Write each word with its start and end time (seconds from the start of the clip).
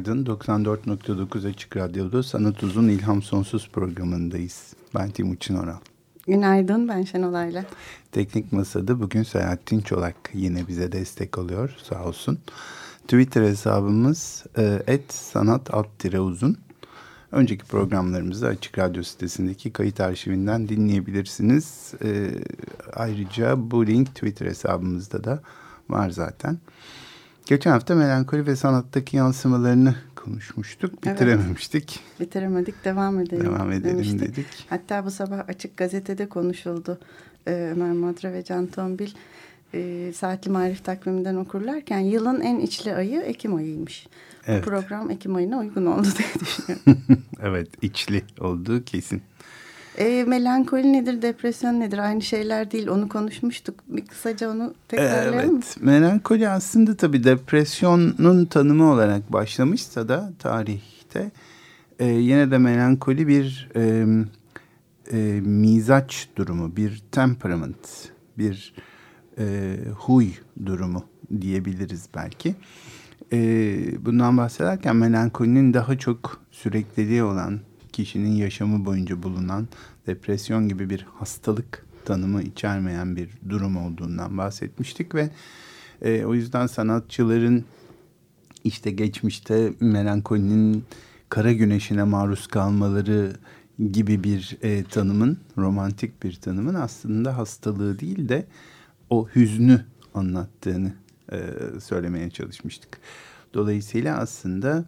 Günaydın. 0.00 0.24
94.9 0.24 1.48
Açık 1.48 1.76
Radyo'da 1.76 2.22
Sanat 2.22 2.62
Uzun 2.62 2.88
İlham 2.88 3.22
Sonsuz 3.22 3.68
programındayız. 3.68 4.74
Ben 4.94 5.10
Timuçin 5.10 5.54
Oral. 5.54 5.78
Günaydın, 6.26 6.88
ben 6.88 7.02
Şenol 7.02 7.34
Ayla. 7.34 7.64
Teknik 8.12 8.52
Masa'da 8.52 9.00
bugün 9.00 9.22
Selahattin 9.22 9.80
Çolak 9.80 10.16
yine 10.34 10.68
bize 10.68 10.92
destek 10.92 11.38
oluyor, 11.38 11.76
sağ 11.82 12.04
olsun. 12.04 12.38
Twitter 13.02 13.42
hesabımız 13.42 14.44
e, 14.58 14.82
et 14.86 15.12
sanat 15.12 15.74
alt 15.74 16.04
uzun. 16.18 16.58
Önceki 17.32 17.64
programlarımızı 17.64 18.46
Açık 18.46 18.78
Radyo 18.78 19.02
sitesindeki 19.02 19.72
kayıt 19.72 20.00
arşivinden 20.00 20.68
dinleyebilirsiniz. 20.68 21.94
E, 22.04 22.30
ayrıca 22.92 23.70
bu 23.70 23.86
link 23.86 24.14
Twitter 24.14 24.46
hesabımızda 24.46 25.24
da 25.24 25.42
var 25.88 26.10
zaten. 26.10 26.58
Geçen 27.50 27.70
hafta 27.70 27.94
melankoli 27.94 28.46
ve 28.46 28.56
sanattaki 28.56 29.16
yansımalarını 29.16 29.94
konuşmuştuk. 30.16 31.06
Bitirememiştik. 31.06 32.00
Evet, 32.08 32.20
bitiremedik. 32.20 32.84
Devam 32.84 33.20
edelim. 33.20 33.44
Devam 33.44 33.72
edelim 33.72 33.94
demiştik. 33.94 34.20
dedik. 34.20 34.46
Hatta 34.68 35.04
bu 35.04 35.10
sabah 35.10 35.48
Açık 35.48 35.76
Gazete'de 35.76 36.28
konuşuldu. 36.28 36.98
Ee, 37.46 37.72
Ömer 37.72 37.92
Madra 37.92 38.32
ve 38.32 38.44
Can 38.44 38.66
Tombil 38.66 39.10
e, 39.74 40.12
Saatli 40.12 40.50
Marif 40.50 40.84
takviminden 40.84 41.34
okurlarken 41.34 41.98
yılın 41.98 42.40
en 42.40 42.58
içli 42.58 42.94
ayı 42.94 43.20
Ekim 43.20 43.54
ayıymış. 43.54 44.06
Evet. 44.46 44.66
Bu 44.66 44.70
program 44.70 45.10
Ekim 45.10 45.34
ayına 45.34 45.58
uygun 45.58 45.86
oldu 45.86 46.08
diye 46.18 46.28
düşünüyorum. 46.40 47.22
evet 47.42 47.68
içli 47.82 48.22
olduğu 48.40 48.84
kesin. 48.84 49.22
E, 49.98 50.24
melankoli 50.24 50.92
nedir, 50.92 51.22
depresyon 51.22 51.80
nedir? 51.80 51.98
Aynı 51.98 52.22
şeyler 52.22 52.70
değil. 52.70 52.88
Onu 52.88 53.08
konuşmuştuk. 53.08 53.74
Bir 53.88 54.06
kısaca 54.06 54.50
onu 54.50 54.74
tekrarlayalım 54.88 55.54
Evet. 55.54 55.76
Melankoli 55.80 56.48
aslında 56.48 56.96
tabii 56.96 57.24
depresyonun 57.24 58.44
tanımı 58.44 58.92
olarak 58.92 59.32
başlamışsa 59.32 60.08
da 60.08 60.32
tarihte 60.38 61.30
e, 61.98 62.06
yine 62.06 62.50
de 62.50 62.58
melankoli 62.58 63.28
bir 63.28 63.68
e, 63.76 64.06
e, 65.12 65.40
mizaç 65.40 66.28
durumu, 66.36 66.76
bir 66.76 67.02
temperament, 67.12 68.10
bir 68.38 68.74
e, 69.38 69.76
huy 69.94 70.28
durumu 70.66 71.04
diyebiliriz 71.40 72.08
belki. 72.14 72.54
E, 73.32 73.38
bundan 74.04 74.36
bahsederken 74.36 74.96
melankolinin 74.96 75.74
daha 75.74 75.98
çok 75.98 76.40
sürekliliği 76.50 77.22
olan 77.22 77.60
kişinin 77.92 78.32
yaşamı 78.32 78.84
boyunca 78.84 79.22
bulunan 79.22 79.68
depresyon 80.06 80.68
gibi 80.68 80.90
bir 80.90 81.06
hastalık 81.14 81.86
tanımı 82.04 82.42
içermeyen 82.42 83.16
bir 83.16 83.30
durum 83.48 83.76
olduğundan 83.76 84.38
bahsetmiştik 84.38 85.14
ve 85.14 85.30
e, 86.02 86.24
o 86.24 86.34
yüzden 86.34 86.66
sanatçıların 86.66 87.64
işte 88.64 88.90
geçmişte 88.90 89.72
melankolinin 89.80 90.84
kara 91.28 91.52
güneşine 91.52 92.04
maruz 92.04 92.46
kalmaları 92.46 93.32
gibi 93.92 94.24
bir 94.24 94.58
e, 94.62 94.84
tanımın, 94.84 95.38
romantik 95.58 96.22
bir 96.22 96.34
tanımın 96.34 96.74
aslında 96.74 97.36
hastalığı 97.36 97.98
değil 97.98 98.28
de 98.28 98.46
o 99.10 99.28
hüznü 99.28 99.84
anlattığını 100.14 100.92
e, 101.32 101.38
söylemeye 101.80 102.30
çalışmıştık. 102.30 102.98
Dolayısıyla 103.54 104.18
aslında 104.18 104.84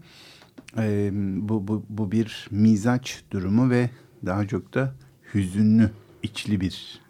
e, 0.79 1.11
bu, 1.49 1.69
bu, 1.69 1.87
bu 1.89 2.13
bir 2.13 2.49
mizaç 2.51 3.25
durumu 3.31 3.71
ve 3.71 3.91
daha 4.27 4.47
çok 4.47 4.75
da 4.75 4.95
hüzünlü, 5.35 5.91
içli 6.23 6.61
bir 6.61 7.02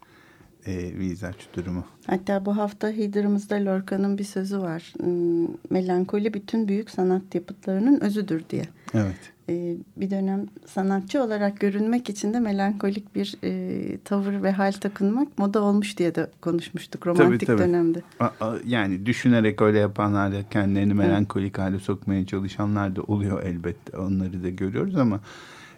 e, 0.67 0.93
mizaç 0.93 1.37
durumu. 1.57 1.85
Hatta 2.07 2.45
bu 2.47 2.57
hafta 2.57 2.89
Hidr'ımızda 2.89 3.55
Lorca'nın 3.55 4.19
bir 4.19 4.25
sözü 4.25 4.59
var. 4.59 4.95
Hmm, 5.01 5.49
melankoli 5.71 6.35
bütün 6.35 6.69
büyük 6.69 6.91
sanat 6.91 7.35
yapıtlarının 7.35 8.01
özüdür 8.01 8.43
diye. 8.51 8.65
Evet. 8.95 9.33
E, 9.49 9.77
bir 9.97 10.11
dönem 10.11 10.47
sanatçı 10.67 11.23
olarak 11.23 11.61
görünmek 11.61 12.09
için 12.09 12.35
de 12.35 12.41
melankolik 12.41 13.15
bir 13.15 13.37
e, 13.45 13.99
tavır 14.05 14.43
ve 14.43 14.53
hal 14.53 14.73
takınmak 14.73 15.39
moda 15.39 15.63
olmuş 15.63 15.99
diye 15.99 16.15
de 16.15 16.31
konuşmuştuk 16.41 17.07
romantik 17.07 17.47
tabii, 17.47 17.59
tabii. 17.59 17.69
dönemde. 17.69 18.03
A, 18.21 18.25
a, 18.25 18.57
yani 18.67 19.07
düşünerek 19.07 19.63
öyle 19.63 19.79
yapanlar 19.79 20.33
da 20.33 20.49
kendilerini 20.49 20.95
melankolik 20.95 21.59
hale 21.59 21.79
sokmaya 21.79 22.27
çalışanlar 22.27 22.97
da 22.97 23.03
oluyor 23.03 23.43
elbette. 23.43 23.99
Onları 23.99 24.43
da 24.43 24.49
görüyoruz 24.49 24.97
ama 24.97 25.21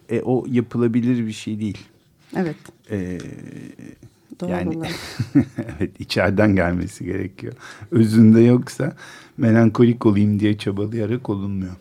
e, 0.09 0.21
o 0.21 0.45
yapılabilir 0.49 1.27
bir 1.27 1.33
şey 1.33 1.61
değil. 1.61 1.79
Evet. 2.37 2.57
E, 2.91 3.19
Doğru 4.41 4.51
yani 4.51 4.79
evet 5.79 6.01
içeriden 6.01 6.57
gelmesi 6.57 7.05
gerekiyor. 7.05 7.53
Özünde 7.91 8.41
yoksa 8.41 8.97
melankolik 9.37 10.07
olayım 10.07 10.41
diye 10.41 10.59
çabalayarak 10.59 11.31
olunmuyor 11.31 11.73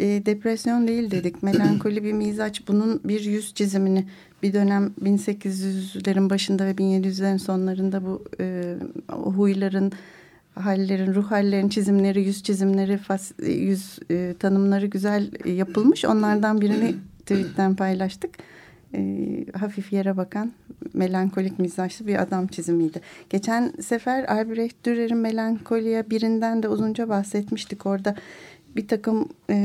e, 0.00 0.26
depresyon 0.26 0.88
değil 0.88 1.10
dedik. 1.10 1.42
Melankoli 1.42 2.04
bir 2.04 2.12
mizaç. 2.12 2.68
Bunun 2.68 3.00
bir 3.04 3.20
yüz 3.20 3.54
çizimini 3.54 4.06
bir 4.42 4.52
dönem 4.52 4.92
1800'lerin 5.02 6.30
başında 6.30 6.66
ve 6.66 6.70
1700'lerin 6.70 7.38
sonlarında 7.38 8.04
bu 8.04 8.24
e, 8.40 8.76
huyların, 9.08 9.92
hallerin, 10.54 11.14
ruh 11.14 11.30
hallerin 11.30 11.68
çizimleri, 11.68 12.22
yüz 12.22 12.42
çizimleri, 12.42 12.98
fas, 12.98 13.32
yüz 13.46 13.98
e, 14.10 14.34
tanımları 14.38 14.86
güzel 14.86 15.30
e, 15.44 15.50
yapılmış. 15.50 16.04
Onlardan 16.04 16.60
birini 16.60 16.94
tweetten 17.20 17.76
paylaştık. 17.76 18.30
E, 18.94 19.44
hafif 19.58 19.92
yere 19.92 20.16
bakan 20.16 20.52
melankolik 20.94 21.58
mizaçlı 21.58 22.06
bir 22.06 22.22
adam 22.22 22.46
çizimiydi. 22.46 23.00
Geçen 23.30 23.72
sefer 23.80 24.24
Albrecht 24.24 24.84
Dürer'in 24.84 25.16
melankoliye 25.16 26.10
birinden 26.10 26.62
de 26.62 26.68
uzunca 26.68 27.08
bahsetmiştik. 27.08 27.86
Orada 27.86 28.14
bir 28.76 28.88
takım 28.88 29.28
e, 29.50 29.56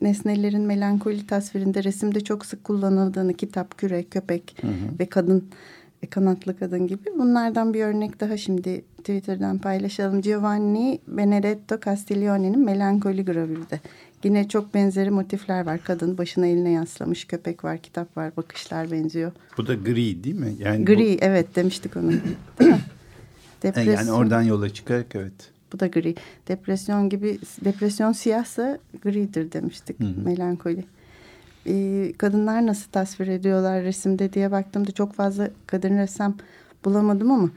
nesnelerin 0.00 0.62
melankoli 0.62 1.26
tasvirinde 1.26 1.84
resimde 1.84 2.20
çok 2.20 2.46
sık 2.46 2.64
kullanıldığını 2.64 3.34
kitap, 3.34 3.78
küre, 3.78 4.02
köpek 4.02 4.56
hı 4.60 4.66
hı. 4.66 4.98
ve 5.00 5.06
kadın 5.06 5.48
e, 6.02 6.06
kanatlı 6.06 6.58
kadın 6.58 6.86
gibi 6.86 7.10
bunlardan 7.18 7.74
bir 7.74 7.84
örnek 7.84 8.20
daha 8.20 8.36
şimdi 8.36 8.84
Twitter'dan 8.98 9.58
paylaşalım. 9.58 10.20
Giovanni 10.20 10.98
Benedetto 11.08 11.80
Castiglione'nin 11.84 12.64
melankoli 12.64 13.24
gravürde. 13.24 13.80
Yine 14.24 14.48
çok 14.48 14.74
benzeri 14.74 15.10
motifler 15.10 15.66
var. 15.66 15.80
Kadın 15.84 16.18
başına 16.18 16.46
eline 16.46 16.70
yaslamış, 16.70 17.24
köpek 17.24 17.64
var, 17.64 17.78
kitap 17.78 18.16
var, 18.16 18.36
bakışlar 18.36 18.90
benziyor. 18.90 19.32
Bu 19.58 19.66
da 19.66 19.74
gri 19.74 20.24
değil 20.24 20.36
mi? 20.36 20.54
Yani 20.58 20.84
gri 20.84 21.18
bu... 21.20 21.24
evet 21.24 21.56
demiştik 21.56 21.96
onu. 21.96 22.12
Depresyon. 23.62 23.94
Yani 23.94 24.12
oradan 24.12 24.42
yola 24.42 24.70
çıkarak 24.70 25.06
evet. 25.14 25.50
Bu 25.72 25.80
da 25.80 25.86
gri. 25.86 26.14
Depresyon 26.48 27.08
gibi 27.08 27.38
depresyon 27.64 28.12
siyahsa 28.12 28.78
gridir 29.02 29.52
demiştik. 29.52 30.00
Hı 30.00 30.04
hı. 30.04 30.20
Melankoli. 30.24 30.84
Ee, 31.66 32.12
kadınlar 32.18 32.66
nasıl 32.66 32.90
tasvir 32.90 33.28
ediyorlar 33.28 33.82
resimde 33.82 34.32
diye 34.32 34.50
baktığımda 34.50 34.92
çok 34.92 35.12
fazla 35.12 35.50
kadın 35.66 35.98
ressam 35.98 36.36
bulamadım 36.84 37.30
ama 37.30 37.50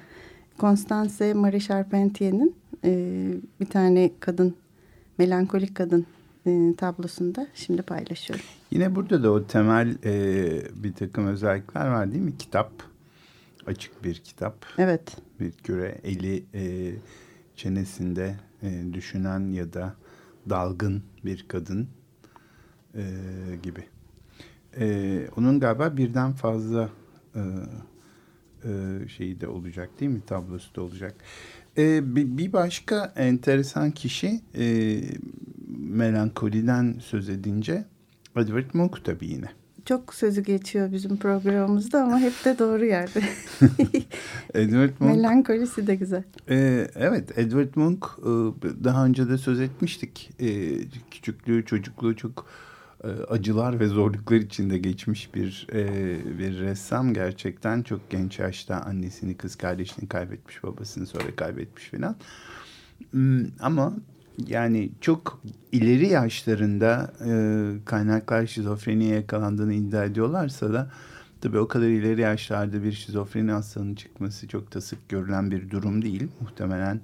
Constance 0.59 1.33
Marie 1.33 1.59
Charpentier'in 1.59 2.55
e, 2.85 3.23
bir 3.59 3.65
tane 3.65 4.11
kadın 4.19 4.55
melankolik 5.17 5.75
kadın 5.75 6.05
e, 6.45 6.75
tablosunda 6.77 7.47
şimdi 7.53 7.81
paylaşıyorum. 7.81 8.45
Yine 8.71 8.95
burada 8.95 9.23
da 9.23 9.31
o 9.31 9.47
temel 9.47 9.97
e, 10.03 10.83
bir 10.83 10.93
takım 10.93 11.27
özellikler 11.27 11.87
var 11.87 12.11
değil 12.11 12.23
mi? 12.23 12.37
Kitap, 12.37 12.71
açık 13.67 14.03
bir 14.03 14.15
kitap. 14.15 14.65
Evet. 14.77 15.17
Bir 15.39 15.51
küre, 15.51 15.99
eli 16.03 16.43
e, 16.53 16.93
çenesinde 17.55 18.35
e, 18.63 18.93
düşünen 18.93 19.51
ya 19.51 19.73
da 19.73 19.93
dalgın 20.49 21.03
bir 21.25 21.45
kadın 21.47 21.87
e, 22.95 23.03
gibi. 23.63 23.83
E, 24.79 25.27
onun 25.37 25.59
galiba 25.59 25.97
birden 25.97 26.33
fazla 26.33 26.89
e, 27.35 27.41
e, 28.63 29.07
şeyi 29.07 29.41
de 29.41 29.47
olacak 29.47 29.89
değil 29.99 30.11
mi? 30.11 30.21
Tablosu 30.27 30.75
da 30.75 30.81
olacak. 30.81 31.15
E, 31.77 32.15
bir, 32.15 32.53
başka 32.53 33.13
enteresan 33.15 33.91
kişi 33.91 34.41
e, 34.57 34.99
melankoliden 35.77 36.95
söz 36.99 37.29
edince 37.29 37.85
Edward 38.37 38.73
Munch 38.73 38.97
tabii 39.03 39.27
yine. 39.27 39.47
çok 39.85 40.13
sözü 40.13 40.43
geçiyor 40.43 40.91
bizim 40.91 41.17
programımızda 41.17 42.03
ama 42.03 42.19
hep 42.19 42.45
de 42.45 42.59
doğru 42.59 42.85
yerde. 42.85 43.21
Edward 44.53 44.93
Munch. 44.99 45.15
Melankolisi 45.15 45.87
de 45.87 45.95
güzel. 45.95 46.23
Ee, 46.49 46.87
evet 46.95 47.37
Edward 47.37 47.75
Munch 47.75 48.05
e, 48.19 48.29
daha 48.83 49.05
önce 49.05 49.29
de 49.29 49.37
söz 49.37 49.61
etmiştik. 49.61 50.29
Ee, 50.39 50.79
küçüklüğü 51.11 51.65
çocukluğu 51.65 52.15
çok 52.15 52.45
acılar 53.29 53.79
ve 53.79 53.87
zorluklar 53.87 54.37
içinde 54.37 54.77
geçmiş 54.77 55.35
bir 55.35 55.67
e, 55.73 55.85
bir 56.39 56.59
ressam 56.59 57.13
gerçekten 57.13 57.83
çok 57.83 58.09
genç 58.09 58.39
yaşta 58.39 58.75
annesini 58.75 59.37
kız 59.37 59.55
kardeşini 59.55 60.09
kaybetmiş 60.09 60.63
babasını 60.63 61.07
sonra 61.07 61.35
kaybetmiş 61.35 61.83
filan. 61.83 62.15
Hmm, 63.11 63.45
ama 63.59 63.93
yani 64.47 64.91
çok 65.01 65.41
ileri 65.71 66.07
yaşlarında 66.07 67.13
e, 67.25 67.31
kaynaklar 67.85 68.47
şizofreniye 68.47 69.15
yakalandığını 69.15 69.73
iddia 69.73 70.05
ediyorlarsa 70.05 70.73
da 70.73 70.91
tabii 71.41 71.59
o 71.59 71.67
kadar 71.67 71.87
ileri 71.87 72.21
yaşlarda 72.21 72.83
bir 72.83 72.91
şizofreni 72.91 73.51
hastalığının 73.51 73.95
çıkması 73.95 74.47
çok 74.47 74.73
da 74.73 74.81
sık 74.81 75.09
görülen 75.09 75.51
bir 75.51 75.69
durum 75.69 76.01
değil. 76.01 76.27
Muhtemelen 76.41 77.01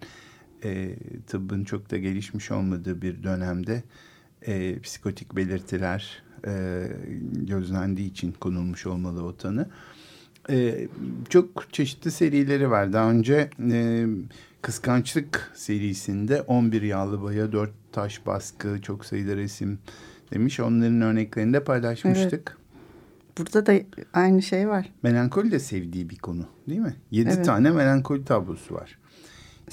e, 0.64 0.96
tıbbın 1.28 1.64
çok 1.64 1.92
da 1.92 1.98
gelişmiş 1.98 2.52
olmadığı 2.52 3.02
bir 3.02 3.24
dönemde 3.24 3.84
e, 4.48 4.80
psikotik 4.80 5.36
belirtiler 5.36 6.24
e, 6.48 6.84
gözlendiği 7.34 8.12
için 8.12 8.32
konulmuş 8.32 8.86
olmalı 8.86 9.24
o 9.24 9.38
tanı. 9.38 9.70
E, 10.50 10.88
çok 11.30 11.74
çeşitli 11.74 12.12
serileri 12.12 12.70
var. 12.70 12.94
Daha 12.94 13.12
önce 13.12 13.50
e, 13.72 14.06
Kıskançlık 14.62 15.52
serisinde 15.56 16.42
11 16.42 16.82
yağlı 16.82 17.22
boya, 17.22 17.52
4 17.52 17.72
taş 17.92 18.26
baskı, 18.26 18.82
çok 18.82 19.06
sayıda 19.06 19.36
resim 19.36 19.80
demiş. 20.32 20.60
Onların 20.60 21.02
örneklerini 21.02 21.54
de 21.54 21.64
paylaşmıştık. 21.64 22.58
Evet. 22.58 22.60
Burada 23.38 23.66
da 23.66 23.74
aynı 24.14 24.42
şey 24.42 24.70
var. 24.70 24.92
Melankoli 25.04 25.52
de 25.52 25.60
sevdiği 25.60 26.10
bir 26.10 26.18
konu 26.18 26.46
değil 26.70 26.80
mi? 26.80 26.96
7 27.12 27.30
evet. 27.30 27.46
tane 27.46 27.72
melankoli 27.72 28.26
tablosu 28.26 28.76
var. 28.76 28.98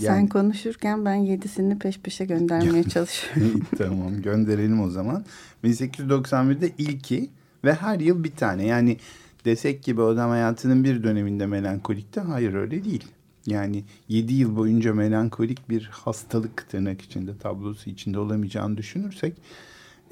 Yani... 0.01 0.17
Sen 0.17 0.27
konuşurken 0.27 1.05
ben 1.05 1.15
yedisini 1.15 1.79
peş 1.79 1.99
peşe 1.99 2.25
göndermeye 2.25 2.85
çalışıyorum. 2.85 3.63
tamam 3.79 4.23
gönderelim 4.23 4.81
o 4.81 4.91
zaman. 4.91 5.25
1891'de 5.65 6.73
ilki 6.79 7.31
ve 7.65 7.75
her 7.75 8.01
yıl 8.01 8.25
bir 8.25 8.37
tane. 8.37 8.67
Yani 8.67 8.97
desek 9.45 9.83
gibi 9.83 10.03
adam 10.03 10.31
hayatının 10.31 10.85
bir 10.85 11.03
döneminde 11.03 11.47
melankolikti. 11.47 12.21
Hayır 12.21 12.55
öyle 12.55 12.85
değil. 12.85 13.05
Yani 13.47 13.85
7 14.09 14.35
yıl 14.35 14.57
boyunca 14.57 14.95
melankolik 14.95 15.71
bir 15.71 15.91
hastalık 15.93 16.69
tırnak 16.69 17.03
içinde 17.03 17.39
tablosu 17.39 17.91
içinde 17.91 18.19
olamayacağını 18.19 18.77
düşünürsek 18.77 19.35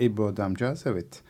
e 0.01 0.17
bu 0.17 0.27
adamcağız 0.27 0.83
evet 0.87 1.23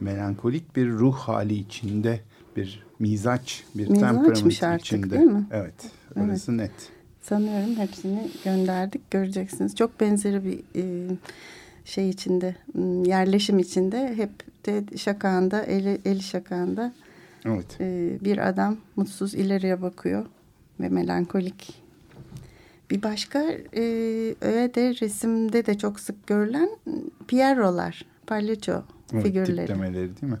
melankolik 0.00 0.76
bir 0.76 0.88
ruh 0.90 1.16
hali 1.16 1.54
içinde 1.54 2.20
bir 2.56 2.86
mizaç 2.98 3.64
bir 3.74 3.86
temperament 3.86 4.62
artık, 4.62 4.86
içinde. 4.86 5.10
Değil 5.10 5.30
mi? 5.30 5.46
Evet 5.50 5.74
orası 6.16 6.52
evet. 6.52 6.60
net. 6.60 6.93
Sanıyorum 7.28 7.76
hepsini 7.76 8.30
gönderdik 8.44 9.10
göreceksiniz. 9.10 9.76
Çok 9.76 10.00
benzeri 10.00 10.44
bir 10.44 10.58
e, 10.76 11.16
şey 11.84 12.10
içinde 12.10 12.56
yerleşim 13.04 13.58
içinde 13.58 14.16
hep 14.16 14.30
de 14.66 14.96
şakağında 14.96 15.62
eli, 15.62 15.98
eli 16.04 16.22
şakağında 16.22 16.92
evet. 17.44 17.80
e, 17.80 18.18
bir 18.20 18.48
adam 18.48 18.76
mutsuz 18.96 19.34
ileriye 19.34 19.82
bakıyor 19.82 20.26
ve 20.80 20.88
melankolik. 20.88 21.82
Bir 22.90 23.02
başka 23.02 23.42
e, 23.76 23.82
öyle 24.40 24.74
de 24.74 24.94
resimde 25.00 25.66
de 25.66 25.78
çok 25.78 26.00
sık 26.00 26.26
görülen 26.26 26.70
Pierro'lar, 27.28 28.04
palyaço 28.26 28.82
evet, 29.12 29.24
figürleri. 29.24 29.66
Tiplemeleri 29.66 30.10
değil 30.20 30.32
mi? 30.32 30.40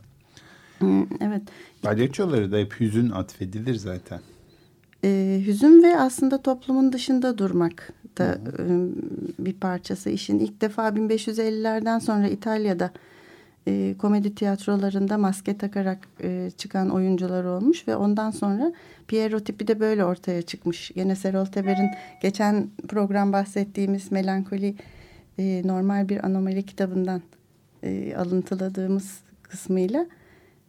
evet. 1.20 1.42
Palyaçoları 1.82 2.52
da 2.52 2.56
hep 2.56 2.80
hüzün 2.80 3.10
atfedilir 3.10 3.74
zaten. 3.74 4.20
E, 5.04 5.40
hüzün 5.46 5.82
ve 5.82 5.98
aslında 5.98 6.42
toplumun 6.42 6.92
dışında 6.92 7.38
durmak 7.38 7.92
da 8.18 8.38
e, 8.58 8.64
bir 9.38 9.52
parçası 9.52 10.10
işin. 10.10 10.38
ilk 10.38 10.60
defa 10.60 10.88
1550'lerden 10.88 11.98
sonra 11.98 12.28
İtalya'da 12.28 12.90
e, 13.68 13.94
komedi 13.98 14.34
tiyatrolarında 14.34 15.18
maske 15.18 15.58
takarak 15.58 15.98
e, 16.22 16.50
çıkan 16.56 16.90
oyuncular 16.90 17.44
olmuş 17.44 17.88
ve 17.88 17.96
ondan 17.96 18.30
sonra 18.30 18.72
Piero 19.08 19.40
tipi 19.40 19.66
de 19.68 19.80
böyle 19.80 20.04
ortaya 20.04 20.42
çıkmış. 20.42 20.90
Yine 20.94 21.16
Serol 21.16 21.44
Teber'in 21.44 21.90
geçen 22.22 22.68
program 22.88 23.32
bahsettiğimiz 23.32 24.12
Melankoli 24.12 24.74
e, 25.38 25.62
normal 25.64 26.08
bir 26.08 26.26
anomali 26.26 26.62
kitabından 26.62 27.22
e, 27.82 28.16
alıntıladığımız 28.16 29.18
kısmıyla 29.42 30.06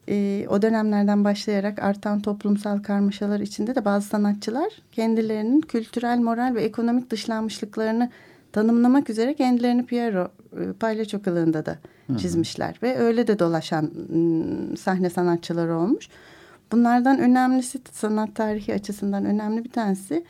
e, 0.09 0.45
o 0.49 0.61
dönemlerden 0.61 1.23
başlayarak 1.23 1.79
artan 1.79 2.19
toplumsal 2.19 2.83
karmaşalar 2.83 3.39
içinde 3.39 3.75
de 3.75 3.85
bazı 3.85 4.07
sanatçılar 4.07 4.69
kendilerinin 4.91 5.61
kültürel, 5.61 6.17
moral 6.17 6.55
ve 6.55 6.63
ekonomik 6.63 7.09
dışlanmışlıklarını 7.09 8.09
tanımlamak 8.51 9.09
üzere 9.09 9.33
kendilerini 9.33 9.85
Piero 9.85 10.27
e, 10.59 10.73
palyaço 10.73 11.21
kılığında 11.21 11.65
da 11.65 11.77
çizmişler. 12.17 12.67
Hı 12.67 12.77
hı. 12.77 12.81
Ve 12.81 12.97
öyle 12.97 13.27
de 13.27 13.39
dolaşan 13.39 13.91
sahne 14.79 15.09
sanatçıları 15.09 15.75
olmuş. 15.77 16.09
Bunlardan 16.71 17.19
önemlisi 17.19 17.79
sanat 17.91 18.35
tarihi 18.35 18.73
açısından 18.73 19.25
önemli 19.25 19.63
bir 19.63 19.71
tanesi 19.71 20.25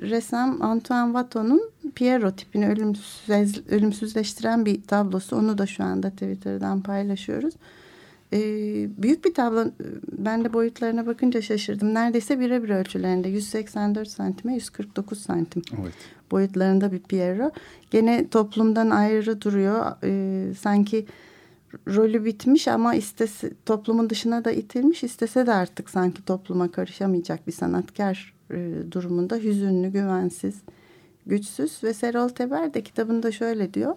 ressam 0.00 0.62
Antoine 0.62 1.06
Watteau'nun 1.06 1.70
Piero 1.94 2.30
tipini 2.30 2.68
ölümsüz, 2.68 3.68
ölümsüzleştiren 3.68 4.66
bir 4.66 4.82
tablosu. 4.82 5.36
Onu 5.36 5.58
da 5.58 5.66
şu 5.66 5.84
anda 5.84 6.10
Twitter'dan 6.10 6.80
paylaşıyoruz. 6.80 7.54
Ee, 8.34 8.88
büyük 9.02 9.24
bir 9.24 9.34
tablo. 9.34 9.64
Ben 10.18 10.44
de 10.44 10.52
boyutlarına 10.52 11.06
bakınca 11.06 11.42
şaşırdım. 11.42 11.94
Neredeyse 11.94 12.40
birebir 12.40 12.68
ölçülerinde. 12.68 13.28
184 13.28 14.08
santime 14.08 14.54
149 14.54 15.18
santim. 15.18 15.62
Evet. 15.82 15.92
Boyutlarında 16.30 16.92
bir 16.92 16.98
Piero. 16.98 17.50
Gene 17.90 18.28
toplumdan 18.28 18.90
ayrı 18.90 19.40
duruyor. 19.40 19.92
Ee, 20.04 20.54
sanki 20.54 21.06
rolü 21.88 22.24
bitmiş 22.24 22.68
ama 22.68 22.94
istese, 22.94 23.50
toplumun 23.66 24.10
dışına 24.10 24.44
da 24.44 24.50
itilmiş. 24.50 25.04
istese 25.04 25.46
de 25.46 25.52
artık 25.52 25.90
sanki 25.90 26.24
topluma 26.24 26.70
karışamayacak 26.70 27.46
bir 27.46 27.52
sanatkar 27.52 28.34
e, 28.50 28.72
durumunda. 28.90 29.36
Hüzünlü, 29.36 29.88
güvensiz, 29.88 30.54
güçsüz 31.26 31.84
ve 31.84 31.94
Serol 31.94 32.28
Teber 32.28 32.74
de 32.74 32.82
kitabında 32.82 33.32
şöyle 33.32 33.74
diyor. 33.74 33.96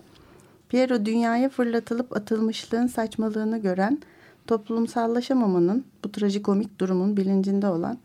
Piero 0.69 1.05
dünyaya 1.05 1.49
fırlatılıp 1.49 2.17
atılmışlığın 2.17 2.87
saçmalığını 2.87 3.57
gören, 3.57 3.99
toplumsallaşamamanın, 4.47 5.85
bu 6.03 6.11
trajikomik 6.11 6.79
durumun 6.79 7.17
bilincinde 7.17 7.67
olan, 7.67 7.97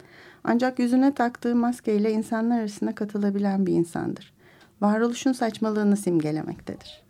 ancak 0.44 0.78
yüzüne 0.78 1.14
taktığı 1.14 1.56
maskeyle 1.56 2.12
insanlar 2.12 2.60
arasına 2.60 2.94
katılabilen 2.94 3.66
bir 3.66 3.72
insandır. 3.72 4.32
Varoluşun 4.80 5.32
saçmalığını 5.32 5.96
simgelemektedir. 5.96 7.02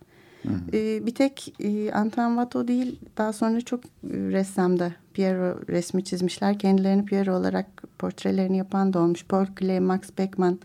Ee, 0.73 1.05
bir 1.05 1.15
tek 1.15 1.53
e, 1.59 1.91
Antoine 1.91 2.35
Watteau 2.35 2.67
değil 2.67 2.99
daha 3.17 3.33
sonra 3.33 3.61
çok 3.61 3.85
e, 3.85 3.89
ressamda 4.03 4.91
Piero 5.13 5.59
resmi 5.69 6.03
çizmişler. 6.03 6.59
Kendilerini 6.59 7.05
Piero 7.05 7.35
olarak 7.35 7.83
portrelerini 7.99 8.57
yapan 8.57 8.93
da 8.93 8.99
olmuş. 8.99 9.25
Paul 9.25 9.45
Klee, 9.45 9.79
Max 9.79 10.01
Beckmann, 10.17 10.59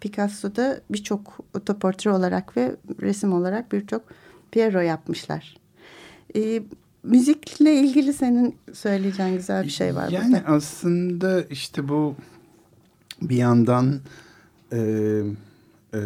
Picasso'da 0.00 0.80
birçok 0.90 1.38
otoportre 1.54 2.10
olarak 2.10 2.56
ve 2.56 2.76
resim 3.00 3.32
olarak 3.32 3.72
birçok 3.72 4.02
Piero 4.50 4.80
yapmışlar. 4.80 5.56
Ee, 6.36 6.62
müzikle 7.04 7.74
ilgili 7.74 8.12
senin 8.12 8.56
söyleyeceğin 8.72 9.36
güzel 9.36 9.64
bir 9.64 9.70
şey 9.70 9.94
var 9.94 10.08
yani 10.08 10.34
burada. 10.34 10.46
aslında 10.46 11.42
işte 11.42 11.88
bu 11.88 12.14
bir 13.22 13.36
yandan 13.36 14.00
e, 14.72 14.78
e, 15.94 16.00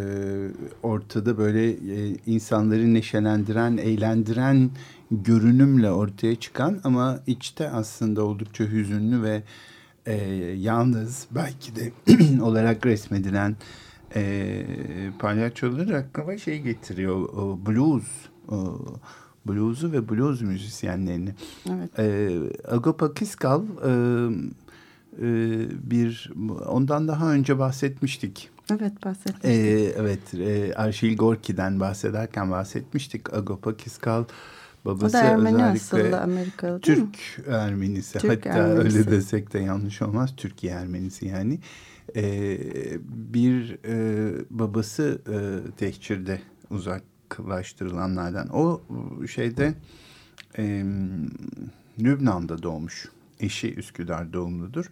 ortada 0.83 1.39
böyle 1.39 1.71
e, 1.71 2.17
insanları 2.27 2.95
neşelendiren, 2.95 3.77
eğlendiren 3.77 4.71
görünümle 5.11 5.91
ortaya 5.91 6.37
çıkan 6.37 6.81
ama 6.85 7.21
içte 7.27 7.71
aslında 7.71 8.25
oldukça 8.25 8.65
hüzünlü 8.65 9.23
ve 9.23 9.43
e, 10.07 10.15
yalnız 10.57 11.27
belki 11.31 11.73
de 11.77 11.93
olarak 12.43 12.87
resmedilen 12.87 13.57
e, 14.15 14.65
palyaçoları 15.19 15.97
aklıma 15.97 16.39
şey 16.39 16.63
getiriyor. 16.63 17.17
O, 17.17 17.59
blues. 17.67 18.05
O, 18.49 18.79
blues'u 19.49 19.93
ve 19.93 20.09
blues 20.09 20.41
müzisyenlerini. 20.41 21.35
Evet. 21.71 21.99
E, 21.99 22.39
Agopa 22.69 23.15
Kiskal 23.15 23.63
e, 23.63 23.91
e, 25.23 25.31
bir 25.91 26.33
ondan 26.67 27.09
daha 27.09 27.33
önce 27.33 27.59
bahsetmiştik 27.59 28.51
Evet 28.71 29.05
bahsetmiştik. 29.05 29.51
Ee, 29.51 29.93
evet 29.97 30.35
e, 30.35 30.75
Arşil 30.75 31.17
Gorki'den 31.17 31.81
bahsederken 31.81 32.51
bahsetmiştik. 32.51 33.35
Agopa 33.35 33.77
Kiskal 33.77 34.25
babası 34.85 35.19
o 35.19 35.21
da 35.21 35.25
Ermeni 35.25 35.65
özellikle 35.65 36.17
Amerikalı 36.17 36.81
Türk 36.81 37.39
mi? 37.39 37.45
Ermenisi. 37.55 38.19
Türk 38.19 38.47
Hatta 38.47 38.59
Ermenisi. 38.59 38.99
öyle 38.99 39.11
desek 39.11 39.53
de 39.53 39.59
yanlış 39.59 40.03
olmaz. 40.03 40.35
Türkiye 40.37 40.73
Ermenisi 40.73 41.27
yani. 41.27 41.59
Ee, 42.17 42.59
bir 43.09 43.79
e, 43.85 44.33
babası 44.51 45.23
e, 45.29 45.37
tehcirde 45.77 46.41
uzaklaştırılanlardan. 47.29 48.49
O 48.49 48.83
şeyde 49.27 49.75
e, 50.59 50.85
Lübnan'da 52.01 52.63
doğmuş. 52.63 53.09
Eşi 53.41 53.75
Üsküdar 53.75 54.33
doğumludur. 54.33 54.91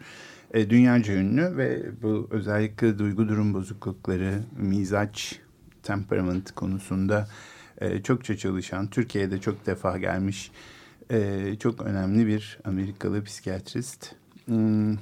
E, 0.55 0.71
dünyaca 0.71 1.15
ünlü 1.15 1.57
ve 1.57 1.83
bu 2.03 2.29
özellikle 2.31 2.99
duygu 2.99 3.29
durum 3.29 3.55
bozuklukları, 3.55 4.43
mizaç, 4.57 5.41
temperament 5.83 6.55
konusunda 6.55 7.29
e, 7.79 8.03
çokça 8.03 8.37
çalışan, 8.37 8.87
Türkiye'de 8.87 9.41
çok 9.41 9.67
defa 9.67 9.99
gelmiş 9.99 10.51
e, 11.11 11.57
çok 11.61 11.81
önemli 11.83 12.27
bir 12.27 12.59
Amerikalı 12.65 13.25
psikiyatrist. 13.25 14.15
Hmm, 14.45 14.97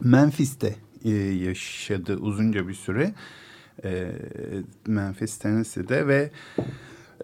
Memphis'te 0.00 0.74
e, 1.04 1.10
yaşadı 1.10 2.16
uzunca 2.16 2.68
bir 2.68 2.74
süre. 2.74 3.14
Memphis, 4.86 5.38
Tennessee'de 5.38 6.06
ve 6.06 6.30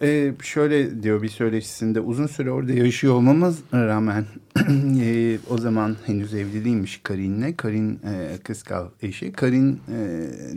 e, 0.02 0.32
şöyle 0.42 1.02
diyor 1.02 1.22
bir 1.22 1.28
söyleşisinde 1.28 2.00
uzun 2.00 2.26
süre 2.26 2.50
orada 2.50 2.72
yaşıyor 2.72 3.14
olmamız 3.14 3.58
rağmen 3.72 4.26
e, 5.00 5.38
o 5.50 5.58
zaman 5.58 5.96
henüz 6.06 6.34
evli 6.34 6.64
değilmiş 6.64 7.00
Karin'le. 7.02 7.56
Karin 7.56 7.94
e, 7.94 8.38
kıskal 8.44 8.88
eşi. 9.02 9.32
Karin 9.32 9.80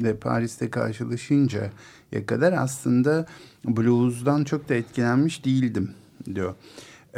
e, 0.04 0.14
Paris'te 0.14 0.70
karşılaşınca 0.70 1.72
ya 2.12 2.26
kadar 2.26 2.54
aslında 2.54 3.26
blues'dan 3.66 4.44
çok 4.44 4.70
da 4.70 4.76
etkilenmiş 4.76 5.46
değildim 5.46 5.92
diyor. 6.36 6.56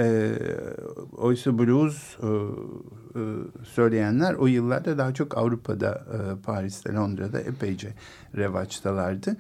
E, 0.02 0.32
oysa 1.18 1.58
blues 1.58 2.18
e, 2.24 2.28
e, 2.28 3.22
söyleyenler 3.64 4.34
o 4.34 4.48
yıllarda 4.48 4.98
daha 4.98 5.14
çok 5.14 5.38
Avrupa'da, 5.38 5.92
e, 5.92 6.42
Paris'te, 6.44 6.94
Londra'da 6.94 7.40
epeyce 7.40 7.94
revaçtalardı. 8.36 9.38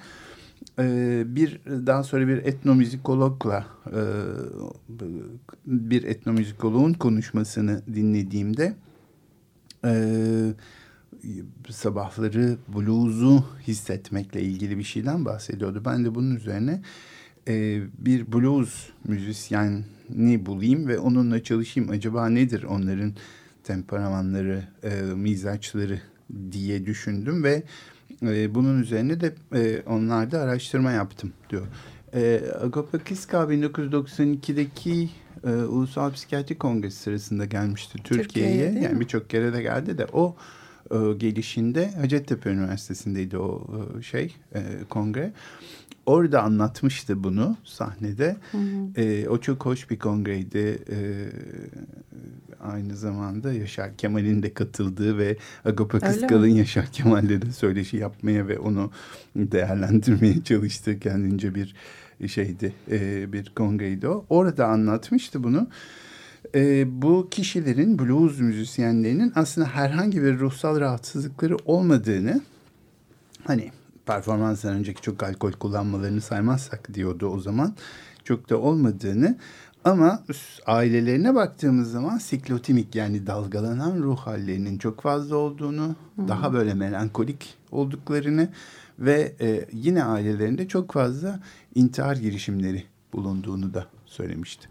E, 0.80 1.24
bir 1.25 1.62
daha 1.65 2.03
sonra 2.03 2.27
bir 2.27 2.38
etnomüzikologla 2.38 3.65
e, 3.88 4.01
bir 5.65 6.03
etnomüzikoloğun 6.03 6.94
konuşmasını 6.94 7.82
dinlediğimde 7.94 8.75
e, 9.86 10.53
sabahları 11.70 12.58
blues'u 12.68 13.44
hissetmekle 13.68 14.41
ilgili 14.41 14.77
bir 14.77 14.84
şeyden 14.84 15.25
bahsediyordu. 15.25 15.82
Ben 15.86 16.06
de 16.06 16.15
bunun 16.15 16.36
üzerine 16.36 16.82
e, 17.48 17.81
bir 17.98 18.31
blues 18.31 18.89
müzisyeni 19.03 20.45
bulayım 20.45 20.88
ve 20.88 21.00
onunla 21.00 21.43
çalışayım. 21.43 21.89
Acaba 21.89 22.29
nedir 22.29 22.63
onların 22.63 23.13
temperamanları, 23.63 24.63
e, 24.83 25.01
mizaçları 25.01 26.01
diye 26.51 26.86
düşündüm 26.86 27.43
ve 27.43 27.63
e, 28.24 28.55
bunun 28.55 28.81
üzerine 28.81 29.21
de 29.21 29.33
e, 29.55 29.81
onlarda 29.86 30.39
araştırma 30.41 30.91
yaptım 30.91 31.33
diyor. 31.50 31.67
E, 32.13 32.41
Agapa 32.62 33.00
Kiska 33.03 33.38
1992'deki 33.38 35.10
e, 35.43 35.50
Ulusal 35.50 36.12
Psikiyatri 36.12 36.57
Kongresi 36.57 36.98
sırasında 36.98 37.45
gelmişti 37.45 37.98
Türkiye'ye. 38.03 38.65
Türkiye 38.65 38.83
yani 38.83 39.00
birçok 39.00 39.29
kere 39.29 39.53
de 39.53 39.62
geldi 39.62 39.98
de 39.98 40.05
o 40.13 40.36
e, 40.91 41.13
gelişinde 41.17 41.91
Hacettepe 41.91 42.50
Üniversitesi'ndeydi 42.50 43.38
o 43.38 43.67
e, 44.00 44.01
şey 44.01 44.36
e, 44.55 44.62
kongre. 44.89 45.33
Orada 46.05 46.43
anlatmıştı 46.43 47.24
bunu 47.24 47.58
sahnede. 47.63 48.38
Hı 48.51 48.58
hı. 48.58 49.01
E, 49.01 49.29
o 49.29 49.38
çok 49.38 49.65
hoş 49.65 49.89
bir 49.89 50.00
kongreydi. 50.00 50.84
E, 50.91 50.98
aynı 52.63 52.96
zamanda 52.96 53.53
Yaşar 53.53 53.98
Kemal'in 53.98 54.43
de 54.43 54.53
katıldığı 54.53 55.17
ve 55.17 55.38
Agapa 55.65 56.00
Kıskal'ın 56.00 56.48
Yaşar 56.48 56.91
Kemal'le 56.91 57.41
de 57.41 57.51
söyleşi 57.51 57.98
yapmaya 57.98 58.48
ve 58.48 58.60
onu 58.60 58.91
değerlendirmeye 59.36 60.43
çalıştığı 60.43 61.00
kendince 61.00 61.55
bir 61.55 61.75
şeydi, 62.27 62.74
e, 62.91 63.34
bir 63.34 63.51
kongreydi 63.55 64.08
o. 64.08 64.25
Orada 64.29 64.67
anlatmıştı 64.67 65.43
bunu. 65.43 65.67
E, 66.55 66.86
bu 67.01 67.27
kişilerin, 67.31 68.00
blues 68.00 68.39
müzisyenlerinin 68.39 69.31
aslında 69.36 69.67
herhangi 69.67 70.24
bir 70.24 70.39
ruhsal 70.39 70.79
rahatsızlıkları 70.79 71.58
olmadığını, 71.65 72.41
hani 73.43 73.72
performansdan 74.05 74.74
önceki 74.74 75.01
çok 75.01 75.24
alkol 75.24 75.51
kullanmalarını 75.51 76.22
saymazsak 76.22 76.93
diyordu 76.93 77.27
o 77.27 77.39
zaman, 77.39 77.75
çok 78.24 78.50
da 78.50 78.58
olmadığını 78.58 79.38
ama 79.84 80.24
ailelerine 80.65 81.36
baktığımız 81.36 81.91
zaman 81.91 82.17
siklotimik 82.17 82.96
yani 82.96 83.27
dalgalanan 83.27 83.98
ruh 83.98 84.17
hallerinin 84.17 84.77
çok 84.77 85.01
fazla 85.01 85.36
olduğunu, 85.36 85.96
hmm. 86.15 86.27
daha 86.27 86.53
böyle 86.53 86.74
melankolik 86.74 87.58
olduklarını 87.72 88.50
ve 89.00 89.36
e, 89.41 89.65
yine 89.74 90.03
ailelerinde 90.03 90.67
çok 90.67 90.93
fazla 90.93 91.39
intihar 91.75 92.15
girişimleri 92.15 92.84
bulunduğunu 93.13 93.74
da 93.74 93.86
söylemişti. 94.05 94.71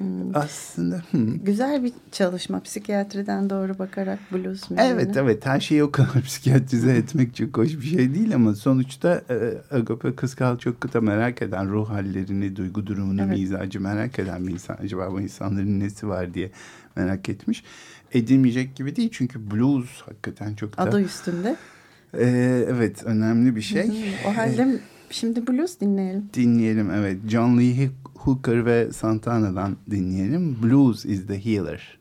Hmm. 0.00 0.36
Aslında 0.36 1.02
hmm. 1.10 1.44
güzel 1.44 1.84
bir 1.84 1.92
çalışma 2.12 2.60
psikiyatriden 2.60 3.50
doğru 3.50 3.78
bakarak 3.78 4.18
blues 4.32 4.70
müziğine. 4.70 4.92
Evet 4.92 5.16
evet 5.16 5.46
her 5.46 5.60
şeyi 5.60 5.84
o 5.84 5.90
kadar 5.90 6.22
psikiyatrize 6.26 6.92
etmek 6.92 7.36
çok 7.36 7.56
hoş 7.56 7.76
bir 7.76 7.86
şey 7.86 8.14
değil 8.14 8.34
ama 8.34 8.54
sonuçta 8.54 9.22
e, 9.30 9.76
Agape 9.76 10.14
Kıskal 10.14 10.58
çok 10.58 10.80
kıta 10.80 11.00
merak 11.00 11.42
eden 11.42 11.70
ruh 11.70 11.90
hallerini, 11.90 12.56
duygu 12.56 12.86
durumunu, 12.86 13.22
evet. 13.22 13.38
mizacı 13.38 13.80
merak 13.80 14.18
eden 14.18 14.46
bir 14.46 14.52
insan. 14.52 14.76
Acaba 14.82 15.12
bu 15.12 15.20
insanların 15.20 15.80
nesi 15.80 16.08
var 16.08 16.34
diye 16.34 16.50
merak 16.96 17.28
etmiş. 17.28 17.64
Edilmeyecek 18.12 18.76
gibi 18.76 18.96
değil 18.96 19.08
çünkü 19.12 19.50
blues 19.50 20.00
hakikaten 20.00 20.54
çok 20.54 20.78
da... 20.78 20.82
Adı 20.82 21.00
üstünde. 21.00 21.56
E, 22.14 22.26
evet 22.68 23.02
önemli 23.04 23.56
bir 23.56 23.62
şey. 23.62 24.14
O 24.28 24.36
halde 24.36 24.80
şimdi 25.10 25.46
blues 25.46 25.80
dinleyelim. 25.80 26.30
Dinleyelim 26.34 26.90
evet. 26.90 27.18
John 27.28 27.58
Lee 27.58 27.90
Hooker 28.24 28.66
ve 28.66 28.92
Santana'dan 28.92 29.76
dinleyelim. 29.90 30.62
Blues 30.62 31.04
is 31.04 31.26
the 31.26 31.44
Healer. 31.44 32.00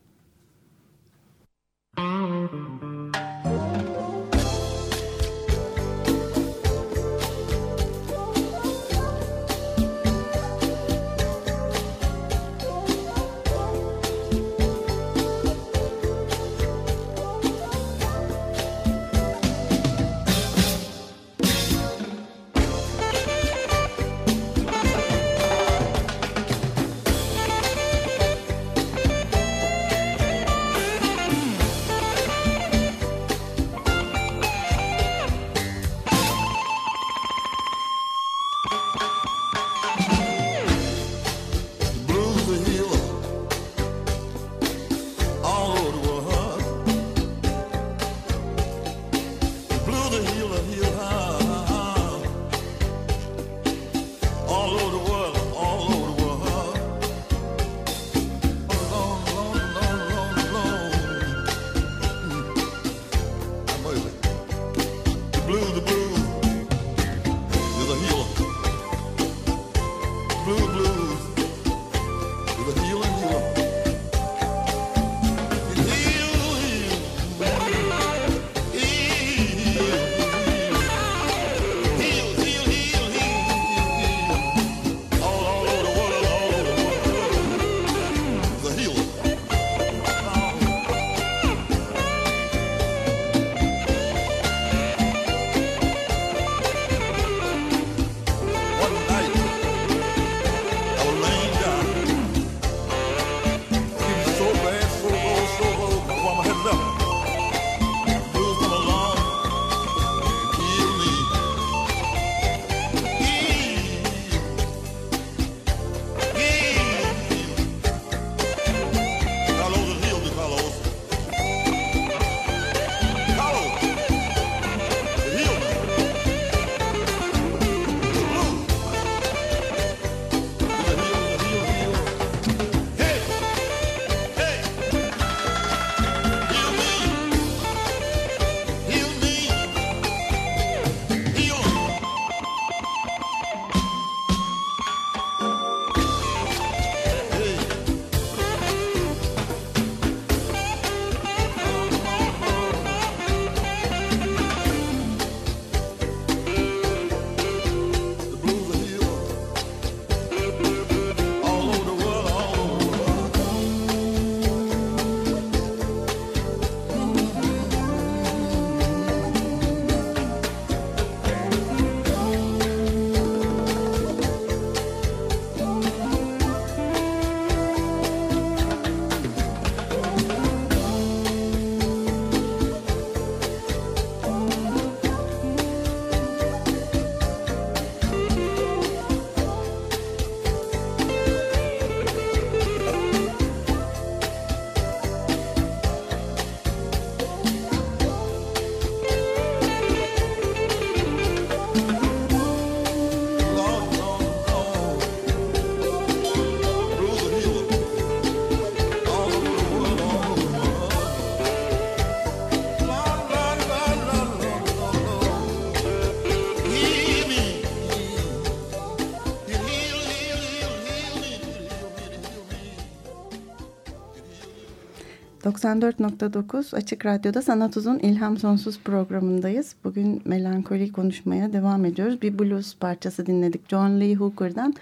94.9 225.63 226.75
Açık 226.75 227.05
Radyo'da 227.05 227.41
Sanat 227.41 227.77
Uzun 227.77 227.99
İlham 227.99 228.37
Sonsuz 228.37 228.79
programındayız. 228.79 229.75
Bugün 229.83 230.21
melankoli 230.25 230.91
konuşmaya 230.91 231.53
devam 231.53 231.85
ediyoruz. 231.85 232.21
Bir 232.21 232.39
blues 232.39 232.75
parçası 232.75 233.25
dinledik. 233.25 233.69
John 233.69 233.99
Lee 233.99 234.15
Hooker'dan 234.15 234.73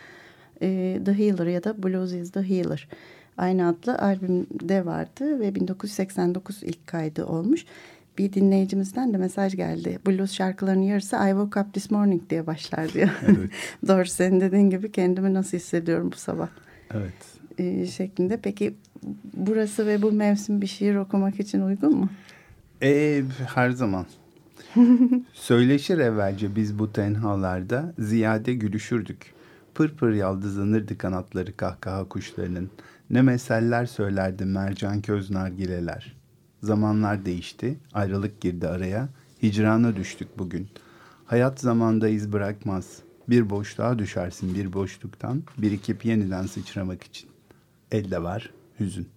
e, 0.62 1.00
The 1.06 1.14
Healer 1.14 1.48
ya 1.48 1.64
da 1.64 1.84
Blues 1.84 2.14
is 2.14 2.32
the 2.32 2.50
Healer. 2.50 2.88
Aynı 3.38 3.68
adlı 3.68 3.98
albümde 4.00 4.86
vardı 4.86 5.40
ve 5.40 5.56
1989 5.56 6.64
ilk 6.64 6.88
kaydı 6.88 7.26
olmuş. 7.26 7.66
Bir 8.18 8.34
dinleyicimizden 8.34 9.14
de 9.14 9.18
mesaj 9.18 9.56
geldi. 9.56 10.00
Blues 10.08 10.32
şarkılarının 10.32 10.84
yarısı 10.84 11.16
I 11.16 11.30
woke 11.30 11.60
up 11.60 11.74
this 11.74 11.92
morning 11.92 12.22
diye 12.30 12.48
başlar 12.48 12.94
diyor. 12.94 13.10
Evet. 13.28 13.50
Doğru 13.88 14.06
senin 14.06 14.42
dediğin 14.42 14.70
gibi 14.70 14.92
kendimi 14.92 15.34
nasıl 15.34 15.58
hissediyorum 15.58 16.12
bu 16.12 16.18
sabah. 16.18 16.50
Evet. 16.94 17.14
E, 17.58 17.86
şeklinde. 17.86 18.38
Peki 18.38 18.76
burası 19.34 19.88
ve 19.88 20.02
bu 20.02 20.12
mevsim 20.12 20.62
bir 20.62 20.68
şiir 20.68 20.96
okumak 20.96 21.40
için 21.40 21.62
uygun 21.62 21.96
mu? 21.96 22.10
E, 22.82 23.24
her 23.56 23.70
zaman. 23.70 24.06
Söyleşir 25.34 25.98
evvelce 25.98 26.56
biz 26.56 26.80
bu 26.80 26.92
tenhalarda 26.92 27.94
ziyade 28.00 28.54
gülüşürdük. 28.54 29.34
Pır 29.76 29.98
pır 29.98 30.14
yaldızlanırdı 30.14 30.98
kanatları 30.98 31.58
kahkaha 31.58 32.10
kuşlarının. 32.10 32.70
Ne 33.10 33.22
meseller 33.22 33.86
söylerdi 33.86 34.46
mercan 34.46 35.02
köz 35.02 35.32
nargileler. 35.32 36.16
Zamanlar 36.64 37.26
değişti, 37.26 37.78
ayrılık 37.94 38.42
girdi 38.42 38.68
araya. 38.68 39.10
Hicrana 39.44 39.96
düştük 39.96 40.38
bugün. 40.38 40.68
Hayat 41.26 41.60
zamanda 41.60 42.08
iz 42.08 42.34
bırakmaz. 42.34 42.98
Bir 43.30 43.50
boşluğa 43.50 44.00
düşersin 44.00 44.56
bir 44.56 44.74
boşluktan, 44.74 45.44
birikip 45.58 46.06
yeniden 46.06 46.46
sıçramak 46.46 47.04
için. 47.04 47.30
Elde 47.92 48.24
var 48.24 48.52
hüzün. 48.80 49.08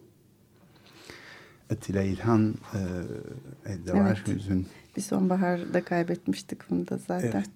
Atilla 1.72 2.02
İlhan 2.02 2.54
e, 2.74 2.78
elde 3.70 3.90
evet. 3.90 3.94
var 3.94 4.24
hüzün. 4.26 4.66
Bir 4.96 5.02
sonbaharda 5.02 5.84
kaybetmiştik 5.84 6.70
bunu 6.70 6.88
da 6.88 6.96
zaten. 6.96 7.30
Evet 7.32 7.50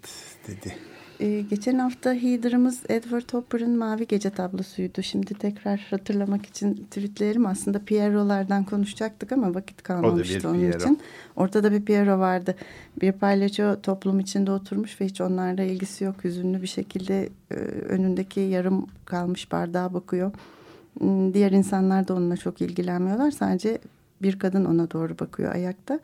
dedi. 0.48 0.74
Ee, 1.20 1.40
geçen 1.50 1.78
hafta 1.78 2.14
Heather'ımız 2.14 2.82
Edward 2.88 3.32
Hopper'ın 3.32 3.78
Mavi 3.78 4.06
Gece 4.06 4.30
tablosuydu. 4.30 5.02
Şimdi 5.02 5.34
tekrar 5.34 5.86
hatırlamak 5.90 6.46
için 6.46 6.74
tweetlerim 6.74 7.46
aslında 7.46 7.78
Pierrot'lardan 7.84 8.64
konuşacaktık 8.64 9.32
ama 9.32 9.54
vakit 9.54 9.82
kalmamıştı 9.82 10.48
onun 10.48 10.58
Piero. 10.58 10.76
için. 10.76 11.00
Ortada 11.36 11.72
bir 11.72 11.84
Piero 11.84 12.18
vardı. 12.18 12.54
Bir 13.00 13.12
palyaço 13.12 13.80
toplum 13.82 14.20
içinde 14.20 14.50
oturmuş 14.50 15.00
ve 15.00 15.04
hiç 15.04 15.20
onlarla 15.20 15.62
ilgisi 15.62 16.04
yok. 16.04 16.24
Hüzünlü 16.24 16.62
bir 16.62 16.66
şekilde 16.66 17.28
e, 17.50 17.54
önündeki 17.88 18.40
yarım 18.40 18.86
kalmış 19.04 19.52
bardağa 19.52 19.94
bakıyor. 19.94 20.32
Hmm, 20.98 21.34
diğer 21.34 21.52
insanlar 21.52 22.08
da 22.08 22.14
onunla 22.14 22.36
çok 22.36 22.60
ilgilenmiyorlar. 22.60 23.30
Sadece 23.30 23.78
bir 24.22 24.38
kadın 24.38 24.64
ona 24.64 24.90
doğru 24.90 25.18
bakıyor 25.18 25.54
ayakta. 25.54 26.00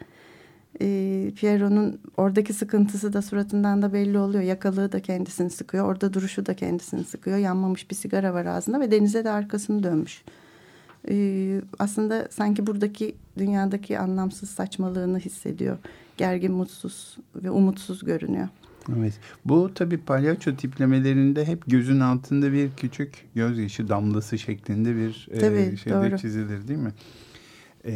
E, 0.80 1.30
Piero'nun 1.36 2.00
oradaki 2.16 2.52
sıkıntısı 2.52 3.12
da 3.12 3.22
suratından 3.22 3.82
da 3.82 3.92
belli 3.92 4.18
oluyor. 4.18 4.42
Yakalığı 4.42 4.92
da 4.92 5.00
kendisini 5.00 5.50
sıkıyor. 5.50 5.86
Orada 5.86 6.12
duruşu 6.12 6.46
da 6.46 6.54
kendisini 6.54 7.04
sıkıyor. 7.04 7.38
Yanmamış 7.38 7.90
bir 7.90 7.96
sigara 7.96 8.34
var 8.34 8.46
ağzında 8.46 8.80
ve 8.80 8.90
denize 8.90 9.24
de 9.24 9.30
arkasını 9.30 9.82
dönmüş. 9.82 10.24
E, 11.08 11.60
aslında 11.78 12.28
sanki 12.30 12.66
buradaki 12.66 13.14
dünyadaki 13.38 13.98
anlamsız 13.98 14.50
saçmalığını 14.50 15.18
hissediyor. 15.18 15.78
Gergin, 16.16 16.52
mutsuz 16.52 17.16
ve 17.34 17.50
umutsuz 17.50 18.04
görünüyor. 18.04 18.48
Evet. 18.98 19.12
Bu 19.44 19.74
tabii 19.74 19.98
palyaço 19.98 20.56
tiplemelerinde 20.56 21.44
hep 21.44 21.62
gözün 21.66 22.00
altında 22.00 22.52
bir 22.52 22.70
küçük 22.76 23.14
gözyaşı 23.34 23.88
damlası 23.88 24.38
şeklinde 24.38 24.96
bir 24.96 25.28
tabii, 25.40 25.58
e, 25.58 25.76
şeyde 25.76 26.10
doğru. 26.10 26.18
çizilir 26.18 26.68
değil 26.68 26.78
mi? 26.78 26.92
E, 27.84 27.92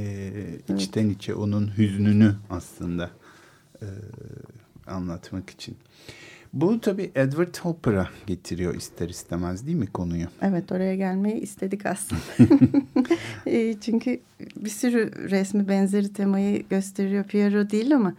evet. 0.69 0.81
içten 0.81 1.09
içe 1.09 1.35
onun 1.35 1.79
hüznünü 1.79 2.35
aslında 2.51 3.11
e, 3.83 3.87
anlatmak 4.87 5.51
için. 5.51 5.77
Bu 6.55 6.81
tabii 6.81 7.11
Edward 7.15 7.57
Hopper'a 7.57 8.09
getiriyor 8.27 8.75
ister 8.75 9.09
istemez 9.09 9.67
değil 9.67 9.77
mi 9.77 9.87
konuyu? 9.87 10.27
Evet 10.43 10.73
oraya 10.73 10.97
gelmeyi 10.97 11.41
istedik 11.41 11.87
aslında. 11.87 12.23
e, 13.47 13.81
çünkü 13.81 14.21
bir 14.57 14.71
sürü 14.71 15.31
resmi 15.31 15.69
benzeri 15.69 16.13
temayı 16.13 16.69
gösteriyor. 16.69 17.25
Piero 17.25 17.71
değil 17.71 17.97
ama 17.97 18.15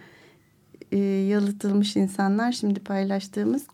e, 0.91 0.97
yalıtılmış 0.99 1.95
insanlar 1.95 2.51
şimdi 2.51 2.79
paylaştığımız 2.79 3.67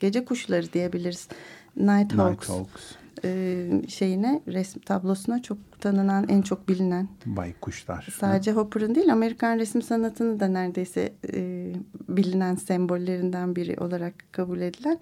gece 0.00 0.24
kuşları 0.24 0.72
diyebiliriz. 0.72 1.28
Nighthawks. 1.76 2.48
Nighthawks. 2.48 2.82
E, 3.24 3.68
şeyine 3.88 4.42
resim 4.46 4.82
tablosuna 4.82 5.42
çok 5.42 5.58
tanınan 5.80 6.28
en 6.28 6.42
çok 6.42 6.68
bilinen 6.68 7.08
baykuşlar. 7.26 8.08
Sadece 8.18 8.52
Hopper'ın 8.52 8.94
değil 8.94 9.12
Amerikan 9.12 9.58
resim 9.58 9.82
sanatını 9.82 10.40
da 10.40 10.48
neredeyse 10.48 11.12
e, 11.34 11.72
bilinen 12.08 12.54
sembollerinden 12.54 13.56
biri 13.56 13.80
olarak 13.80 14.14
kabul 14.32 14.60
edilen. 14.60 14.98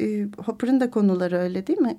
E, 0.00 0.26
Hopper'ın 0.44 0.80
da 0.80 0.90
konuları 0.90 1.36
öyle 1.36 1.66
değil 1.66 1.78
mi? 1.78 1.98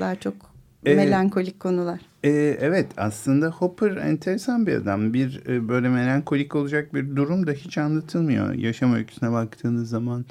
Daha 0.00 0.14
çok 0.14 0.53
melankolik 0.84 1.60
konular. 1.60 2.00
E, 2.24 2.30
evet 2.60 2.86
aslında 2.96 3.50
Hopper 3.50 3.96
enteresan 3.96 4.66
bir 4.66 4.74
adam. 4.74 5.14
Bir 5.14 5.42
e, 5.48 5.68
böyle 5.68 5.88
melankolik 5.88 6.54
olacak 6.54 6.94
bir 6.94 7.16
durum 7.16 7.46
da 7.46 7.52
hiç 7.52 7.78
anlatılmıyor. 7.78 8.52
Yaşam 8.52 8.94
öyküsüne 8.94 9.32
baktığınız 9.32 9.88
zaman 9.88 10.24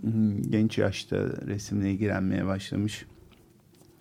hmm, 0.00 0.42
genç 0.42 0.78
yaşta 0.78 1.16
resimle 1.46 1.90
ilgilenmeye 1.90 2.46
başlamış. 2.46 3.06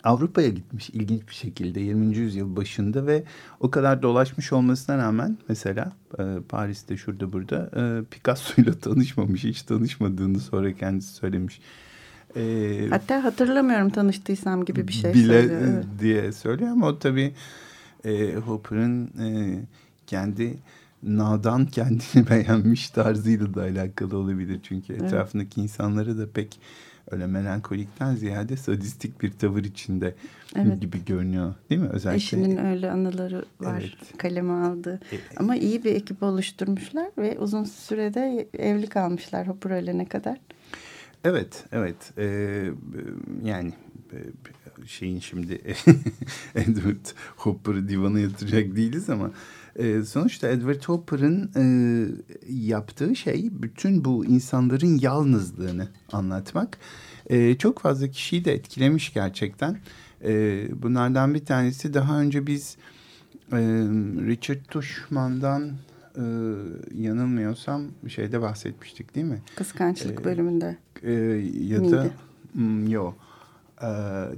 Avrupa'ya 0.05 0.49
gitmiş 0.49 0.89
ilginç 0.89 1.27
bir 1.27 1.33
şekilde 1.33 1.79
20. 1.79 2.17
yüzyıl 2.17 2.55
başında 2.55 3.07
ve 3.07 3.23
o 3.59 3.71
kadar 3.71 4.01
dolaşmış 4.01 4.53
olmasına 4.53 4.97
rağmen 4.97 5.37
mesela 5.49 5.91
e, 6.19 6.23
Paris'te 6.49 6.97
şurada 6.97 7.33
burada 7.33 7.69
e, 7.75 8.03
Picasso 8.11 8.61
ile 8.61 8.79
tanışmamış. 8.79 9.43
Hiç 9.43 9.61
tanışmadığını 9.61 10.39
sonra 10.39 10.73
kendisi 10.73 11.13
söylemiş. 11.13 11.61
E, 12.35 12.87
Hatta 12.89 13.23
hatırlamıyorum 13.23 13.89
tanıştıysam 13.89 14.65
gibi 14.65 14.87
bir 14.87 14.93
şey 14.93 15.13
bile 15.13 15.41
söylüyor. 15.41 15.61
Evet. 15.63 15.85
diye 15.99 16.31
söylüyor 16.31 16.71
ama 16.71 16.87
o 16.87 16.99
tabii 16.99 17.33
e, 18.05 18.33
Hopper'ın 18.33 19.05
e, 19.05 19.59
kendi 20.07 20.57
nadan 21.03 21.65
kendini 21.65 22.29
beğenmiş 22.29 22.89
tarzıyla 22.89 23.53
da 23.53 23.61
alakalı 23.61 24.17
olabilir. 24.17 24.59
Çünkü 24.63 24.93
etrafındaki 24.93 25.59
evet. 25.59 25.69
insanları 25.69 26.17
da 26.17 26.31
pek 26.31 26.59
öyle 27.11 27.27
melankolikten 27.27 28.15
ziyade 28.15 28.57
sadistik 28.57 29.21
bir 29.21 29.31
tavır 29.31 29.63
içinde 29.63 30.15
evet. 30.55 30.81
gibi 30.81 31.05
görünüyor 31.05 31.53
değil 31.69 31.81
mi? 31.81 31.87
Özellikle 31.87 32.17
Eşinin 32.17 32.65
öyle 32.65 32.91
anıları 32.91 33.45
var 33.59 33.81
evet. 33.81 34.17
kaleme 34.17 34.53
aldı. 34.53 34.99
E, 35.11 35.17
Ama 35.37 35.55
iyi 35.55 35.83
bir 35.83 35.95
ekip 35.95 36.23
oluşturmuşlar 36.23 37.07
ve 37.17 37.39
uzun 37.39 37.63
sürede 37.63 38.47
evli 38.59 38.87
kalmışlar 38.87 39.47
Hopper 39.47 39.71
ölene 39.71 40.05
kadar. 40.05 40.37
Evet, 41.25 41.63
evet. 41.71 41.95
Ee, 42.17 42.69
yani 43.43 43.73
şeyin 44.85 45.19
şimdi 45.19 45.53
Edward 46.55 47.05
Hopper'ı 47.37 47.89
divana 47.89 48.19
yatıracak 48.19 48.75
değiliz 48.75 49.09
ama 49.09 49.31
e, 49.75 50.03
sonuçta 50.03 50.47
Edward 50.47 50.83
Hopper'ın 50.83 51.51
e, 51.55 51.65
yaptığı 52.49 53.15
şey 53.15 53.49
bütün 53.51 54.05
bu 54.05 54.25
insanların 54.25 54.99
yalnızlığını 55.01 55.87
anlatmak. 56.11 56.77
E, 57.29 57.57
çok 57.57 57.79
fazla 57.79 58.07
kişiyi 58.07 58.45
de 58.45 58.53
etkilemiş 58.53 59.13
gerçekten. 59.13 59.79
E, 60.23 60.63
bunlardan 60.83 61.33
bir 61.33 61.45
tanesi 61.45 61.93
daha 61.93 62.21
önce 62.21 62.47
biz 62.47 62.77
e, 63.51 63.57
Richard 64.27 64.65
Tushman'dan 64.65 65.71
e, 66.17 66.23
yanılmıyorsam 66.93 67.83
şeyde 68.07 68.41
bahsetmiştik 68.41 69.15
değil 69.15 69.25
mi? 69.25 69.41
Kıskançlık 69.55 70.21
e, 70.21 70.23
bölümünde. 70.23 70.77
E, 71.03 71.11
ya 71.11 71.79
Miydi? 71.79 71.91
da 71.91 72.07
mm, 72.53 72.87
yok 72.87 73.15
e, 73.81 73.89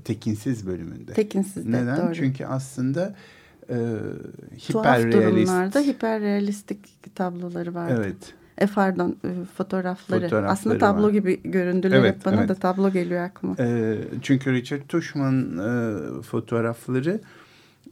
tekinsiz 0.03 0.67
bölümünde. 0.67 1.13
Tekinsiz 1.13 1.67
de 1.67 1.71
Neden? 1.71 1.97
doğru. 1.97 2.15
Çünkü 2.15 2.45
aslında 2.45 3.15
e, 3.69 3.75
hiper 4.69 5.01
Tuhaf 5.01 5.03
durumlarda 5.03 5.79
hiperrealistik 5.79 7.15
tabloları 7.15 7.75
vardı. 7.75 8.03
Evet. 8.05 8.33
E 8.57 8.67
pardon 8.67 9.17
e, 9.23 9.45
fotoğrafları. 9.57 10.21
fotoğrafları. 10.21 10.49
Aslında 10.49 10.77
tablo 10.77 11.03
var. 11.03 11.09
gibi 11.09 11.41
göründüler 11.43 11.99
evet, 11.99 12.25
bana 12.25 12.35
evet. 12.35 12.49
da 12.49 12.55
tablo 12.55 12.91
geliyor 12.91 13.23
aklıma. 13.23 13.55
E, 13.59 13.97
çünkü 14.21 14.53
Richard 14.53 14.81
Tushman 14.87 15.57
e, 15.57 16.21
fotoğrafları 16.21 17.21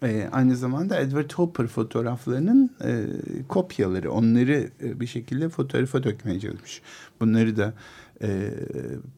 e, 0.04 0.30
aynı 0.32 0.56
zamanda 0.56 1.00
Edward 1.00 1.32
Hopper 1.32 1.68
fotoğraflarının 1.68 2.72
e, 2.84 3.06
kopyaları. 3.48 4.12
Onları 4.12 4.70
e, 4.84 5.00
bir 5.00 5.08
şekilde 5.08 5.50
fotoğrafa 5.50 6.04
dökmeye 6.04 6.40
çalışmış. 6.40 6.82
Bunları 7.22 7.58
da 7.58 7.74
e, 8.22 8.50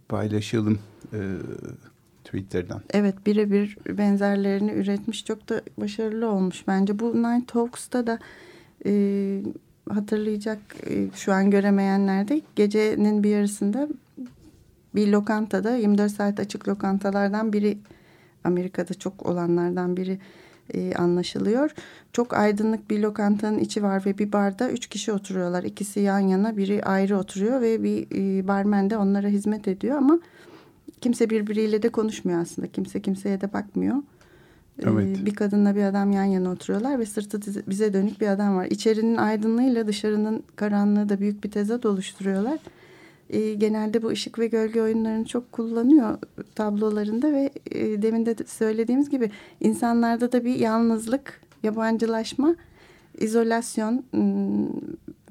paylaşalım 0.09 0.79
e, 1.13 1.19
Twitter'dan. 2.23 2.81
Evet 2.93 3.15
birebir 3.25 3.77
benzerlerini 3.97 4.71
üretmiş. 4.71 5.25
Çok 5.25 5.49
da 5.49 5.61
başarılı 5.77 6.29
olmuş 6.29 6.63
bence. 6.67 6.99
Bu 6.99 7.23
Night 7.23 7.47
Talks'ta 7.53 8.07
da 8.07 8.19
e, 8.85 9.43
hatırlayacak 9.89 10.59
e, 10.89 11.07
şu 11.15 11.33
an 11.33 11.51
göremeyenler 11.51 12.27
de 12.27 12.41
gecenin 12.55 13.23
bir 13.23 13.29
yarısında 13.29 13.87
bir 14.95 15.07
lokantada 15.07 15.75
24 15.75 16.11
saat 16.11 16.39
açık 16.39 16.67
lokantalardan 16.67 17.53
biri 17.53 17.77
Amerika'da 18.43 18.93
çok 18.93 19.25
olanlardan 19.25 19.97
biri 19.97 20.19
e, 20.73 20.93
anlaşılıyor. 20.93 21.71
Çok 22.13 22.33
aydınlık 22.33 22.89
bir 22.89 22.99
lokantanın 22.99 23.59
içi 23.59 23.83
var 23.83 24.05
ve 24.05 24.17
bir 24.17 24.31
barda 24.31 24.71
üç 24.71 24.87
kişi 24.87 25.11
oturuyorlar. 25.11 25.63
İkisi 25.63 25.99
yan 25.99 26.19
yana 26.19 26.57
biri 26.57 26.83
ayrı 26.83 27.17
oturuyor 27.17 27.61
ve 27.61 27.83
bir 27.83 28.07
e, 28.15 28.47
barmen 28.47 28.89
de 28.89 28.97
onlara 28.97 29.27
hizmet 29.27 29.67
ediyor 29.67 29.97
ama 29.97 30.19
kimse 31.01 31.29
birbiriyle 31.29 31.83
de 31.83 31.89
konuşmuyor 31.89 32.41
aslında. 32.41 32.67
Kimse 32.67 33.01
kimseye 33.01 33.41
de 33.41 33.53
bakmıyor. 33.53 33.95
E, 34.79 34.89
evet. 34.89 35.25
Bir 35.25 35.35
kadınla 35.35 35.75
bir 35.75 35.83
adam 35.83 36.11
yan 36.11 36.23
yana 36.23 36.51
oturuyorlar 36.51 36.99
ve 36.99 37.05
sırtı 37.05 37.39
bize 37.69 37.93
dönük 37.93 38.21
bir 38.21 38.27
adam 38.27 38.55
var. 38.55 38.65
İçerinin 38.65 39.17
aydınlığıyla 39.17 39.87
dışarının 39.87 40.43
karanlığı 40.55 41.09
da 41.09 41.19
büyük 41.19 41.43
bir 41.43 41.51
tezat 41.51 41.85
oluşturuyorlar 41.85 42.59
e, 43.29 43.53
genelde 43.53 44.03
bu 44.03 44.07
ışık 44.07 44.39
ve 44.39 44.47
gölge 44.47 44.81
oyunlarını 44.81 45.25
çok 45.25 45.51
kullanıyor 45.51 46.17
tablolarında 46.55 47.31
ve 47.31 47.49
e, 47.71 48.01
demin 48.01 48.25
de 48.25 48.35
söylediğimiz 48.47 49.09
gibi 49.09 49.31
insanlarda 49.61 50.31
da 50.31 50.45
bir 50.45 50.55
yalnızlık, 50.55 51.41
yabancılaşma, 51.63 52.55
izolasyon 53.17 54.03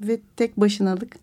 ve 0.01 0.19
tek 0.35 0.57
başınalık 0.57 1.15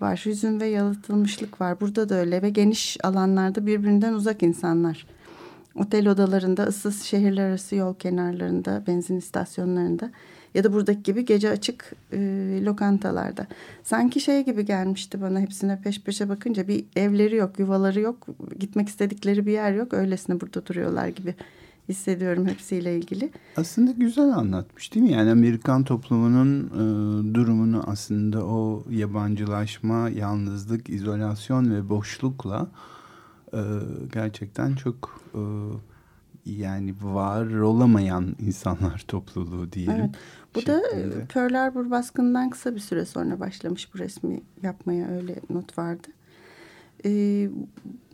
var. 0.00 0.22
Hüzün 0.26 0.60
ve 0.60 0.66
yalıtılmışlık 0.66 1.60
var. 1.60 1.80
Burada 1.80 2.08
da 2.08 2.14
öyle 2.14 2.42
ve 2.42 2.50
geniş 2.50 2.96
alanlarda 3.04 3.66
birbirinden 3.66 4.12
uzak 4.12 4.42
insanlar. 4.42 5.06
Otel 5.74 6.08
odalarında, 6.08 6.62
ıssız 6.62 7.02
şehirler 7.02 7.48
arası 7.48 7.76
yol 7.76 7.94
kenarlarında, 7.94 8.82
benzin 8.86 9.16
istasyonlarında 9.16 10.10
ya 10.54 10.64
da 10.64 10.72
buradaki 10.72 11.02
gibi 11.02 11.24
gece 11.24 11.50
açık 11.50 11.92
e, 12.12 12.18
lokantalarda. 12.64 13.46
Sanki 13.82 14.20
şey 14.20 14.44
gibi 14.44 14.64
gelmişti 14.64 15.22
bana 15.22 15.40
hepsine 15.40 15.80
peş 15.82 16.00
peşe 16.00 16.28
bakınca 16.28 16.68
bir 16.68 16.84
evleri 16.96 17.36
yok, 17.36 17.58
yuvaları 17.58 18.00
yok, 18.00 18.26
gitmek 18.58 18.88
istedikleri 18.88 19.46
bir 19.46 19.52
yer 19.52 19.72
yok. 19.72 19.94
Öylesine 19.94 20.40
burada 20.40 20.66
duruyorlar 20.66 21.08
gibi 21.08 21.34
hissediyorum 21.88 22.46
hepsiyle 22.46 22.98
ilgili. 22.98 23.30
Aslında 23.56 23.90
güzel 23.90 24.28
anlatmış 24.28 24.94
değil 24.94 25.06
mi? 25.06 25.12
Yani 25.12 25.30
Amerikan 25.30 25.84
toplumunun 25.84 26.66
e, 26.66 27.34
durumunu 27.34 27.82
aslında 27.86 28.44
o 28.46 28.84
yabancılaşma, 28.90 30.08
yalnızlık, 30.08 30.90
izolasyon 30.90 31.74
ve 31.74 31.88
boşlukla 31.88 32.66
e, 33.52 33.60
gerçekten 34.12 34.74
çok 34.74 35.20
e, 35.34 35.40
yani 36.46 36.94
var 37.02 37.46
olamayan 37.46 38.36
insanlar 38.38 39.04
topluluğu 39.08 39.72
diyelim. 39.72 39.94
Evet. 39.94 40.14
Bu 40.54 40.60
şeklinde. 40.60 41.20
da 41.20 41.24
Pearl 41.28 41.54
Harbor 41.54 41.90
baskından 41.90 42.50
kısa 42.50 42.74
bir 42.74 42.80
süre 42.80 43.04
sonra 43.04 43.40
başlamış 43.40 43.94
bu 43.94 43.98
resmi 43.98 44.42
yapmaya 44.62 45.08
öyle 45.08 45.34
not 45.50 45.78
vardı. 45.78 46.08
Ee, 47.04 47.48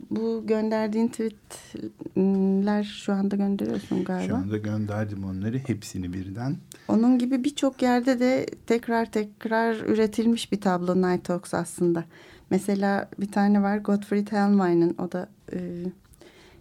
bu 0.09 0.43
gönderdiğin 0.47 1.07
tweetler 1.07 2.83
şu 2.83 3.13
anda 3.13 3.35
gönderiyorsun 3.35 4.03
galiba. 4.03 4.27
Şu 4.27 4.35
anda 4.35 4.57
gönderdim 4.57 5.23
onları 5.23 5.57
hepsini 5.57 6.13
birden. 6.13 6.57
Onun 6.87 7.19
gibi 7.19 7.43
birçok 7.43 7.81
yerde 7.81 8.19
de 8.19 8.45
tekrar 8.67 9.11
tekrar 9.11 9.75
üretilmiş 9.75 10.51
bir 10.51 10.61
tablo 10.61 10.95
Night 10.95 11.29
Hawks 11.29 11.53
aslında. 11.53 12.03
Mesela 12.49 13.09
bir 13.19 13.31
tane 13.31 13.61
var 13.63 13.77
Gottfried 13.77 14.31
Hellmann'ın 14.31 14.95
o 14.97 15.11
da 15.11 15.29
e, 15.53 15.57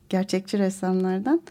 gerçekçi 0.09 0.59
ressamlardan 0.59 1.43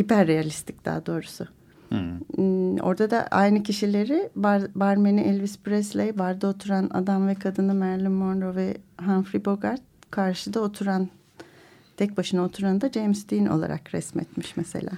hiperrealistik 0.00 0.84
daha 0.84 1.06
doğrusu. 1.06 1.48
Hmm. 1.88 2.80
Orada 2.80 3.10
da 3.10 3.26
aynı 3.30 3.62
kişileri 3.62 4.30
bar, 4.36 4.62
barmeni 4.74 5.20
Elvis 5.20 5.58
Presley, 5.58 6.18
barda 6.18 6.48
oturan 6.48 6.90
adam 6.92 7.28
ve 7.28 7.34
kadını 7.34 7.74
Marilyn 7.74 8.12
Monroe 8.12 8.56
ve 8.56 8.76
Humphrey 9.06 9.44
Bogart 9.44 9.80
karşıda 10.10 10.60
oturan 10.60 11.08
tek 11.96 12.16
başına 12.16 12.44
oturan 12.44 12.80
da 12.80 12.88
James 12.88 13.30
Dean 13.30 13.46
olarak 13.46 13.94
resmetmiş 13.94 14.56
mesela. 14.56 14.92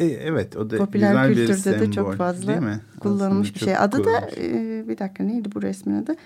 E, 0.00 0.04
evet 0.04 0.56
o 0.56 0.70
da 0.70 0.78
Popüler 0.78 1.10
güzel 1.10 1.26
kültürde 1.26 1.52
bir 1.52 1.56
sembol, 1.56 1.86
de 1.86 1.92
çok 1.92 2.14
fazla 2.14 2.80
kullanılmış 3.00 3.54
bir 3.54 3.60
şey. 3.60 3.76
Adı 3.76 4.04
da 4.04 4.30
e, 4.36 4.84
bir 4.88 4.98
dakika 4.98 5.24
neydi 5.24 5.48
bu 5.54 5.62
resmin 5.62 6.02
adı? 6.02 6.16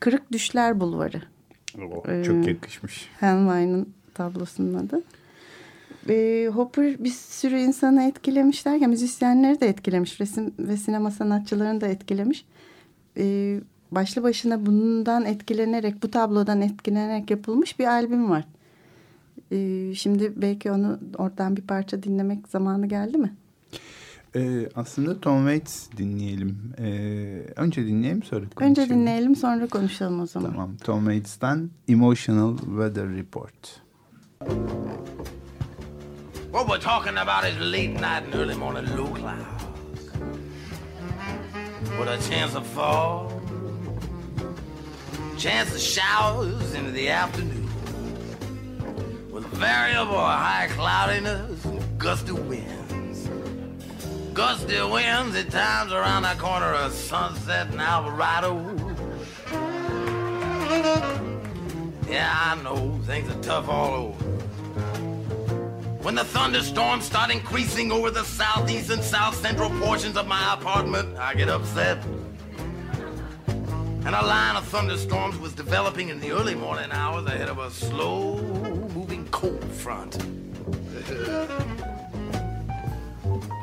Kırık 0.00 0.32
Düşler 0.32 0.80
Bulvarı. 0.80 1.22
Oh, 1.78 2.08
ee, 2.08 2.24
çok 2.24 2.46
yakışmış. 2.46 3.08
Hellmann'ın 3.20 3.88
tablosunun 4.14 4.74
adı 4.74 5.02
e, 6.08 6.48
Hopper 6.54 7.04
bir 7.04 7.10
sürü 7.10 7.58
insanı 7.58 8.02
etkilemiş 8.02 8.66
derken 8.66 8.90
müzisyenleri 8.90 9.60
de 9.60 9.68
etkilemiş. 9.68 10.20
Resim 10.20 10.54
ve 10.58 10.76
sinema 10.76 11.10
sanatçılarını 11.10 11.80
da 11.80 11.86
etkilemiş. 11.86 12.44
E, 13.16 13.60
başlı 13.90 14.22
başına 14.22 14.66
bundan 14.66 15.24
etkilenerek, 15.24 16.02
bu 16.02 16.10
tablodan 16.10 16.60
etkilenerek 16.60 17.30
yapılmış 17.30 17.78
bir 17.78 17.86
albüm 17.86 18.30
var. 18.30 18.44
E, 19.50 19.94
şimdi 19.94 20.32
belki 20.36 20.70
onu 20.70 20.98
oradan 21.18 21.56
bir 21.56 21.62
parça 21.62 22.02
dinlemek 22.02 22.48
zamanı 22.48 22.86
geldi 22.86 23.18
mi? 23.18 23.32
Ee, 24.36 24.68
aslında 24.74 25.20
Tom 25.20 25.38
Waits 25.38 25.88
dinleyelim. 25.96 26.58
Ee, 26.78 27.46
önce 27.56 27.86
dinleyelim 27.86 28.22
sonra 28.22 28.40
konuşalım. 28.40 28.70
Önce 28.70 28.88
dinleyelim 28.88 29.36
sonra 29.36 29.66
konuşalım 29.66 30.20
o 30.20 30.26
zaman. 30.26 30.50
Tamam. 30.50 30.76
Tom 30.84 30.98
Waits'ten 30.98 31.70
Emotional 31.88 32.58
Weather 32.58 33.08
Report. 33.16 33.80
What 36.50 36.68
we're 36.68 36.78
talking 36.78 37.18
about 37.18 37.44
is 37.44 37.58
late 37.58 37.90
night 37.90 38.22
and 38.24 38.34
early 38.34 38.54
morning 38.54 38.86
low 38.96 39.12
clouds 39.14 39.64
with 41.98 42.08
a 42.08 42.18
chance 42.30 42.54
of 42.54 42.66
fall, 42.66 43.42
chance 45.36 45.74
of 45.74 45.80
showers 45.80 46.74
into 46.74 46.92
the 46.92 47.08
afternoon 47.08 47.68
with 49.30 49.44
variable 49.48 50.18
high 50.18 50.68
cloudiness 50.70 51.64
and 51.64 51.98
gusty 51.98 52.32
winds. 52.32 53.28
Gusty 54.32 54.80
winds 54.82 55.36
at 55.36 55.50
times 55.50 55.92
around 55.92 56.22
that 56.22 56.38
corner 56.38 56.72
of 56.74 56.92
Sunset 56.92 57.70
and 57.70 57.80
Alvarado. 57.80 58.54
Yeah, 62.08 62.32
I 62.32 62.62
know 62.62 62.98
things 63.04 63.28
are 63.30 63.42
tough 63.42 63.68
all 63.68 63.94
over. 63.94 64.25
When 66.06 66.14
the 66.14 66.22
thunderstorms 66.22 67.04
start 67.04 67.32
increasing 67.32 67.90
over 67.90 68.12
the 68.12 68.22
southeast 68.22 68.90
and 68.90 69.02
south 69.02 69.34
central 69.34 69.70
portions 69.80 70.16
of 70.16 70.28
my 70.28 70.54
apartment, 70.54 71.18
I 71.18 71.34
get 71.34 71.48
upset. 71.48 71.98
And 73.48 74.14
a 74.14 74.24
line 74.24 74.54
of 74.54 74.64
thunderstorms 74.68 75.36
was 75.38 75.52
developing 75.52 76.10
in 76.10 76.20
the 76.20 76.30
early 76.30 76.54
morning 76.54 76.92
hours 76.92 77.26
ahead 77.26 77.48
of 77.48 77.58
a 77.58 77.72
slow 77.72 78.40
moving 78.94 79.26
cold 79.32 79.64
front. 79.64 80.24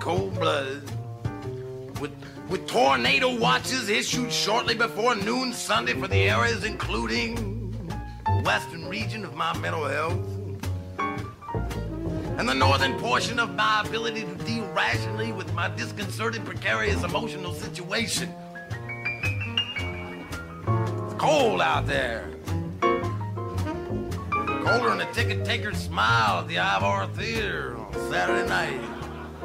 cold 0.01 0.37
blooded. 0.37 0.83
With, 2.01 2.11
with 2.49 2.67
tornado 2.67 3.39
watches 3.39 3.87
issued 3.87 4.33
shortly 4.33 4.75
before 4.75 5.15
noon 5.15 5.53
Sunday 5.53 5.93
for 5.93 6.09
the 6.09 6.23
areas 6.29 6.65
including 6.65 7.71
the 8.25 8.41
western 8.43 8.89
region 8.89 9.23
of 9.23 9.33
my 9.33 9.57
mental 9.59 9.85
health 9.85 10.42
and 12.37 12.47
the 12.49 12.53
northern 12.53 12.99
portion 12.99 13.39
of 13.39 13.55
my 13.55 13.83
ability 13.85 14.21
to 14.21 14.35
deal 14.43 14.65
rationally 14.73 15.31
with 15.31 15.53
my 15.53 15.69
disconcerted, 15.75 16.43
precarious 16.43 17.03
emotional 17.03 17.53
situation. 17.53 18.27
It's 20.67 21.13
cold 21.19 21.61
out 21.61 21.85
there. 21.85 22.31
Colder 22.81 24.89
than 24.89 25.01
a 25.01 25.13
ticket 25.13 25.45
taker's 25.45 25.77
smile 25.77 26.39
at 26.39 26.47
the 26.47 26.57
Ivor 26.57 27.05
Theater 27.13 27.77
on 27.77 27.93
Saturday 28.11 28.49
night. 28.49 28.81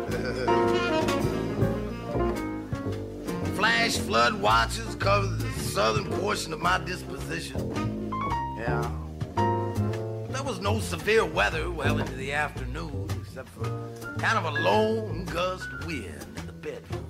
Flash 3.57 3.99
flood 3.99 4.41
watches 4.41 4.95
cover 4.95 5.27
the 5.27 5.51
southern 5.61 6.07
portion 6.21 6.55
of 6.55 6.61
my 6.61 6.79
disposition. 6.79 8.11
Yeah 8.57 9.08
was 10.49 10.61
no 10.61 10.81
severe 10.81 11.27
weather 11.27 11.71
well 11.71 11.99
into 11.99 12.15
the 12.15 12.33
afternoon, 12.33 13.07
except 13.21 13.51
for 13.51 13.65
kind 14.17 14.39
of 14.39 14.47
a 14.47 14.51
lone 14.63 15.27
gust 15.27 15.69
wind 15.85 16.27
in 16.39 16.47
the 16.47 16.53
bedroom. 16.53 17.05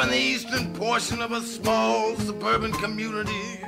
Covering 0.00 0.18
the 0.18 0.24
eastern 0.24 0.72
portion 0.74 1.20
of 1.20 1.32
a 1.32 1.40
small 1.42 2.16
suburban 2.16 2.72
community 2.72 3.60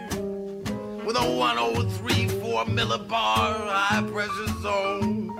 with 1.04 1.16
a 1.16 1.36
1034 1.36 2.64
millibar 2.66 3.68
high 3.68 4.02
pressure 4.10 4.62
zone 4.62 5.30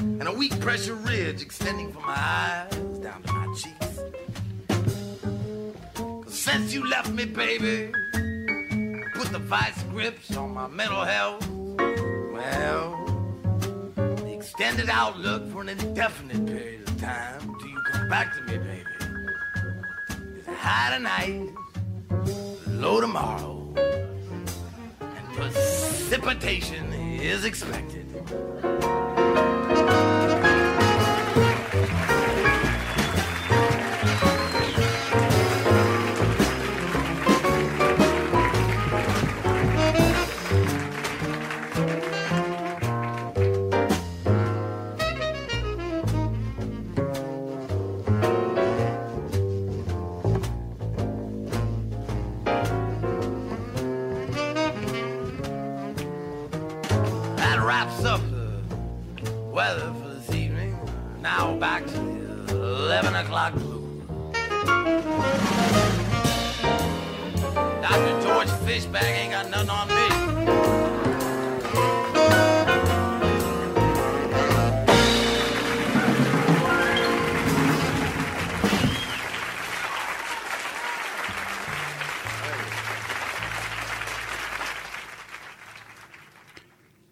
and 0.00 0.28
a 0.28 0.32
weak 0.32 0.58
pressure 0.60 0.94
ridge 0.94 1.40
extending 1.40 1.90
from 1.92 2.02
my 2.02 2.14
eyes 2.16 2.98
down 2.98 3.22
to 3.22 3.32
my 3.32 3.54
cheeks. 3.54 4.00
Cause 5.94 6.38
since 6.38 6.74
you 6.74 6.86
left 6.86 7.10
me, 7.10 7.24
baby, 7.24 7.90
put 9.14 9.28
the 9.32 9.40
vice 9.40 9.82
grips 9.84 10.36
on 10.36 10.52
my 10.52 10.68
mental 10.68 11.02
health. 11.02 11.48
Well, 11.48 13.06
the 13.96 14.34
extended 14.34 14.90
outlook 14.90 15.50
for 15.50 15.62
an 15.62 15.70
indefinite 15.70 16.44
period 16.46 16.88
of 16.88 17.00
time 17.00 17.40
till 17.58 17.68
you 17.68 17.82
come 17.92 18.08
back 18.10 18.34
to 18.36 18.42
me, 18.42 18.58
baby, 18.58 18.79
high 20.72 20.96
tonight, 20.96 21.50
low 22.68 23.00
tomorrow, 23.00 23.74
and 25.00 25.26
precipitation 25.34 26.92
is 26.92 27.44
expected. 27.44 28.06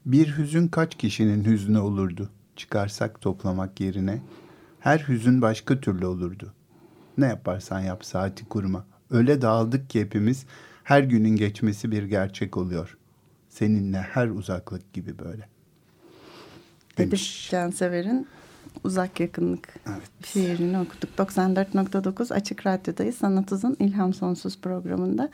Bir 0.08 0.38
hüzün 0.38 0.68
kaç 0.68 0.94
kişinin 0.98 1.44
hüznü 1.44 1.78
olurdu? 1.78 2.28
Çıkarsak 2.56 3.20
toplamak 3.20 3.80
yerine. 3.80 4.20
Her 4.80 4.98
hüzün 4.98 5.42
başka 5.42 5.80
türlü 5.80 6.06
olurdu. 6.06 6.52
Ne 7.18 7.26
yaparsan 7.26 7.80
yap 7.80 8.04
saati 8.04 8.44
kurma. 8.44 8.86
Öyle 9.10 9.42
dağıldık 9.42 9.90
ki 9.90 10.00
hepimiz 10.00 10.46
her 10.84 11.02
günün 11.02 11.36
geçmesi 11.36 11.90
bir 11.90 12.02
gerçek 12.02 12.56
oluyor. 12.56 12.96
Seninle 13.48 13.98
her 13.98 14.28
uzaklık 14.28 14.92
gibi 14.92 15.18
böyle. 15.18 15.48
Edip 16.96 16.98
Demiş. 16.98 17.48
Cansever'in 17.50 18.26
Uzak 18.84 19.20
Yakınlık 19.20 19.74
Evet. 19.88 20.26
şiirini 20.26 20.78
okuduk. 20.78 21.10
94.9 21.18 22.34
Açık 22.34 22.66
Radyo'dayız. 22.66 23.16
Sanat 23.16 23.52
Uzun 23.52 23.76
İlham 23.80 24.14
Sonsuz 24.14 24.60
programında 24.60 25.30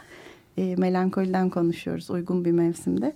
e, 0.57 0.77
melankoliden 0.77 1.51
konuşuyoruz 1.51 2.11
uygun 2.11 2.45
bir 2.45 2.53
mevsimde. 2.53 3.15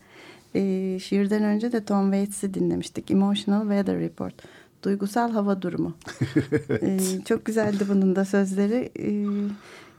E, 0.55 0.99
şiirden 0.99 1.43
önce 1.43 1.73
de 1.73 1.85
Tom 1.85 2.13
Waits'i 2.13 2.55
dinlemiştik. 2.55 3.11
Emotional 3.11 3.61
Weather 3.61 4.01
Report. 4.01 4.35
Duygusal 4.83 5.31
hava 5.31 5.63
durumu. 5.63 5.95
E, 6.83 6.99
çok 7.25 7.45
güzeldi 7.45 7.85
bunun 7.89 8.17
da 8.17 8.25
sözleri. 8.25 8.91
E, 8.99 9.11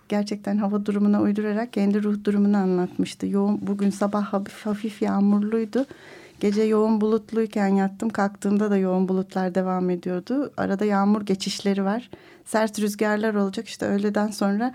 gerçekten 0.10 0.58
hava 0.58 0.86
durumuna 0.86 1.22
uydurarak 1.22 1.74
kendi 1.74 2.04
ruh 2.04 2.24
durumunu 2.24 2.58
anlatmıştı. 2.58 3.28
Yoğun, 3.28 3.60
bugün 3.68 3.90
sabah 3.90 4.24
hafif, 4.24 4.66
hafif 4.66 5.02
yağmurluydu. 5.02 5.86
Gece 6.40 6.64
yoğun 6.64 7.02
bulutluyken 7.02 7.68
yattım. 7.68 8.10
Kalktığımda 8.10 8.72
da 8.72 8.78
yoğun 8.78 9.08
bulutlar 9.08 9.56
devam 9.56 9.90
ediyordu. 9.90 10.52
Arada 10.58 10.86
yağmur 10.86 11.22
geçişleri 11.22 11.86
var. 11.86 12.10
Sert 12.46 12.80
rüzgarlar 12.80 13.34
olacak. 13.34 13.68
İşte 13.68 13.86
öğleden 13.86 14.28
sonra 14.28 14.74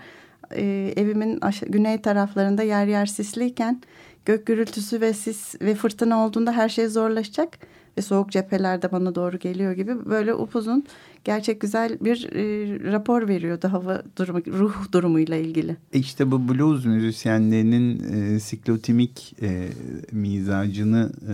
e, 0.51 0.93
evimin 0.95 1.39
güney 1.67 2.01
taraflarında 2.01 2.63
yer 2.63 2.87
yer 2.87 3.05
sisliyken 3.05 3.81
gök 4.25 4.45
gürültüsü 4.45 5.01
ve 5.01 5.13
sis 5.13 5.61
ve 5.61 5.75
fırtına 5.75 6.25
olduğunda 6.25 6.51
her 6.51 6.69
şey 6.69 6.87
zorlaşacak 6.87 7.57
ve 7.97 8.01
soğuk 8.01 8.31
cephelerde 8.31 8.91
bana 8.91 9.15
doğru 9.15 9.39
geliyor 9.39 9.71
gibi 9.71 10.05
böyle 10.05 10.33
upuzun 10.33 10.85
gerçek 11.25 11.61
güzel 11.61 11.97
bir 12.01 12.29
e, 12.33 12.91
rapor 12.91 13.27
veriyordu 13.27 13.67
hava 13.71 14.03
durumu 14.17 14.39
ruh 14.47 14.91
durumuyla 14.91 15.35
ilgili. 15.35 15.77
E 15.93 15.99
İşte 15.99 16.31
bu 16.31 16.49
blues 16.49 16.85
müzisyenlerinin 16.85 18.13
e, 18.13 18.39
siklotimik 18.39 19.35
e, 19.41 19.67
mizacını 20.11 21.11
e, 21.29 21.33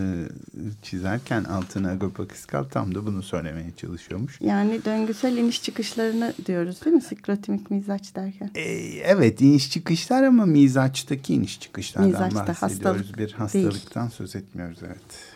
çizerken 0.82 1.43
altına 1.43 2.00
Kıskal 2.30 2.63
tam 2.63 2.95
da 2.95 3.06
bunu 3.06 3.24
söylemeye 3.24 3.71
çalışıyormuş. 3.78 4.41
Yani 4.41 4.86
döngüsel 4.86 5.38
iniş 5.38 5.63
çıkışlarını 5.63 6.34
diyoruz 6.45 6.86
değil 6.86 6.95
mi? 6.95 7.02
Siklotimik 7.02 7.71
mizaç 7.71 8.15
derken. 8.15 8.52
E, 8.56 8.62
evet 9.04 9.41
iniş 9.41 9.71
çıkışlar 9.71 10.24
ama 10.24 10.45
mizaçtaki 10.45 11.34
iniş 11.34 11.60
çıkışlardan 11.60 12.10
Mizaçta, 12.10 12.47
bahsediyoruz. 12.47 12.62
hastalık 12.62 13.17
bir 13.17 13.32
hastalıktan 13.32 14.08
söz 14.08 14.36
etmiyoruz 14.36 14.78
evet. 14.86 15.31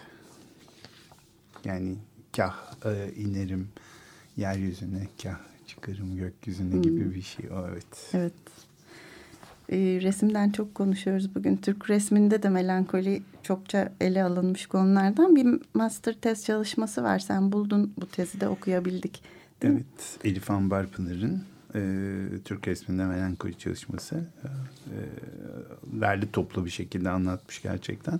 Yani 1.65 1.95
kah 2.35 2.55
e, 2.85 3.11
inerim 3.15 3.67
yeryüzüne 4.37 5.07
kah 5.23 5.39
çıkarım 5.67 6.17
gökyüzüne 6.17 6.81
gibi 6.81 7.15
bir 7.15 7.21
şey 7.21 7.49
o 7.51 7.67
evet. 7.71 8.09
Evet. 8.13 8.33
Ee, 9.71 9.99
resimden 10.01 10.49
çok 10.49 10.75
konuşuyoruz 10.75 11.35
bugün. 11.35 11.57
Türk 11.57 11.89
resminde 11.89 12.43
de 12.43 12.49
melankoli 12.49 13.21
çokça 13.43 13.93
ele 14.01 14.23
alınmış 14.23 14.67
konulardan. 14.67 15.35
Bir 15.35 15.47
master 15.73 16.13
tez 16.13 16.45
çalışması 16.45 17.03
var. 17.03 17.19
Sen 17.19 17.51
buldun 17.51 17.93
bu 17.97 18.07
tezi 18.07 18.41
de 18.41 18.47
okuyabildik. 18.47 19.23
Değil 19.61 19.73
mi? 19.73 19.83
Evet, 19.99 20.19
Elif 20.23 20.51
Ambar 20.51 20.87
Pınar'ın 20.87 21.43
e, 21.75 21.81
Türk 22.45 22.67
resminde 22.67 23.05
melankoli 23.05 23.57
çalışması 23.57 24.15
e, 24.15 24.97
derli 26.01 26.31
toplu 26.31 26.65
bir 26.65 26.69
şekilde 26.69 27.09
anlatmış 27.09 27.61
gerçekten. 27.61 28.19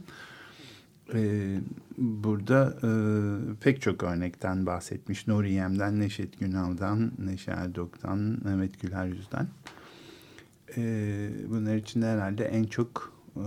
E, 1.14 1.52
burada 1.98 2.78
e, 2.84 2.90
pek 3.60 3.82
çok 3.82 4.04
örnekten 4.04 4.66
bahsetmiş. 4.66 5.28
Nuri 5.28 5.52
Yem'den, 5.52 6.00
Neşet 6.00 6.40
Günal'dan, 6.40 7.12
Neşe 7.18 7.52
Erdok'tan, 7.52 8.38
Mehmet 8.44 8.82
Güler 8.82 9.06
Yüz'den. 9.06 9.48
E, 10.78 11.30
bunlar 11.50 11.76
içinde 11.76 12.06
herhalde 12.06 12.46
en 12.46 12.64
çok 12.64 13.14
e, 13.36 13.46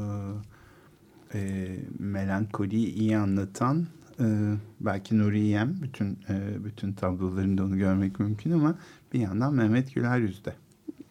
e, 1.35 1.69
melankoliyi 1.99 2.95
iyi 2.95 3.17
anlatan 3.17 3.87
e, 4.21 4.55
belki 4.81 5.19
Nuri 5.19 5.41
Yem 5.41 5.77
bütün 5.83 6.19
e, 6.29 6.65
bütün 6.65 6.93
tablolarında 6.93 7.65
onu 7.65 7.79
görmek 7.79 8.21
mümkün 8.21 8.51
ama 8.51 8.79
bir 9.13 9.21
yandan 9.21 9.55
Mehmet 9.55 9.95
Güler 9.95 10.19
Yüz'de. 10.19 10.55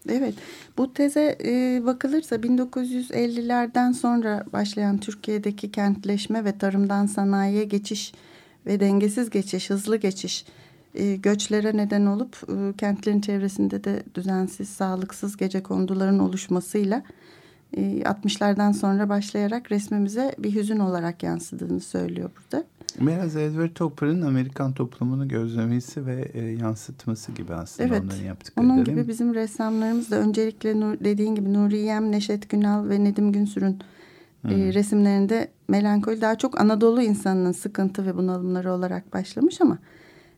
Evet, 0.08 0.34
bu 0.78 0.92
teze 0.92 1.38
e, 1.44 1.82
bakılırsa 1.86 2.36
1950'lerden 2.36 3.92
sonra 3.92 4.44
başlayan 4.52 4.98
Türkiye'deki 4.98 5.72
kentleşme 5.72 6.44
ve 6.44 6.58
tarımdan 6.58 7.06
sanayiye 7.06 7.64
geçiş 7.64 8.12
ve 8.66 8.80
dengesiz 8.80 9.30
geçiş, 9.30 9.70
hızlı 9.70 9.96
geçiş 9.96 10.44
e, 10.94 11.16
göçlere 11.16 11.76
neden 11.76 12.06
olup 12.06 12.36
e, 12.48 12.76
kentlerin 12.76 13.20
çevresinde 13.20 13.84
de 13.84 14.02
düzensiz, 14.14 14.68
sağlıksız 14.68 15.36
gece 15.36 15.62
konduların 15.62 16.18
oluşmasıyla 16.18 17.02
e, 17.76 17.80
60'lardan 17.80 18.72
sonra 18.72 19.08
başlayarak 19.08 19.72
resmimize 19.72 20.34
bir 20.38 20.54
hüzün 20.54 20.78
olarak 20.78 21.22
yansıdığını 21.22 21.80
söylüyor 21.80 22.30
burada. 22.36 22.64
Biraz 23.00 23.36
Edward 23.36 23.74
Topper'ın 23.74 24.22
Amerikan 24.22 24.72
toplumunu 24.72 25.28
gözlemesi 25.28 26.06
ve 26.06 26.30
e, 26.34 26.40
yansıtması 26.40 27.32
gibi 27.32 27.54
aslında 27.54 27.88
Evet, 27.88 28.02
onların 28.04 28.24
yaptıkları. 28.24 28.66
Onun 28.66 28.78
mi? 28.78 28.84
gibi 28.84 29.08
bizim 29.08 29.34
ressamlarımız 29.34 30.10
da 30.10 30.16
öncelikle 30.16 30.80
Nur, 30.80 31.00
dediğin 31.00 31.34
gibi 31.34 31.52
Nuri 31.52 31.78
Yem, 31.78 32.12
Neşet 32.12 32.48
Günal 32.48 32.88
ve 32.88 33.04
Nedim 33.04 33.32
Günsür'ün 33.32 33.78
e, 34.44 34.74
resimlerinde 34.74 35.48
melankoli 35.68 36.20
daha 36.20 36.38
çok 36.38 36.60
Anadolu 36.60 37.02
insanının 37.02 37.52
sıkıntı 37.52 38.06
ve 38.06 38.16
bunalımları 38.16 38.72
olarak 38.72 39.12
başlamış 39.12 39.60
ama 39.60 39.78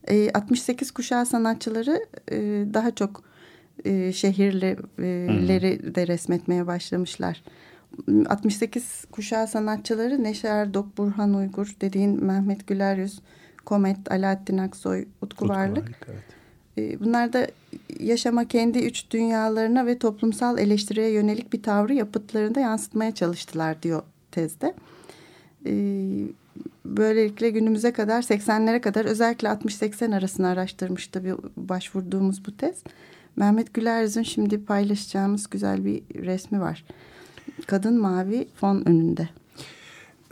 e, 0.09 0.31
68 0.31 0.91
kuşağı 0.91 1.27
sanatçıları 1.27 2.07
e, 2.31 2.37
daha 2.75 2.91
çok 2.91 3.23
e, 3.85 4.13
şehirleri 4.13 5.95
de 5.95 6.07
resmetmeye 6.07 6.67
başlamışlar. 6.67 7.43
68 8.29 9.05
kuşağı 9.11 9.47
sanatçıları 9.47 10.23
Neşe 10.23 10.49
Erdok, 10.49 10.99
Burhan 10.99 11.35
Uygur, 11.35 11.77
dediğin 11.81 12.25
Mehmet 12.25 12.67
Güler 12.67 12.97
Yüz, 12.97 13.21
Komet, 13.65 14.13
Alaaddin 14.13 14.59
Aksoy, 14.59 15.01
Utku, 15.01 15.17
Utku 15.23 15.49
Varlık. 15.49 15.85
Varlık, 15.85 16.09
evet. 16.09 16.41
E, 16.79 17.01
Bunlar 17.01 17.33
da 17.33 17.47
yaşama 18.01 18.49
kendi 18.49 18.79
üç 18.79 19.11
dünyalarına 19.11 19.87
ve 19.87 19.99
toplumsal 19.99 20.59
eleştiriye 20.59 21.11
yönelik 21.11 21.53
bir 21.53 21.63
tavrı 21.63 21.95
yapıtlarında 21.95 22.61
yansıtmaya 22.61 23.15
çalıştılar 23.15 23.83
diyor 23.83 24.03
tezde. 24.31 24.75
E, 25.67 25.73
böylelikle 26.85 27.51
günümüze 27.51 27.93
kadar 27.93 28.23
80'lere 28.23 28.81
kadar 28.81 29.05
özellikle 29.05 29.49
60-80 29.49 30.17
arasını 30.17 30.49
araştırmış 30.49 31.07
tabii 31.07 31.35
başvurduğumuz 31.57 32.47
bu 32.47 32.57
tez. 32.57 32.83
Mehmet 33.37 33.75
Gülerz'in 33.75 34.23
şimdi 34.23 34.65
paylaşacağımız 34.65 35.51
güzel 35.51 35.85
bir 35.85 36.03
resmi 36.15 36.61
var. 36.61 36.85
Kadın 37.67 38.01
mavi 38.01 38.49
fon 38.55 38.83
önünde. 38.87 39.29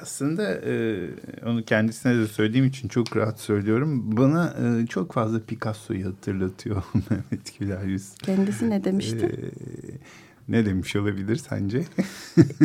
Aslında 0.03 0.55
e, 0.55 1.07
onu 1.47 1.65
kendisine 1.65 2.19
de 2.19 2.27
söylediğim 2.27 2.67
için 2.67 2.89
çok 2.89 3.17
rahat 3.17 3.41
söylüyorum. 3.41 4.17
Bana 4.17 4.55
e, 4.83 4.87
çok 4.87 5.13
fazla 5.13 5.41
Picasso'yu 5.41 6.07
hatırlatıyor 6.07 6.83
Mehmet 7.11 7.59
Güler 7.59 7.83
Yüz. 7.83 8.15
Kendisi 8.15 8.71
ne 8.71 8.85
demişti? 8.85 9.27
E, 9.27 10.53
ne 10.53 10.67
demiş 10.67 10.97
olabilir 10.97 11.37
sence? 11.37 11.85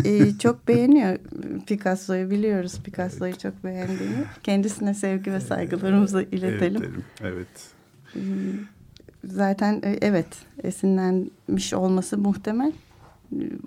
e, 0.05 0.37
çok 0.39 0.67
beğeniyor 0.67 1.17
Picasso'yu 1.67 2.31
biliyoruz 2.31 2.79
Picasso'yu 2.83 3.37
çok 3.37 3.63
beğendiğini. 3.63 4.23
Kendisine 4.43 4.93
sevgi 4.93 5.33
ve 5.33 5.39
saygılarımızı 5.39 6.27
iletelim. 6.31 7.03
Evet. 7.21 7.43
evet. 8.15 8.23
Zaten 9.25 9.81
e, 9.83 9.97
evet 10.01 10.27
esinlenmiş 10.63 11.73
olması 11.73 12.17
muhtemel. 12.17 12.71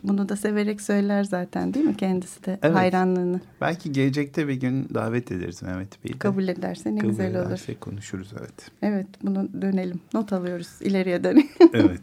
Bunu 0.03 0.29
da 0.29 0.37
severek 0.37 0.81
söyler 0.81 1.25
zaten 1.25 1.75
değil 1.75 1.87
mi 1.87 1.97
kendisi 1.97 2.45
de 2.45 2.59
evet. 2.63 2.77
hayranlığını. 2.77 3.41
Belki 3.61 3.93
gelecekte 3.93 4.49
bir 4.49 4.55
gün 4.55 4.89
davet 4.95 5.33
ederiz 5.33 5.63
Mehmet 5.63 6.05
Bey'i. 6.05 6.19
Kabul 6.19 6.49
ederse 6.49 6.95
ne 6.95 6.99
Kabul 6.99 7.11
güzel 7.11 7.31
ederse 7.31 7.73
olur. 7.73 7.81
konuşuruz 7.81 8.33
evet. 8.41 8.71
Evet 8.83 9.07
bunu 9.23 9.49
dönelim. 9.63 10.01
Not 10.15 10.33
alıyoruz. 10.33 10.69
ileriye 10.81 11.25
dönelim. 11.25 11.49
Evet. 11.75 12.01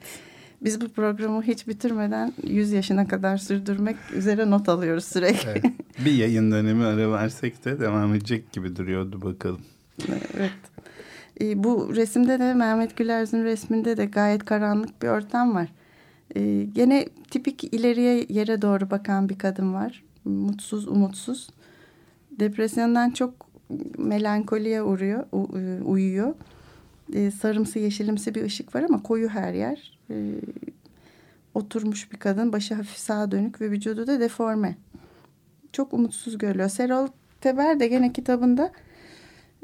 Biz 0.62 0.82
bu 0.82 0.90
programı 0.90 1.44
hiç 1.44 1.68
bitirmeden 1.68 2.34
100 2.44 2.72
yaşına 2.72 3.08
kadar 3.08 3.38
sürdürmek 3.38 3.96
üzere 4.14 4.50
not 4.50 4.70
alıyoruz 4.70 5.06
sürekli. 5.06 5.50
Evet. 5.50 5.66
Bir 6.06 6.12
yayın 6.12 6.52
dönemi 6.52 6.86
ara 6.86 7.12
versek 7.12 7.66
de 7.66 7.80
devam 7.80 8.16
edecek 8.16 8.52
gibi 8.52 8.76
duruyordu 8.76 9.22
bakalım. 9.22 9.62
Evet. 10.10 10.52
E, 11.42 11.64
bu 11.64 11.96
resimde 11.96 12.40
de 12.40 12.54
Mehmet 12.54 12.98
Gülerz'in 12.98 13.44
resminde 13.44 13.98
de 13.98 14.06
gayet 14.06 14.46
karanlık 14.46 15.02
bir 15.02 15.08
ortam 15.08 15.56
var. 15.56 15.68
E, 16.36 16.68
gene 16.74 17.06
tipik 17.32 17.64
ileriye 17.64 18.26
yere 18.30 18.62
doğru 18.62 18.92
bakan 18.92 19.30
bir 19.30 19.38
kadın 19.38 19.74
var. 19.74 20.04
Mutsuz, 20.26 20.88
umutsuz. 20.88 21.50
Depresyondan 22.32 23.10
çok 23.10 23.34
melankoliye 23.98 24.82
uğruyor, 24.82 25.26
e, 25.34 25.84
uyuyor. 25.84 26.36
E, 27.14 27.32
sarımsı, 27.32 27.80
yeşilimsi 27.80 28.36
bir 28.36 28.44
ışık 28.44 28.76
var 28.76 28.84
ama 28.84 29.04
koyu 29.04 29.30
her 29.30 29.54
yer. 29.54 30.00
E, 30.10 30.16
oturmuş 31.54 32.12
bir 32.12 32.18
kadın, 32.18 32.54
başı 32.54 32.76
hafif 32.76 32.98
sağa 32.98 33.32
dönük 33.32 33.62
ve 33.62 33.72
vücudu 33.72 34.08
da 34.08 34.20
deforme. 34.20 34.78
Çok 35.72 35.94
umutsuz 35.94 36.38
görülüyor. 36.38 36.70
Serol 36.70 37.08
Teber 37.42 37.80
de 37.80 37.88
gene 37.88 38.14
kitabında 38.14 38.72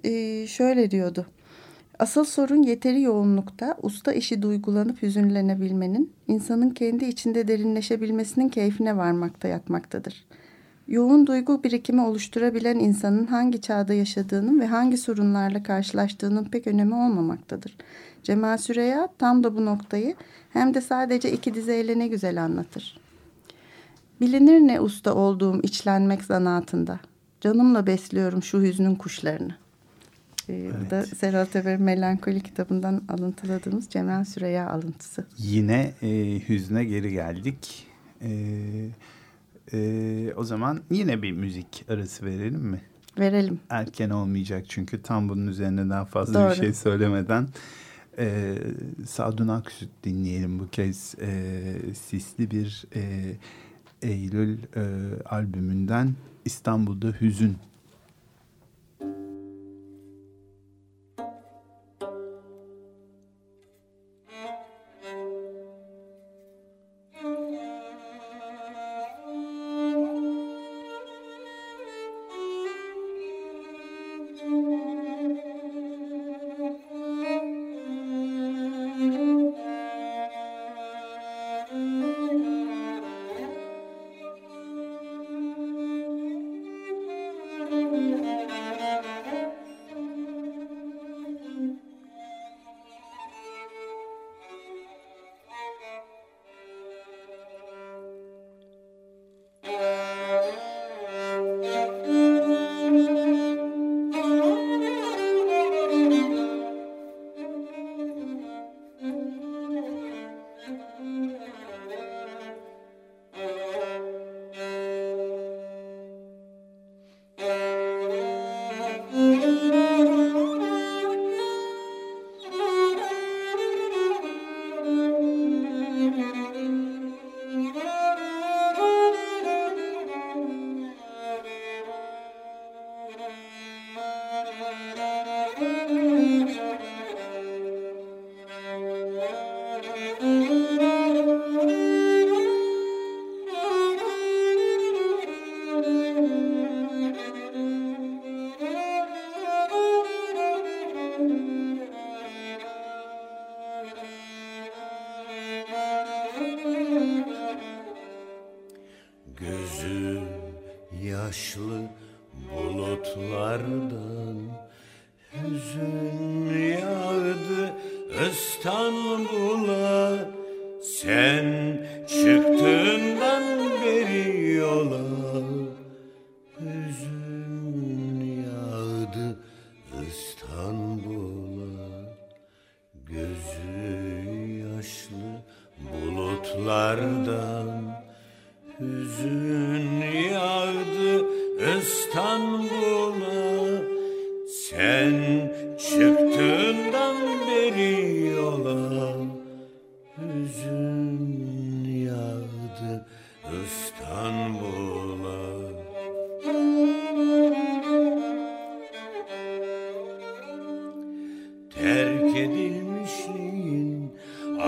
e, 0.03 0.47
şöyle 0.47 0.91
diyordu. 0.91 1.25
Asıl 1.99 2.23
sorun 2.23 2.63
yeteri 2.63 3.01
yoğunlukta 3.01 3.77
usta 3.81 4.13
işi 4.13 4.41
duygulanıp 4.41 5.01
hüzünlenebilmenin, 5.01 6.13
insanın 6.27 6.69
kendi 6.69 7.05
içinde 7.05 7.47
derinleşebilmesinin 7.47 8.49
keyfine 8.49 8.97
varmakta 8.97 9.47
yatmaktadır. 9.47 10.25
Yoğun 10.87 11.27
duygu 11.27 11.63
birikimi 11.63 12.01
oluşturabilen 12.01 12.79
insanın 12.79 13.25
hangi 13.25 13.61
çağda 13.61 13.93
yaşadığının 13.93 14.59
ve 14.59 14.67
hangi 14.67 14.97
sorunlarla 14.97 15.63
karşılaştığının 15.63 16.45
pek 16.45 16.67
önemi 16.67 16.95
olmamaktadır. 16.95 17.77
Cemal 18.23 18.57
Süreya 18.57 19.07
tam 19.17 19.43
da 19.43 19.55
bu 19.55 19.65
noktayı 19.65 20.15
hem 20.49 20.73
de 20.73 20.81
sadece 20.81 21.31
iki 21.31 21.53
dizeyle 21.53 21.99
ne 21.99 22.07
güzel 22.07 22.43
anlatır. 22.43 22.99
Bilinir 24.21 24.59
ne 24.59 24.81
usta 24.81 25.13
olduğum 25.13 25.61
içlenmek 25.63 26.23
zanaatında. 26.23 26.99
Canımla 27.41 27.87
besliyorum 27.87 28.43
şu 28.43 28.61
hüznün 28.61 28.95
kuşlarını.'' 28.95 29.68
Evet. 30.49 30.73
Bu 30.85 30.89
da 30.89 31.05
Serhat 31.05 31.55
Eber 31.55 31.77
Melankoli 31.77 32.41
kitabından 32.41 33.01
alıntıladığımız 33.09 33.89
Cemal 33.89 34.25
Süreya 34.25 34.69
alıntısı. 34.69 35.25
Yine 35.37 35.93
e, 36.01 36.39
hüzne 36.49 36.85
geri 36.85 37.11
geldik. 37.11 37.87
E, 38.21 38.29
e, 39.73 40.33
o 40.35 40.43
zaman 40.43 40.81
yine 40.91 41.21
bir 41.21 41.31
müzik 41.31 41.85
arası 41.89 42.25
verelim 42.25 42.61
mi? 42.61 42.81
Verelim. 43.19 43.59
Erken 43.69 44.09
olmayacak 44.09 44.65
çünkü 44.69 45.01
tam 45.01 45.29
bunun 45.29 45.47
üzerine 45.47 45.89
daha 45.89 46.05
fazla 46.05 46.33
Doğru. 46.33 46.51
bir 46.51 46.55
şey 46.55 46.73
söylemeden. 46.73 47.47
E, 48.19 48.55
Sadun 49.07 49.47
Aksüt 49.47 49.89
dinleyelim 50.03 50.59
bu 50.59 50.69
kez. 50.69 51.15
E, 51.21 51.73
sisli 51.93 52.51
bir 52.51 52.85
e, 52.95 53.01
Eylül 54.01 54.57
e, 54.75 54.83
albümünden 55.25 56.15
İstanbul'da 56.45 57.07
Hüzün 57.21 57.57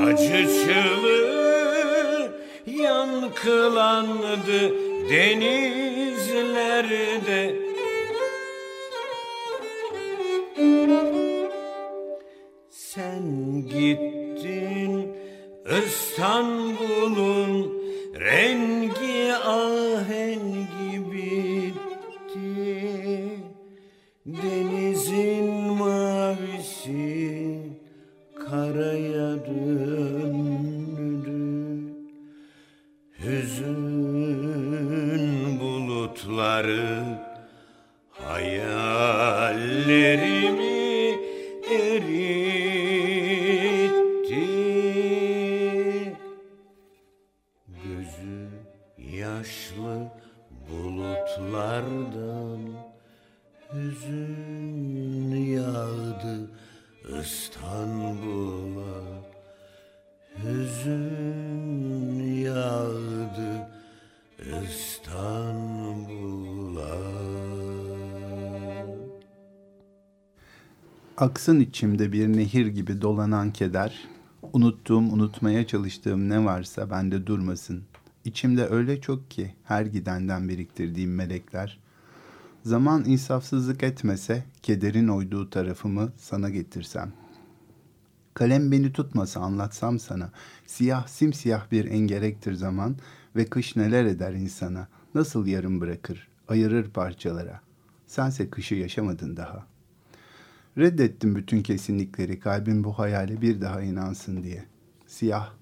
Acı 0.05 0.41
çığlığı 0.47 2.31
yankılandı 2.65 4.59
denizlerde. 5.09 6.51
Sen 12.69 13.23
gittin 13.69 14.93
İstanbul'un 15.85 17.53
rengi 18.19 19.33
ahengi 19.33 19.80
Aksın 71.41 71.59
içimde 71.59 72.11
bir 72.11 72.27
nehir 72.27 72.67
gibi 72.67 73.01
dolanan 73.01 73.53
keder, 73.53 74.07
unuttuğum, 74.53 75.13
unutmaya 75.13 75.67
çalıştığım 75.67 76.29
ne 76.29 76.45
varsa 76.45 76.89
bende 76.89 77.27
durmasın. 77.27 77.83
İçimde 78.25 78.67
öyle 78.67 79.01
çok 79.01 79.31
ki 79.31 79.55
her 79.63 79.85
gidenden 79.85 80.49
biriktirdiğim 80.49 81.15
melekler. 81.15 81.79
Zaman 82.63 83.05
insafsızlık 83.05 83.83
etmese, 83.83 84.43
kederin 84.61 85.07
oyduğu 85.07 85.49
tarafımı 85.49 86.11
sana 86.17 86.49
getirsem. 86.49 87.13
Kalem 88.33 88.71
beni 88.71 88.93
tutmasa 88.93 89.39
anlatsam 89.39 89.99
sana. 89.99 90.31
Siyah 90.65 91.07
simsiyah 91.07 91.71
bir 91.71 91.85
engerektir 91.85 92.53
zaman 92.53 92.95
ve 93.35 93.45
kış 93.45 93.75
neler 93.75 94.05
eder 94.05 94.33
insana. 94.33 94.87
Nasıl 95.15 95.47
yarım 95.47 95.81
bırakır, 95.81 96.27
ayırır 96.47 96.89
parçalara. 96.89 97.61
Sense 98.07 98.49
kışı 98.49 98.75
yaşamadın 98.75 99.37
daha.'' 99.37 99.70
Reddettim 100.77 101.35
bütün 101.35 101.63
kesinlikleri 101.63 102.39
kalbim 102.39 102.83
bu 102.83 102.99
hayale 102.99 103.41
bir 103.41 103.61
daha 103.61 103.81
inansın 103.81 104.43
diye. 104.43 104.65
Siyah 105.07 105.53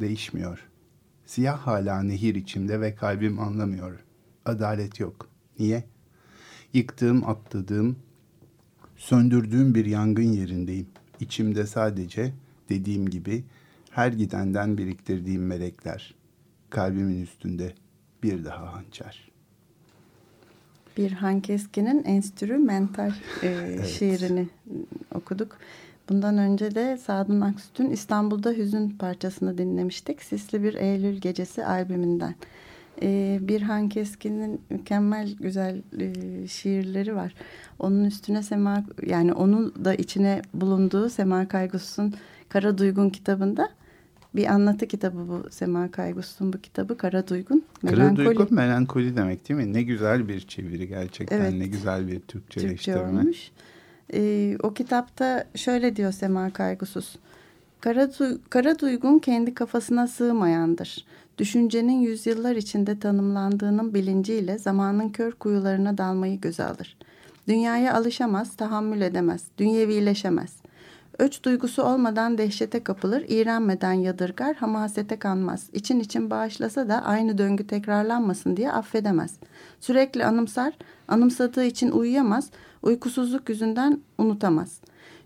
değişmiyor. 0.00 0.68
Siyah 1.26 1.58
hala 1.58 2.02
nehir 2.02 2.34
içimde 2.34 2.80
ve 2.80 2.94
kalbim 2.94 3.40
anlamıyor. 3.40 4.04
Adalet 4.44 5.00
yok. 5.00 5.28
Niye? 5.58 5.84
Yıktığım, 6.72 7.28
atladığım, 7.28 7.96
söndürdüğüm 8.96 9.74
bir 9.74 9.86
yangın 9.86 10.32
yerindeyim. 10.32 10.86
İçimde 11.20 11.66
sadece 11.66 12.34
dediğim 12.68 13.08
gibi 13.08 13.44
her 13.90 14.12
gidenden 14.12 14.78
biriktirdiğim 14.78 15.46
melekler. 15.46 16.14
Kalbimin 16.70 17.22
üstünde 17.22 17.74
bir 18.22 18.44
daha 18.44 18.72
hançer. 18.72 19.33
Bir 20.96 21.12
Han 21.12 21.40
Keskin'in 21.40 22.04
enstrümental 22.04 23.12
e, 23.42 23.78
şiirini 23.86 24.48
okuduk. 25.14 25.58
Bundan 26.08 26.38
önce 26.38 26.74
de 26.74 26.96
Sadun 26.96 27.40
Aksüt'ün 27.40 27.90
İstanbul'da 27.90 28.50
Hüzün 28.50 28.90
parçasını 28.90 29.58
dinlemiştik. 29.58 30.22
Sisli 30.22 30.62
Bir 30.62 30.74
Eylül 30.74 31.16
Gecesi 31.16 31.64
albümünden. 31.64 32.34
E, 33.02 33.38
bir 33.42 33.62
Han 33.62 33.88
Keskin'in 33.88 34.60
mükemmel 34.70 35.30
güzel 35.40 35.82
e, 35.98 36.48
şiirleri 36.48 37.16
var. 37.16 37.34
Onun 37.78 38.04
üstüne 38.04 38.42
Sema 38.42 38.84
yani 39.06 39.32
onun 39.32 39.84
da 39.84 39.94
içine 39.94 40.42
bulunduğu 40.54 41.08
Sema 41.10 41.48
Kaygus'un 41.48 42.14
Kara 42.48 42.78
Duygun 42.78 43.10
kitabında 43.10 43.68
bir 44.36 44.46
anlatı 44.46 44.86
kitabı 44.86 45.28
bu 45.28 45.50
Sema 45.50 45.90
Kaygus'un 45.90 46.52
bu 46.52 46.58
kitabı 46.58 46.96
Kara 46.96 47.28
Duygun. 47.28 47.64
Kara 47.80 47.96
Melankoli. 47.96 48.26
Duygu 48.26 48.46
melankoli 48.50 49.16
demek 49.16 49.48
değil 49.48 49.60
mi? 49.60 49.72
Ne 49.72 49.82
güzel 49.82 50.28
bir 50.28 50.40
çeviri 50.40 50.88
gerçekten. 50.88 51.40
Evet. 51.40 51.54
Ne 51.54 51.66
güzel 51.66 52.06
bir 52.08 52.20
Türkçe 52.20 52.60
Türkçeleştirme. 52.60 53.20
olmuş. 53.20 53.50
Ee, 54.12 54.56
o 54.62 54.74
kitapta 54.74 55.44
şöyle 55.54 55.96
diyor 55.96 56.12
Sema 56.12 56.50
Kaygusuz. 56.52 57.16
Kara, 57.80 58.02
du- 58.04 58.38
kara 58.50 58.78
duygun 58.78 59.18
kendi 59.18 59.54
kafasına 59.54 60.06
sığmayandır. 60.06 61.04
Düşüncenin 61.38 62.00
yüzyıllar 62.00 62.56
içinde 62.56 62.98
tanımlandığının 62.98 63.94
bilinciyle 63.94 64.58
zamanın 64.58 65.08
kör 65.08 65.32
kuyularına 65.32 65.98
dalmayı 65.98 66.40
göze 66.40 66.64
alır. 66.64 66.96
Dünyaya 67.48 67.94
alışamaz, 67.94 68.56
tahammül 68.56 69.00
edemez, 69.00 69.44
dünyevileşemez. 69.58 70.52
Öç 71.18 71.44
duygusu 71.44 71.82
olmadan 71.82 72.38
dehşete 72.38 72.84
kapılır, 72.84 73.24
iğrenmeden 73.28 73.92
yadırgar, 73.92 74.56
hamasete 74.56 75.18
kanmaz. 75.18 75.70
İçin 75.72 76.00
için 76.00 76.30
bağışlasa 76.30 76.88
da 76.88 77.04
aynı 77.04 77.38
döngü 77.38 77.66
tekrarlanmasın 77.66 78.56
diye 78.56 78.72
affedemez. 78.72 79.36
Sürekli 79.80 80.24
anımsar, 80.24 80.74
anımsadığı 81.08 81.64
için 81.64 81.90
uyuyamaz, 81.90 82.50
uykusuzluk 82.82 83.48
yüzünden 83.48 84.00
unutamaz. 84.18 84.80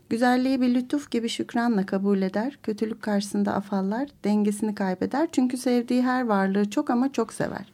Güzelliği 0.09 0.61
bir 0.61 0.73
lütuf 0.73 1.11
gibi 1.11 1.29
şükranla 1.29 1.85
kabul 1.85 2.21
eder, 2.21 2.59
kötülük 2.63 3.01
karşısında 3.01 3.53
afallar, 3.53 4.09
dengesini 4.23 4.75
kaybeder 4.75 5.29
çünkü 5.31 5.57
sevdiği 5.57 6.01
her 6.01 6.25
varlığı 6.25 6.69
çok 6.69 6.89
ama 6.89 7.11
çok 7.11 7.33
sever. 7.33 7.73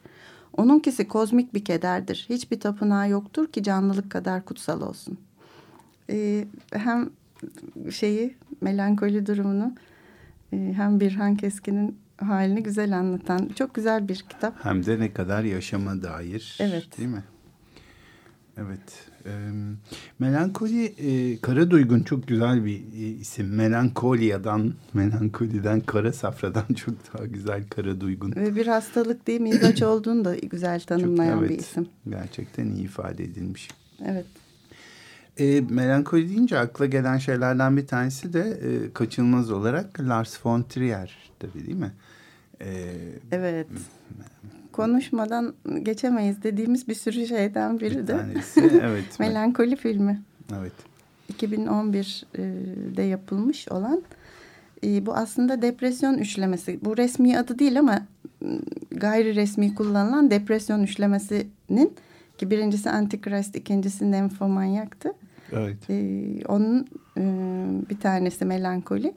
Onunkisi 0.56 1.08
kozmik 1.08 1.54
bir 1.54 1.64
kederdir. 1.64 2.26
Hiçbir 2.28 2.60
tapınağı 2.60 3.08
yoktur 3.08 3.46
ki 3.46 3.62
canlılık 3.62 4.10
kadar 4.10 4.44
kutsal 4.44 4.82
olsun. 4.82 5.18
Ee, 6.10 6.44
hem 6.72 7.10
şeyi 7.90 8.36
melankoli 8.60 9.26
durumunu 9.26 9.74
e, 10.52 10.56
hem 10.56 11.00
Birhan 11.00 11.36
Keskin'in 11.36 11.98
halini 12.18 12.62
güzel 12.62 12.98
anlatan 12.98 13.50
çok 13.54 13.74
güzel 13.74 14.08
bir 14.08 14.16
kitap. 14.16 14.64
Hem 14.64 14.86
de 14.86 15.00
ne 15.00 15.12
kadar 15.12 15.44
yaşama 15.44 16.02
dair. 16.02 16.58
Evet. 16.60 16.98
Değil 16.98 17.08
mi? 17.08 17.24
Evet. 18.58 19.08
E, 19.26 19.32
melankoli, 20.18 20.84
e, 20.84 21.40
Kara 21.40 21.70
Duygun 21.70 22.00
çok 22.00 22.28
güzel 22.28 22.64
bir 22.64 22.78
e, 22.78 23.08
isim. 23.08 23.54
Melankoliyadan, 23.54 24.74
melankoliden, 24.94 25.80
kara 25.80 26.12
safradan 26.12 26.64
çok 26.76 26.94
daha 27.14 27.26
güzel 27.26 27.64
Kara 27.68 28.00
Duygun. 28.00 28.32
Ve 28.36 28.56
bir 28.56 28.66
hastalık 28.66 29.26
değil 29.26 29.40
mizaç 29.40 29.82
olduğunu 29.82 30.24
da 30.24 30.36
güzel 30.36 30.80
tanımlayan 30.80 31.32
Çok- 31.38 31.42
bir 31.42 31.48
evet, 31.48 31.60
isim. 31.60 31.86
Gerçekten 32.08 32.66
iyi 32.66 32.84
ifade 32.84 33.24
edilmiş. 33.24 33.70
Evet. 34.04 34.26
E, 35.38 35.60
melankoli 35.60 36.28
deyince 36.28 36.58
akla 36.58 36.86
gelen 36.86 37.18
şeylerden 37.18 37.76
bir 37.76 37.86
tanesi 37.86 38.32
de 38.32 38.40
e, 38.40 38.92
kaçınılmaz 38.92 39.50
olarak 39.50 40.00
Lars 40.00 40.46
von 40.46 40.62
Trier 40.62 41.30
tabii 41.38 41.66
değil 41.66 41.78
mi? 41.78 41.92
E, 42.60 42.66
Evet. 43.32 43.66
Konuşmadan 44.72 45.54
geçemeyiz 45.82 46.42
dediğimiz 46.42 46.88
bir 46.88 46.94
sürü 46.94 47.26
şeyden 47.26 47.80
biri 47.80 47.98
bir 47.98 48.06
de 48.06 48.16
tanesi 48.16 48.60
evet. 48.82 49.20
Melankoli 49.20 49.76
filmi. 49.76 50.22
evet. 50.60 50.72
2011'de 51.32 53.02
yapılmış 53.02 53.68
olan 53.68 54.02
e, 54.84 55.06
bu 55.06 55.14
aslında 55.14 55.62
depresyon 55.62 56.18
üçlemesi. 56.18 56.78
Bu 56.84 56.96
resmi 56.96 57.38
adı 57.38 57.58
değil 57.58 57.78
ama 57.78 58.06
gayri 58.90 59.34
resmi 59.34 59.74
kullanılan 59.74 60.30
depresyon 60.30 60.82
üçlemesinin 60.82 61.94
ki 62.38 62.50
birincisi 62.50 62.90
Antichrist, 62.90 63.56
ikincisi 63.56 64.12
Nymphomaniac'tı. 64.12 65.12
Evet. 65.52 65.90
E, 65.90 65.94
onun 66.48 66.86
e, 67.18 67.22
bir 67.90 68.00
tanesi 68.00 68.44
melankoli. 68.44 69.14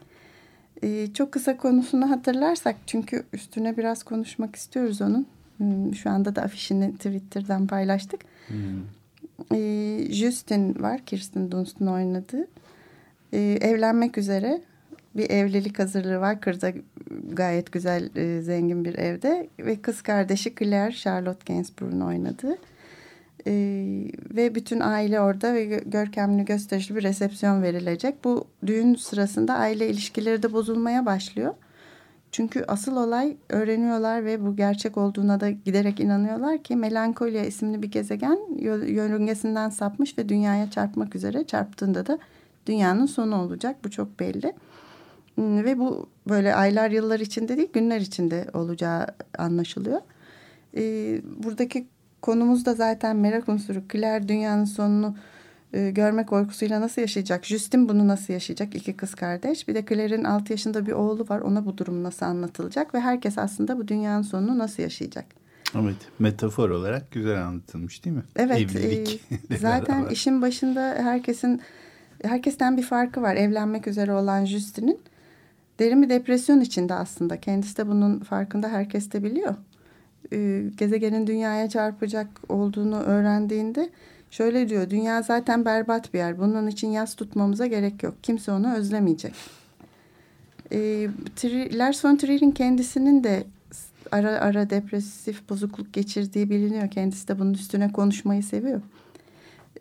E, 0.84 1.14
çok 1.14 1.32
kısa 1.32 1.58
konusunu 1.58 2.10
hatırlarsak 2.10 2.76
çünkü 2.88 3.24
üstüne 3.34 3.78
biraz 3.78 4.04
konuşmak 4.04 4.56
istiyoruz 4.56 5.02
onun. 5.02 5.28
Hmm, 5.58 5.96
Şu 5.96 6.10
anda 6.10 6.36
da 6.36 6.42
afişini 6.42 6.96
Twitter'dan 6.96 7.68
paylaştık. 7.68 8.22
Hmm. 8.48 9.58
E, 9.58 10.08
Justin 10.12 10.82
var, 10.82 11.06
Kirsten 11.06 11.52
Dunst'un 11.52 11.88
oynadığı. 11.88 12.48
E, 13.34 13.40
evlenmek 13.62 14.18
üzere 14.18 14.62
bir 15.16 15.30
evlilik 15.30 15.80
hazırlığı 15.80 16.20
var. 16.20 16.42
Kırda 16.42 16.72
gayet 17.34 17.72
güzel, 17.72 18.16
e, 18.16 18.42
zengin 18.42 18.86
bir 18.86 18.96
evde. 18.98 19.48
Ve 19.60 19.82
kız 19.82 20.02
kardeşi 20.02 20.56
Claire, 20.60 20.92
Charlotte 20.92 21.54
Gainsbourg'un 21.54 22.02
oynadığı. 22.02 22.58
E, 23.48 23.54
ve 24.36 24.56
bütün 24.56 24.80
aile 24.80 25.22
orada 25.22 25.54
ve 25.54 25.66
gö- 25.66 25.90
görkemli 25.90 26.46
gösterişli 26.46 26.96
bir 26.96 27.04
resepsiyon 27.04 27.62
verilecek. 27.62 28.24
Bu 28.24 28.48
düğün 28.66 28.96
sırasında 28.96 29.54
aile 29.54 29.90
ilişkileri 29.90 30.44
de 30.44 30.54
bozulmaya 30.54 31.06
başlıyor. 31.06 31.54
Çünkü 32.32 32.66
asıl 32.68 32.98
olay 32.98 33.38
öğreniyorlar 33.50 34.26
ve 34.26 34.46
bu 34.46 34.56
gerçek 34.56 34.98
olduğuna 34.98 35.40
da 35.40 35.50
giderek 35.50 36.00
inanıyorlar 36.00 36.64
ki 36.64 36.76
Melankolia 36.76 37.46
isimli 37.46 37.82
bir 37.82 37.92
gezegen 37.92 38.40
yörüngesinden 38.88 39.70
sapmış 39.70 40.18
ve 40.18 40.30
dünyaya 40.30 40.72
çarpmak 40.72 41.16
üzere 41.16 41.44
çarptığında 41.44 42.06
da 42.06 42.20
dünyanın 42.66 43.06
sonu 43.06 43.42
olacak. 43.42 43.76
Bu 43.84 43.92
çok 43.92 44.20
belli. 44.20 44.54
Hmm, 45.36 45.64
ve 45.64 45.80
bu 45.80 46.10
böyle 46.30 46.56
aylar 46.56 46.92
yıllar 46.92 47.20
içinde 47.20 47.58
değil 47.58 47.70
günler 47.74 48.02
içinde 48.02 48.46
olacağı 48.54 49.08
anlaşılıyor. 49.38 50.02
Ee, 50.78 51.22
buradaki 51.44 51.88
konumuz 52.22 52.66
da 52.66 52.74
zaten 52.74 53.16
merak 53.16 53.50
unsuru. 53.50 53.82
Claire 53.92 54.28
dünyanın 54.28 54.66
sonunu 54.66 55.16
e, 55.74 55.92
görme 55.92 56.26
korkusuyla 56.26 56.82
nasıl 56.82 57.02
yaşayacak? 57.02 57.46
Justin 57.46 57.90
bunu 57.90 58.08
nasıl 58.08 58.34
yaşayacak? 58.34 58.76
İki 58.76 58.98
kız 58.98 59.16
kardeş. 59.16 59.68
Bir 59.68 59.76
de 59.76 59.86
Claire'in 59.90 60.24
6 60.24 60.54
yaşında 60.54 60.86
bir 60.86 60.92
oğlu 60.92 61.26
var. 61.30 61.40
Ona 61.40 61.66
bu 61.66 61.78
durum 61.78 62.04
nasıl 62.04 62.26
anlatılacak? 62.26 62.94
Ve 62.94 63.00
herkes 63.00 63.38
aslında 63.38 63.78
bu 63.78 63.88
dünyanın 63.88 64.22
sonunu 64.22 64.58
nasıl 64.58 64.84
yaşayacak? 64.84 65.26
Evet, 65.76 65.96
metafor 66.20 66.70
olarak 66.70 67.12
güzel 67.12 67.46
anlatılmış 67.46 68.06
değil 68.06 68.16
mi? 68.16 68.24
Evet, 68.36 68.58
Evlilik. 68.58 69.22
E, 69.52 69.58
zaten 69.58 70.08
işin 70.08 70.42
başında 70.42 70.82
herkesin 70.82 71.62
herkesten 72.24 72.78
bir 72.78 72.84
farkı 72.84 73.22
var. 73.22 73.36
Evlenmek 73.36 73.88
üzere 73.88 74.14
olan 74.14 74.46
Justin'in 74.46 75.00
derin 75.80 76.04
bir 76.04 76.10
depresyon 76.10 76.60
içinde 76.60 76.94
aslında. 76.94 77.40
Kendisi 77.40 77.78
de 77.78 77.88
bunun 77.88 78.20
farkında 78.20 78.70
herkes 78.70 79.12
de 79.12 79.24
biliyor. 79.24 79.56
E, 80.34 80.64
gezegenin 80.78 81.28
dünyaya 81.28 81.70
çarpacak 81.70 82.28
olduğunu 82.50 83.00
öğrendiğinde 83.00 83.90
şöyle 84.32 84.70
diyor. 84.70 84.90
Dünya 84.90 85.22
zaten 85.22 85.66
berbat 85.66 86.14
bir 86.14 86.20
yer. 86.20 86.40
Bunun 86.40 86.68
için 86.68 86.88
yas 86.88 87.16
tutmamıza 87.16 87.66
gerek 87.66 88.04
yok. 88.04 88.16
Kimse 88.24 88.52
onu 88.52 88.76
özlemeyecek. 88.76 89.34
E, 90.72 91.08
Lars 91.74 92.06
von 92.06 92.16
Trier'in 92.16 92.52
kendisinin 92.52 93.24
de 93.24 93.44
ara 94.12 94.30
ara 94.30 94.70
depresif 94.70 95.50
bozukluk 95.50 95.94
geçirdiği 95.94 96.50
biliniyor. 96.50 96.90
Kendisi 96.92 97.28
de 97.28 97.40
bunun 97.40 97.54
üstüne 97.54 97.92
konuşmayı 97.92 98.44
seviyor. 98.44 98.82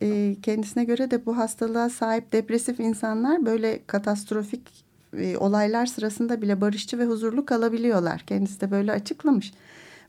E, 0.03 0.37
kendisine 0.43 0.85
göre 0.85 1.11
de 1.11 1.27
bu 1.27 1.37
hastalığa 1.37 1.91
sahip 1.91 2.33
depresif 2.33 2.81
insanlar 2.81 3.47
böyle 3.47 3.81
katastrofik 3.87 4.85
e, 5.17 5.37
olaylar 5.37 5.87
sırasında 5.87 6.43
bile 6.43 6.61
barışçı 6.61 6.99
ve 6.99 7.05
huzurlu 7.05 7.47
kalabiliyorlar. 7.47 8.21
Kendisi 8.27 8.61
de 8.61 8.71
böyle 8.71 8.93
açıklamış. 8.93 9.53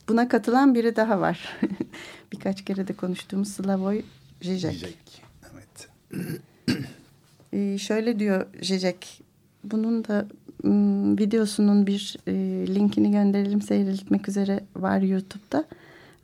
Buna 0.10 0.28
katılan 0.28 0.76
biri 0.76 0.95
daha 0.95 1.20
var. 1.20 1.60
Birkaç 2.34 2.66
kere 2.66 2.88
de 2.88 2.93
konuştuğumuz 2.93 3.47
Slavoj 3.47 3.99
Žižek. 4.41 4.74
Žižek, 4.74 5.22
evet. 5.53 5.89
ee, 7.53 7.78
şöyle 7.78 8.20
diyor 8.20 8.45
Žižek. 8.62 9.22
Bunun 9.64 10.03
da 10.03 10.28
ım, 10.66 11.18
videosunun 11.18 11.88
bir 11.88 12.18
e, 12.28 12.34
linkini 12.76 13.12
gönderelim 13.12 13.62
seyredilmek 13.62 14.30
üzere 14.30 14.64
var 14.76 15.01
YouTube'da. 15.01 15.66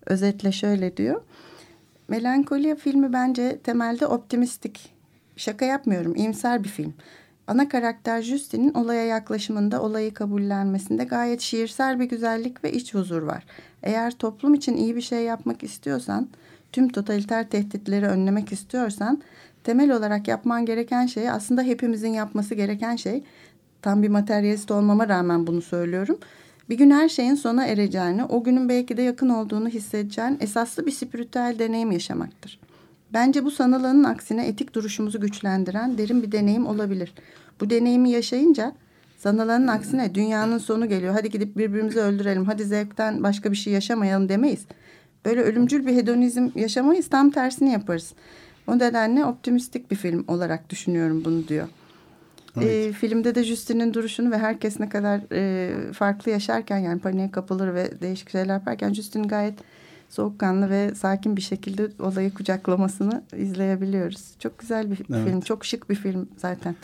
Özetle 0.05 0.51
şöyle 0.51 0.97
diyor. 0.97 1.21
Melankolia 2.07 2.75
filmi 2.75 3.13
bence 3.13 3.59
temelde 3.63 4.07
optimistik. 4.07 4.89
Şaka 5.37 5.65
yapmıyorum. 5.65 6.15
iyimser 6.15 6.63
bir 6.63 6.69
film. 6.69 6.93
Ana 7.47 7.69
karakter 7.69 8.21
Justin'in 8.21 8.73
olaya 8.73 9.05
yaklaşımında, 9.05 9.81
olayı 9.81 10.13
kabullenmesinde 10.13 11.03
gayet 11.03 11.41
şiirsel 11.41 11.99
bir 11.99 12.05
güzellik 12.05 12.63
ve 12.63 12.73
iç 12.73 12.93
huzur 12.93 13.21
var. 13.21 13.45
Eğer 13.83 14.11
toplum 14.11 14.53
için 14.53 14.77
iyi 14.77 14.95
bir 14.95 15.01
şey 15.01 15.23
yapmak 15.23 15.63
istiyorsan, 15.63 16.27
tüm 16.71 16.89
totaliter 16.89 17.49
tehditleri 17.49 18.05
önlemek 18.05 18.51
istiyorsan, 18.51 19.21
temel 19.63 19.91
olarak 19.91 20.27
yapman 20.27 20.65
gereken 20.65 21.05
şey 21.05 21.29
aslında 21.29 21.61
hepimizin 21.61 22.13
yapması 22.13 22.55
gereken 22.55 22.95
şey. 22.95 23.23
Tam 23.81 24.03
bir 24.03 24.09
materyalist 24.09 24.71
olmama 24.71 25.07
rağmen 25.07 25.47
bunu 25.47 25.61
söylüyorum. 25.61 26.17
Bir 26.69 26.77
gün 26.77 26.91
her 26.91 27.09
şeyin 27.09 27.35
sona 27.35 27.65
ereceğini, 27.65 28.25
o 28.25 28.43
günün 28.43 28.69
belki 28.69 28.97
de 28.97 29.01
yakın 29.01 29.29
olduğunu 29.29 29.69
hissedeceğin 29.69 30.37
esaslı 30.41 30.85
bir 30.85 30.91
spiritüel 30.91 31.55
deneyim 31.59 31.91
yaşamaktır. 31.91 32.59
Bence 33.15 33.45
bu 33.45 33.51
sanılanın 33.51 34.03
aksine 34.03 34.47
etik 34.47 34.73
duruşumuzu 34.73 35.19
güçlendiren 35.19 35.97
derin 35.97 36.23
bir 36.23 36.31
deneyim 36.31 36.67
olabilir. 36.67 37.13
Bu 37.59 37.69
deneyimi 37.69 38.09
yaşayınca 38.09 38.73
sanılanın 39.17 39.67
aksine 39.67 40.15
dünyanın 40.15 40.57
sonu 40.57 40.89
geliyor. 40.89 41.13
Hadi 41.13 41.29
gidip 41.29 41.57
birbirimizi 41.57 41.99
öldürelim. 41.99 42.45
Hadi 42.45 42.63
zevkten 42.63 43.23
başka 43.23 43.51
bir 43.51 43.57
şey 43.57 43.73
yaşamayalım 43.73 44.29
demeyiz. 44.29 44.65
Böyle 45.25 45.41
ölümcül 45.41 45.85
bir 45.85 45.95
hedonizm 45.95 46.49
yaşamayız. 46.55 47.09
Tam 47.09 47.31
tersini 47.31 47.71
yaparız. 47.71 48.13
O 48.67 48.75
nedenle 48.75 49.25
optimistik 49.25 49.91
bir 49.91 49.95
film 49.95 50.25
olarak 50.27 50.69
düşünüyorum 50.69 51.25
bunu 51.25 51.47
diyor. 51.47 51.67
Evet. 52.57 52.87
E, 52.87 52.93
filmde 52.93 53.35
de 53.35 53.43
Justin'in 53.43 53.93
duruşunu 53.93 54.31
ve 54.31 54.37
herkes 54.37 54.79
ne 54.79 54.89
kadar 54.89 55.21
e, 55.31 55.71
farklı 55.93 56.31
yaşarken 56.31 56.77
yani 56.77 56.99
paniğe 56.99 57.31
kapılır 57.31 57.73
ve 57.73 58.01
değişik 58.01 58.29
şeyler 58.29 58.53
yaparken 58.53 58.93
Justin 58.93 59.23
gayet 59.23 59.59
soğukkanlı 60.09 60.69
ve 60.69 60.95
sakin 60.95 61.37
bir 61.37 61.41
şekilde 61.41 61.89
olayı 61.99 62.33
kucaklamasını 62.33 63.23
izleyebiliyoruz. 63.37 64.31
Çok 64.39 64.59
güzel 64.59 64.91
bir 64.91 64.99
evet. 65.09 65.27
film, 65.27 65.41
çok 65.41 65.65
şık 65.65 65.89
bir 65.89 65.95
film 65.95 66.29
zaten. 66.37 66.75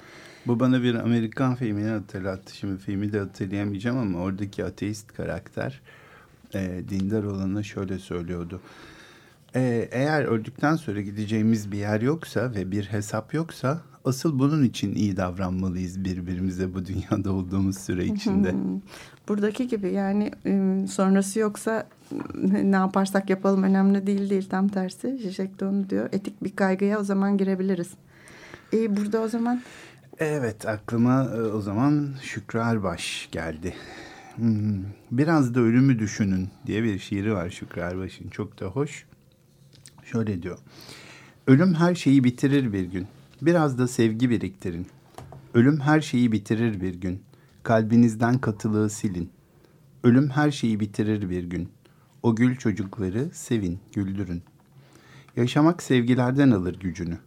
Bu 0.47 0.59
bana 0.59 0.84
bir 0.84 0.95
Amerikan 0.95 1.55
filmini 1.55 1.89
hatırlattı. 1.89 2.55
Şimdi 2.55 2.82
filmi 2.82 3.13
de 3.13 3.19
hatırlayamayacağım 3.19 3.97
ama 3.97 4.19
oradaki 4.19 4.65
ateist 4.65 5.13
karakter 5.13 5.82
e, 6.53 6.82
dindar 6.89 7.24
olana 7.24 7.63
şöyle 7.63 7.99
söylüyordu. 7.99 8.61
E, 9.55 9.89
eğer 9.91 10.24
öldükten 10.24 10.76
sonra 10.76 11.01
gideceğimiz 11.01 11.72
bir 11.72 11.78
yer 11.78 12.01
yoksa 12.01 12.53
ve 12.55 12.72
bir 12.72 12.86
hesap 12.86 13.34
yoksa 13.34 13.82
asıl 14.05 14.39
bunun 14.39 14.63
için 14.63 14.95
iyi 14.95 15.17
davranmalıyız 15.17 16.05
birbirimize 16.05 16.74
bu 16.74 16.86
dünyada 16.86 17.32
olduğumuz 17.34 17.78
süre 17.78 18.05
içinde. 18.05 18.55
Buradaki 19.28 19.67
gibi 19.67 19.91
yani 19.91 20.32
sonrası 20.88 21.39
yoksa 21.39 21.88
ne 22.64 22.76
yaparsak 22.76 23.30
yapalım 23.30 23.64
önemli 23.64 24.07
değil 24.07 24.30
değil 24.30 24.49
tam 24.49 24.68
tersi. 24.68 25.18
Zizek 25.18 25.59
de 25.59 25.66
onu 25.66 25.89
diyor. 25.89 26.09
Etik 26.12 26.43
bir 26.43 26.55
kaygıya 26.55 26.99
o 26.99 27.03
zaman 27.03 27.38
girebiliriz. 27.38 27.89
E, 28.74 28.97
burada 28.97 29.22
o 29.22 29.28
zaman... 29.28 29.62
Evet 30.20 30.66
aklıma 30.66 31.24
e, 31.24 31.41
o 31.41 31.62
zaman 31.62 32.09
Şükrü 32.22 32.59
Erbaş 32.59 33.30
geldi. 33.32 33.74
Hmm, 34.36 34.84
biraz 35.12 35.55
da 35.55 35.59
ölümü 35.59 35.99
düşünün 35.99 36.49
diye 36.66 36.84
bir 36.84 36.99
şiiri 36.99 37.34
var 37.34 37.49
Şükrü 37.49 37.82
Erbaş'ın. 37.82 38.30
Çok 38.30 38.59
da 38.59 38.66
hoş. 38.66 39.05
Şöyle 40.03 40.43
diyor. 40.43 40.57
Ölüm 41.47 41.74
her 41.74 41.95
şeyi 41.95 42.24
bitirir 42.24 42.74
bir 42.74 42.84
gün. 42.84 43.07
Biraz 43.41 43.78
da 43.78 43.88
sevgi 43.88 44.30
biriktirin. 44.30 44.88
Ölüm 45.53 45.80
her 45.80 46.01
şeyi 46.01 46.32
bitirir 46.32 46.82
bir 46.82 46.95
gün. 46.95 47.22
Kalbinizden 47.64 48.38
katılığı 48.38 48.89
silin. 48.89 49.30
Ölüm 50.03 50.30
her 50.30 50.51
şeyi 50.51 50.80
bitirir 50.80 51.30
bir 51.30 51.43
gün. 51.43 51.70
O 52.24 52.36
gül 52.36 52.55
çocukları 52.55 53.30
sevin, 53.34 53.80
güldürün. 53.93 54.43
Yaşamak 55.36 55.84
sevgilerden 55.84 56.51
alır 56.51 56.80
gücünü. 56.80 57.17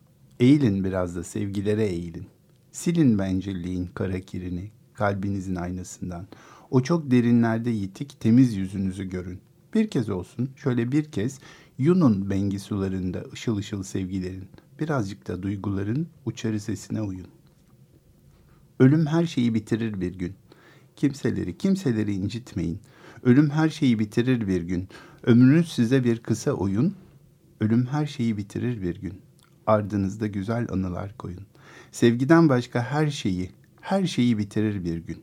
Eğilin 0.40 0.84
biraz 0.84 1.16
da 1.16 1.24
sevgilere 1.24 1.84
eğilin. 1.84 2.26
Silin 2.72 3.18
bencilliğin 3.18 3.86
kara 3.94 4.20
kirini 4.20 4.70
kalbinizin 4.94 5.54
aynasından. 5.54 6.26
O 6.70 6.82
çok 6.82 7.10
derinlerde 7.10 7.70
yitik 7.70 8.20
temiz 8.20 8.54
yüzünüzü 8.54 9.04
görün. 9.04 9.40
Bir 9.74 9.90
kez 9.90 10.08
olsun 10.08 10.50
şöyle 10.56 10.92
bir 10.92 11.04
kez 11.04 11.38
yunun 11.78 12.30
bengi 12.30 12.58
sularında 12.58 13.24
ışıl 13.32 13.56
ışıl 13.56 13.82
sevgilerin. 13.82 14.48
Birazcık 14.80 15.28
da 15.28 15.42
duyguların 15.42 16.08
uçarı 16.26 16.60
sesine 16.60 17.02
uyun. 17.02 17.28
Ölüm 18.80 19.06
her 19.06 19.26
şeyi 19.26 19.54
bitirir 19.54 20.00
bir 20.00 20.14
gün. 20.14 20.34
Kimseleri, 20.96 21.58
kimseleri 21.58 22.14
incitmeyin. 22.14 22.80
Ölüm 23.24 23.50
her 23.50 23.68
şeyi 23.68 23.98
bitirir 23.98 24.48
bir 24.48 24.62
gün. 24.62 24.88
Ömrünüz 25.22 25.72
size 25.72 26.04
bir 26.04 26.18
kısa 26.18 26.52
oyun. 26.52 26.94
Ölüm 27.60 27.86
her 27.86 28.06
şeyi 28.06 28.36
bitirir 28.36 28.82
bir 28.82 29.00
gün. 29.00 29.22
Ardınızda 29.66 30.26
güzel 30.26 30.66
anılar 30.70 31.16
koyun. 31.18 31.42
Sevgiden 31.92 32.48
başka 32.48 32.82
her 32.82 33.10
şeyi, 33.10 33.50
her 33.80 34.06
şeyi 34.06 34.38
bitirir 34.38 34.84
bir 34.84 34.98
gün. 34.98 35.22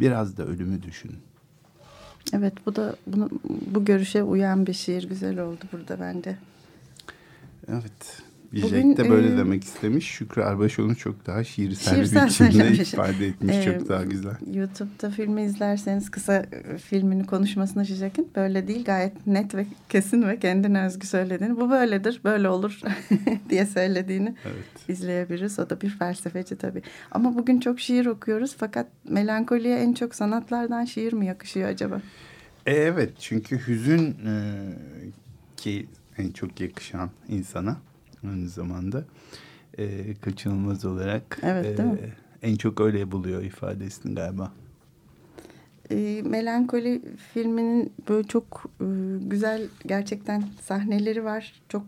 Biraz 0.00 0.36
da 0.36 0.46
ölümü 0.46 0.82
düşünün. 0.82 1.18
Evet 2.32 2.52
bu 2.66 2.76
da 2.76 2.96
bunu, 3.06 3.30
bu 3.74 3.84
görüşe 3.84 4.22
uyan 4.22 4.66
bir 4.66 4.72
şiir 4.72 5.08
güzel 5.08 5.38
oldu 5.38 5.64
burada 5.72 6.00
bence. 6.00 6.38
Evet. 7.68 8.22
Bugün, 8.52 8.96
de 8.96 9.10
böyle 9.10 9.34
e, 9.34 9.36
demek 9.36 9.64
istemiş. 9.64 10.06
Şükrü 10.06 10.42
Erbaş 10.42 10.78
onu 10.78 10.96
çok 10.96 11.26
daha 11.26 11.44
şiirsel, 11.44 11.94
şiirsel 11.94 12.26
bir 12.26 12.48
biçimde 12.48 12.82
ifade 12.82 13.26
etmiş. 13.26 13.56
E, 13.56 13.62
çok 13.62 13.88
daha 13.88 14.04
güzel. 14.04 14.34
YouTube'da 14.52 15.10
filmi 15.10 15.42
izlerseniz 15.42 16.10
kısa 16.10 16.34
e, 16.36 16.78
filmini 16.78 17.26
konuşmasını 17.26 17.86
Şişek'in 17.86 18.30
böyle 18.36 18.68
değil 18.68 18.84
gayet 18.84 19.26
net 19.26 19.54
ve 19.54 19.66
kesin 19.88 20.28
ve 20.28 20.38
kendine 20.38 20.84
özgü 20.84 21.06
söylediğini. 21.06 21.56
Bu 21.56 21.70
böyledir, 21.70 22.20
böyle 22.24 22.48
olur 22.48 22.80
diye 23.50 23.66
söylediğini 23.66 24.34
evet. 24.44 24.88
izleyebiliriz. 24.88 25.58
O 25.58 25.70
da 25.70 25.80
bir 25.80 25.90
felsefeci 25.90 26.56
tabii. 26.56 26.82
Ama 27.10 27.34
bugün 27.34 27.60
çok 27.60 27.80
şiir 27.80 28.06
okuyoruz 28.06 28.56
fakat 28.58 28.86
melankoliye 29.08 29.78
en 29.78 29.92
çok 29.92 30.14
sanatlardan 30.14 30.84
şiir 30.84 31.12
mi 31.12 31.26
yakışıyor 31.26 31.68
acaba? 31.68 32.00
E, 32.66 32.72
evet 32.72 33.12
çünkü 33.18 33.66
hüzün 33.66 34.16
e, 34.26 34.34
ki 35.56 35.86
en 36.18 36.30
çok 36.30 36.60
yakışan 36.60 37.10
insana 37.28 37.76
aynı 38.26 38.48
zamanda 38.48 39.04
e, 39.78 40.14
kaçınılmaz 40.14 40.84
olarak 40.84 41.38
evet, 41.42 41.80
e, 41.80 41.86
en 42.42 42.56
çok 42.56 42.80
öyle 42.80 43.12
buluyor 43.12 43.42
ifadesini 43.42 44.14
galiba. 44.14 44.52
E, 45.90 46.22
Melankoli 46.24 47.02
filminin 47.32 47.92
böyle 48.08 48.28
çok 48.28 48.70
e, 48.80 48.84
güzel 49.20 49.62
gerçekten 49.86 50.44
sahneleri 50.60 51.24
var. 51.24 51.62
Çok 51.68 51.82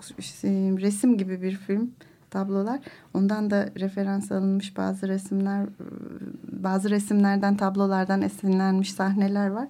e, 0.44 0.50
resim 0.80 1.18
gibi 1.18 1.42
bir 1.42 1.56
film 1.56 1.90
tablolar. 2.30 2.80
Ondan 3.14 3.50
da 3.50 3.68
referans 3.80 4.32
alınmış 4.32 4.76
bazı 4.76 5.08
resimler, 5.08 5.62
e, 5.62 5.68
bazı 6.62 6.90
resimlerden, 6.90 7.56
tablolardan 7.56 8.22
esinlenmiş 8.22 8.92
sahneler 8.92 9.48
var. 9.48 9.68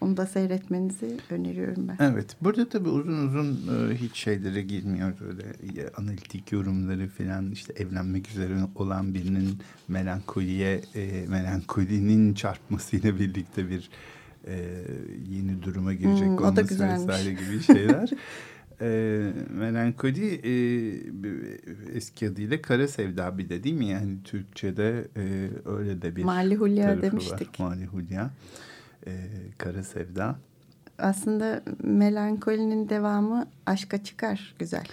Onu 0.00 0.16
da 0.16 0.26
seyretmenizi 0.26 1.16
öneriyorum 1.30 1.88
ben. 1.88 1.96
Evet. 2.12 2.36
Burada 2.40 2.68
tabii 2.68 2.88
uzun 2.88 3.26
uzun 3.26 3.48
e, 3.90 3.94
hiç 3.94 4.16
şeylere 4.16 4.62
girmiyor. 4.62 5.12
Öyle 5.28 5.42
e, 5.82 5.88
analitik 5.96 6.52
yorumları 6.52 7.08
falan 7.08 7.50
işte 7.50 7.72
evlenmek 7.76 8.30
üzere 8.30 8.54
olan 8.74 9.14
birinin 9.14 9.58
melankoliye, 9.88 10.80
e, 10.94 11.24
melankolinin 11.28 12.34
çarpmasıyla 12.34 13.18
birlikte 13.18 13.70
bir 13.70 13.90
e, 14.46 14.82
yeni 15.28 15.62
duruma 15.62 15.94
girecek 15.94 16.28
Hmm, 16.28 16.38
olması 16.38 16.88
vesaire 16.88 17.30
gibi 17.30 17.62
şeyler. 17.62 18.10
e, 18.80 19.32
melankoli 19.50 20.34
e, 20.34 20.52
eski 21.96 22.28
adıyla 22.28 22.62
kara 22.62 22.88
sevda 22.88 23.38
bir 23.38 23.48
de 23.48 23.64
değil 23.64 23.74
mi? 23.74 23.86
Yani 23.86 24.22
Türkçe'de 24.24 25.08
e, 25.16 25.48
öyle 25.64 26.02
de 26.02 26.16
bir 26.16 26.24
Mali 26.24 26.56
Hulya 26.56 27.02
demiştik. 27.02 27.60
Var. 27.60 27.66
Mali 27.68 27.86
Hulya. 27.86 28.30
E, 29.06 29.10
kara 29.58 29.82
sevda. 29.82 30.36
Aslında 30.98 31.62
melankolinin 31.82 32.88
devamı 32.88 33.46
aşka 33.66 34.04
çıkar. 34.04 34.54
Güzel. 34.58 34.84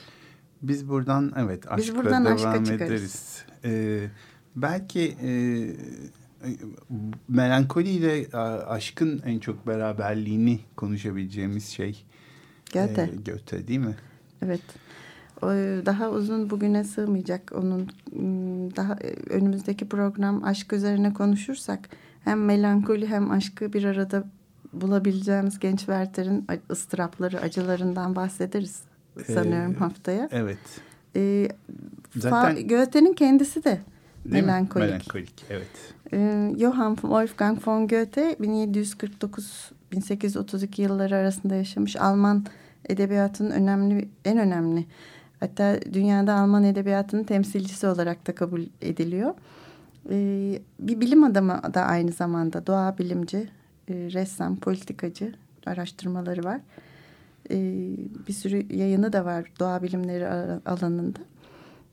Biz 0.62 0.89
buradan 0.89 1.34
evet 1.38 1.64
Biz 1.64 1.72
aşkla 1.89 1.95
buradan 1.95 2.26
devam 2.26 2.36
aşka 2.36 2.64
çıkarız. 2.64 2.82
ederiz. 2.82 3.45
Ee, 3.66 4.08
belki 4.55 5.18
e, 5.24 5.32
melankoliyle 7.28 8.38
a- 8.38 8.66
aşkın 8.74 9.22
en 9.26 9.39
çok 9.39 9.68
beraberliğini 9.68 10.60
konuşabileceğimiz 10.76 11.66
şey 11.68 12.05
Goethe. 12.74 13.01
e, 13.01 13.32
Goethe 13.32 13.68
değil 13.68 13.80
mi? 13.80 13.95
Evet. 14.41 14.62
O, 15.41 15.47
daha 15.86 16.10
uzun 16.10 16.49
bugüne 16.49 16.84
sığmayacak 16.84 17.51
onun 17.55 17.89
daha 18.76 18.93
e, 18.93 19.14
önümüzdeki 19.30 19.89
program 19.89 20.43
aşk 20.43 20.74
üzerine 20.74 21.14
konuşursak 21.14 21.89
hem 22.28 22.46
melankoli 22.46 23.08
hem 23.08 23.32
aşkı 23.32 23.74
bir 23.74 23.84
arada 23.84 24.24
bulabileceğimiz 24.74 25.60
genç 25.60 25.78
Werther'in 25.80 26.48
ıstırapları, 26.72 27.40
acılarından 27.42 28.16
bahsederiz 28.16 28.82
sanıyorum 29.28 29.74
Ee, 29.74 29.78
haftaya. 29.80 30.30
Evet. 30.32 30.58
Ee, 31.16 31.48
Zaten- 32.16 32.68
Goethe'nin 32.68 33.14
kendisi 33.14 33.64
de 33.64 33.80
Değil 34.26 34.36
mi? 34.44 34.48
melankolik. 34.52 34.86
Melankolik 34.90 35.46
evet. 35.50 35.68
Ee, 36.14 36.54
Johann 36.60 36.96
Wolfgang 36.96 37.68
von 37.68 37.88
Goethe 37.88 38.36
1749-1832 39.92 40.82
yılları 40.82 41.16
arasında 41.16 41.56
yaşamış 41.56 41.96
Alman 41.96 42.46
edebiyatının 42.90 43.52
önemli 43.52 44.10
en 44.26 44.38
önemli 44.38 44.86
hatta 45.40 45.80
dünyada 45.94 46.34
Alman 46.34 46.64
edebiyatının 46.64 47.24
temsilcisi 47.24 47.88
olarak 47.88 48.28
da 48.28 48.36
kabul 48.36 48.62
ediliyor. 48.82 49.34
Ee, 50.12 50.60
bir 50.80 51.01
bilim 51.01 51.24
adamı 51.24 51.62
da 51.74 51.82
aynı 51.82 52.12
zamanda 52.12 52.68
doğa 52.68 52.97
bilimci, 52.97 53.38
e, 53.89 53.93
ressam, 53.93 54.55
politikacı 54.55 55.34
araştırmaları 55.66 56.43
var. 56.43 56.62
Ee, 57.51 57.89
bir 58.28 58.34
sürü 58.34 58.76
yayını 58.76 59.14
da 59.14 59.26
var 59.26 59.51
doğa 59.60 59.84
bilimleri 59.84 60.28
alanında. 60.66 61.20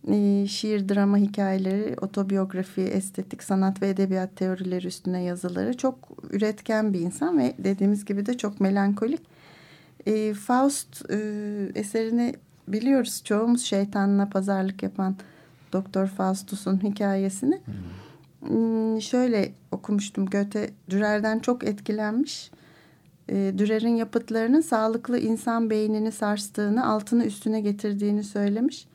Ee, 0.08 0.46
şiir, 0.48 0.88
drama 0.88 1.16
hikayeleri, 1.16 1.96
otobiyografi, 2.00 2.80
estetik, 2.80 3.42
sanat 3.42 3.82
ve 3.82 3.88
edebiyat 3.88 4.36
teorileri 4.36 4.86
üstüne 4.86 5.22
yazıları. 5.22 5.76
Çok 5.76 5.96
üretken 6.30 6.92
bir 6.92 7.00
insan 7.00 7.38
ve 7.38 7.54
dediğimiz 7.58 8.04
gibi 8.04 8.26
de 8.26 8.38
çok 8.38 8.60
melankolik. 8.60 9.20
Faust 10.34 11.10
e, 11.10 11.16
eserini 11.74 12.34
biliyoruz. 12.68 13.22
Çoğumuz 13.24 13.62
şeytanla 13.62 14.28
pazarlık 14.28 14.82
yapan 14.82 15.16
Doktor 15.72 16.06
Faustus'un 16.06 16.82
hikayesini. 16.82 17.60
Hmm, 17.64 17.74
şöyle 19.00 19.52
okumuştum. 19.72 20.26
Goethe 20.26 20.70
Dürer'den 20.90 21.38
çok 21.38 21.64
etkilenmiş. 21.64 22.50
E, 23.28 23.54
Dürer'in 23.58 23.96
yapıtlarının 23.96 24.60
sağlıklı 24.60 25.18
insan 25.18 25.70
beynini 25.70 26.12
sarstığını, 26.12 26.86
altını 26.86 27.24
üstüne 27.24 27.60
getirdiğini 27.60 28.24
söylemiş. 28.24 28.86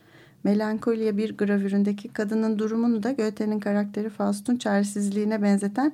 Melankoliye 0.44 1.18
bir 1.18 1.38
gravüründeki 1.38 2.08
kadının 2.08 2.60
durumunu 2.60 3.04
da 3.04 3.12
Goethe'nin 3.12 3.60
karakteri 3.60 4.10
Faust'un 4.10 4.56
çaresizliğine 4.56 5.42
benzeten 5.42 5.94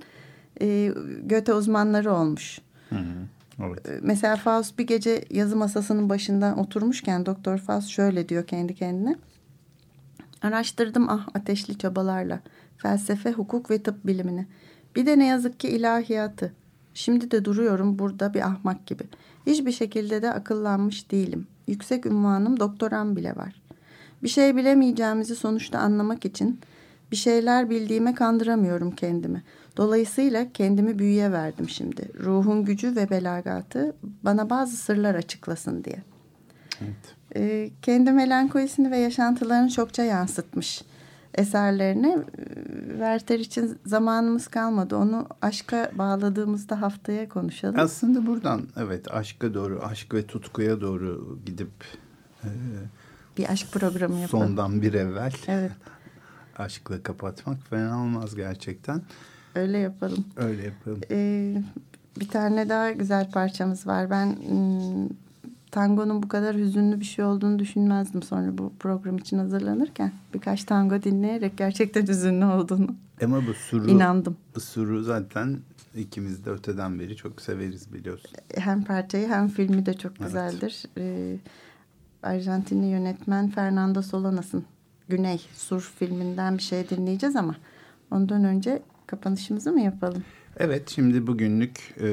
e, 0.61 0.93
Goethe 1.29 1.53
uzmanları 1.53 2.13
olmuş. 2.13 2.59
Hı 2.89 2.95
hı. 2.95 3.27
Evet. 3.59 3.89
E, 3.89 3.99
Mesela 4.01 4.35
Faust 4.35 4.79
bir 4.79 4.87
gece 4.87 5.25
yazı 5.31 5.55
masasının 5.55 6.09
başından 6.09 6.59
oturmuşken 6.59 7.25
Doktor 7.25 7.57
Faust 7.57 7.87
şöyle 7.87 8.29
diyor 8.29 8.47
kendi 8.47 8.75
kendine. 8.75 9.15
Araştırdım 10.41 11.09
ah 11.09 11.27
ateşli 11.33 11.77
çabalarla 11.77 12.39
felsefe, 12.77 13.31
hukuk 13.31 13.71
ve 13.71 13.83
tıp 13.83 14.07
bilimini. 14.07 14.47
Bir 14.95 15.05
de 15.05 15.19
ne 15.19 15.25
yazık 15.25 15.59
ki 15.59 15.69
ilahiyatı. 15.69 16.53
Şimdi 16.93 17.31
de 17.31 17.45
duruyorum 17.45 17.99
burada 17.99 18.33
bir 18.33 18.41
ahmak 18.41 18.87
gibi. 18.87 19.03
Hiçbir 19.45 19.71
şekilde 19.71 20.21
de 20.21 20.33
akıllanmış 20.33 21.11
değilim. 21.11 21.47
Yüksek 21.67 22.05
ünvanım 22.05 22.59
doktoram 22.59 23.15
bile 23.15 23.35
var. 23.35 23.61
Bir 24.23 24.29
şey 24.29 24.55
bilemeyeceğimizi 24.55 25.35
sonuçta 25.35 25.79
anlamak 25.79 26.25
için 26.25 26.59
bir 27.11 27.15
şeyler 27.15 27.69
bildiğime 27.69 28.15
kandıramıyorum 28.15 28.91
kendimi. 28.91 29.43
Dolayısıyla 29.77 30.51
kendimi 30.53 30.99
büyüye 30.99 31.31
verdim 31.31 31.69
şimdi. 31.69 32.09
Ruhun 32.19 32.65
gücü 32.65 32.95
ve 32.95 33.09
belagatı 33.09 33.95
bana 34.23 34.49
bazı 34.49 34.77
sırlar 34.77 35.15
açıklasın 35.15 35.83
diye. 35.83 36.03
evet. 36.81 37.15
Ee, 37.35 37.69
kendi 37.81 38.11
melankolisini 38.11 38.91
ve 38.91 38.97
yaşantılarını 38.97 39.69
çokça 39.69 40.03
yansıtmış 40.03 40.83
eserlerine. 41.37 42.17
Werther 42.87 43.39
için 43.39 43.77
zamanımız 43.85 44.47
kalmadı. 44.47 44.95
Onu 44.95 45.27
aşka 45.41 45.91
bağladığımızda 45.97 46.81
haftaya 46.81 47.29
konuşalım. 47.29 47.79
Aslında 47.79 48.25
buradan 48.27 48.61
evet 48.77 49.11
aşka 49.13 49.53
doğru, 49.53 49.81
aşk 49.83 50.13
ve 50.13 50.25
tutkuya 50.27 50.81
doğru 50.81 51.39
gidip 51.45 51.71
e, 52.43 52.49
bir 53.37 53.49
aşk 53.51 53.71
programı 53.71 54.15
yapalım. 54.19 54.47
sondan 54.47 54.81
bir 54.81 54.93
evvel 54.93 55.33
Evet, 55.47 55.71
aşkla 56.57 57.03
kapatmak 57.03 57.57
fena 57.69 58.01
olmaz 58.01 58.35
gerçekten. 58.35 59.01
öyle 59.55 59.77
yapalım. 59.77 60.25
Öyle 60.37 60.63
yapalım. 60.63 61.01
Ee, 61.11 61.61
bir 62.19 62.27
tane 62.27 62.69
daha 62.69 62.91
güzel 62.91 63.31
parçamız 63.31 63.87
var. 63.87 64.09
Ben 64.09 64.35
tangonun 65.79 66.23
bu 66.23 66.27
kadar 66.27 66.55
hüzünlü 66.55 66.99
bir 66.99 67.05
şey 67.05 67.25
olduğunu 67.25 67.59
düşünmezdim 67.59 68.23
sonra 68.23 68.57
bu 68.57 68.73
program 68.79 69.17
için 69.17 69.37
hazırlanırken. 69.37 70.11
Birkaç 70.33 70.63
tango 70.63 71.03
dinleyerek 71.03 71.57
gerçekten 71.57 72.07
hüzünlü 72.07 72.45
olduğunu 72.45 72.87
Ama 73.23 73.47
bu 73.47 73.53
suru, 73.53 73.89
inandım. 73.89 74.37
suru 74.59 75.03
zaten 75.03 75.57
ikimiz 75.95 76.45
de 76.45 76.49
öteden 76.49 76.99
beri 76.99 77.15
çok 77.15 77.41
severiz 77.41 77.93
biliyorsun. 77.93 78.31
Hem 78.57 78.83
parçayı 78.83 79.27
hem 79.27 79.47
filmi 79.47 79.85
de 79.85 79.93
çok 79.93 80.11
Evet. 80.19 80.27
güzeldir. 80.27 80.83
Ee, 80.97 81.37
Arjantinli 82.23 82.85
yönetmen 82.85 83.49
Fernando 83.49 84.01
Solanas'ın 84.01 84.63
Güney 85.09 85.41
Sur 85.55 85.81
filminden 85.99 86.57
bir 86.57 86.63
şey 86.63 86.89
dinleyeceğiz 86.89 87.35
ama 87.35 87.55
ondan 88.11 88.43
önce 88.43 88.81
kapanışımızı 89.07 89.71
mı 89.71 89.81
yapalım? 89.81 90.23
Evet 90.57 90.89
şimdi 90.89 91.27
bugünlük 91.27 91.95
e, 92.01 92.07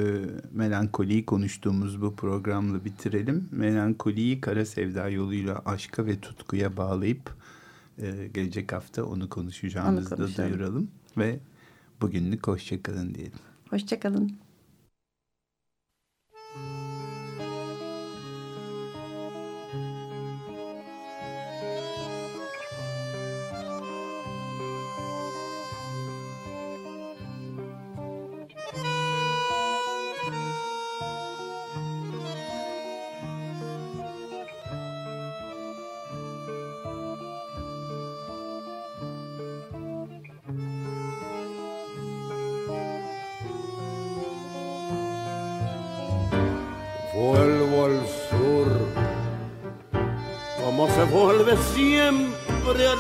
melankoliyi 0.53 1.27
konuştuğumuz 1.27 2.03
bu 2.03 2.17
programla 2.17 2.85
bitirelim. 2.85 3.49
Melankoliyi 3.51 4.41
kara 4.41 4.65
sevda 4.65 5.09
yoluyla 5.09 5.63
aşka 5.67 6.07
ve 6.07 6.21
tutkuya 6.21 6.77
bağlayıp 6.77 7.31
e, 7.99 8.29
gelecek 8.35 8.73
hafta 8.73 9.05
onu 9.05 9.29
konuşacağımızı 9.29 10.15
Onu 10.15 10.23
da 10.23 10.37
duyuralım. 10.37 10.91
Ve 11.19 11.39
bugünlük 12.01 12.47
hoşçakalın 12.47 13.15
diyelim. 13.15 13.39
Hoşçakalın. 13.71 14.33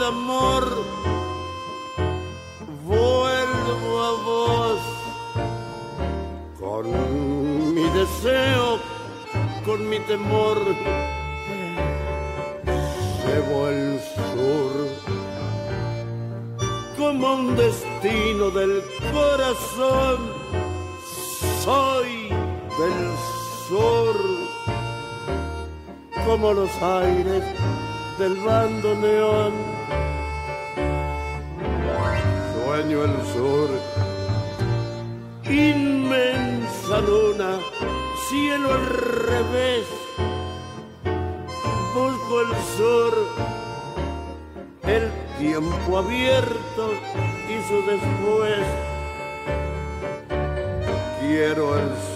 the 0.02 0.10
more 0.10 0.51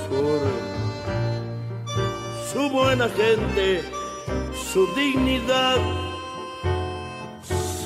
sur, 0.08 0.40
su 2.52 2.70
buena 2.70 3.08
gente 3.08 3.96
su 4.76 4.86
dignidad. 4.94 5.78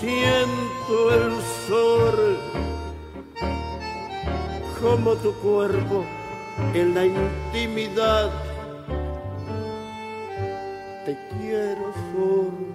Siento 0.01 1.15
el 1.15 1.33
sol 1.69 2.39
como 4.81 5.15
tu 5.15 5.33
cuerpo 5.35 6.05
en 6.75 6.95
la 6.95 7.05
intimidad. 7.05 8.31
Te 11.05 11.17
quiero 11.39 11.93
sol. 12.13 12.70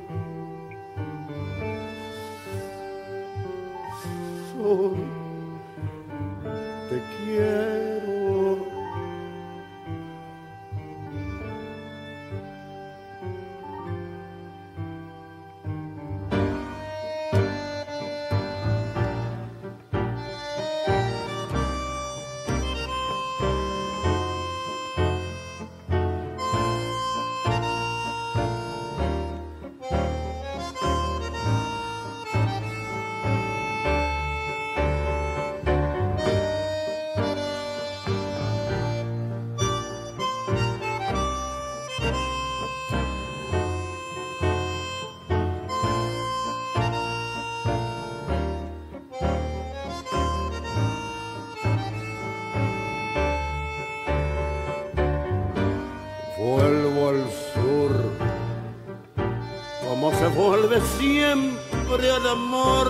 Siempre 60.98 62.12
al 62.12 62.28
amor. 62.28 62.88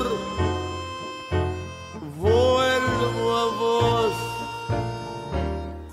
Vuelvo 2.17 3.37
a 3.37 3.45
vos, 3.61 4.13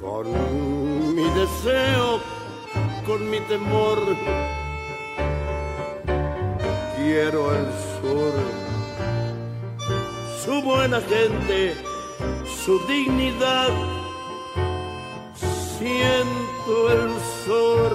con 0.01 0.27
mi 1.15 1.29
deseo, 1.41 2.21
con 3.07 3.31
mi 3.31 3.41
temor. 3.41 3.99
Quiero 6.97 7.55
el 7.55 7.67
sur, 8.01 8.33
su 10.45 10.63
buena 10.63 11.01
gente, 11.01 11.75
su 12.65 12.79
dignidad 12.87 13.71
siento 15.83 16.93
el 16.93 17.11
sol 17.45 17.92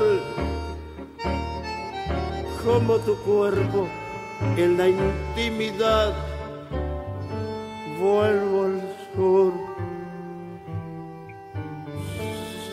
como 2.67 2.97
tu 2.99 3.15
cuerpo 3.19 3.87
en 4.57 4.77
la 4.77 4.89
intimidad. 4.89 6.13
Vuelvo 7.97 8.65
al 8.65 8.81
sur. 9.15 9.53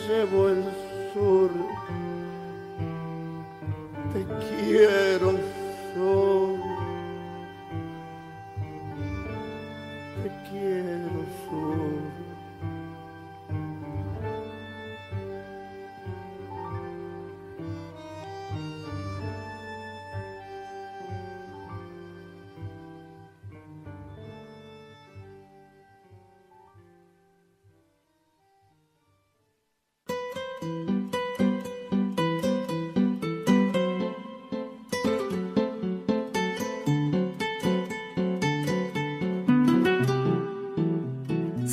Llevo 0.08 0.48
el 0.48 0.64
sur. 1.14 1.50
Te 4.12 4.26
quiero 4.46 5.38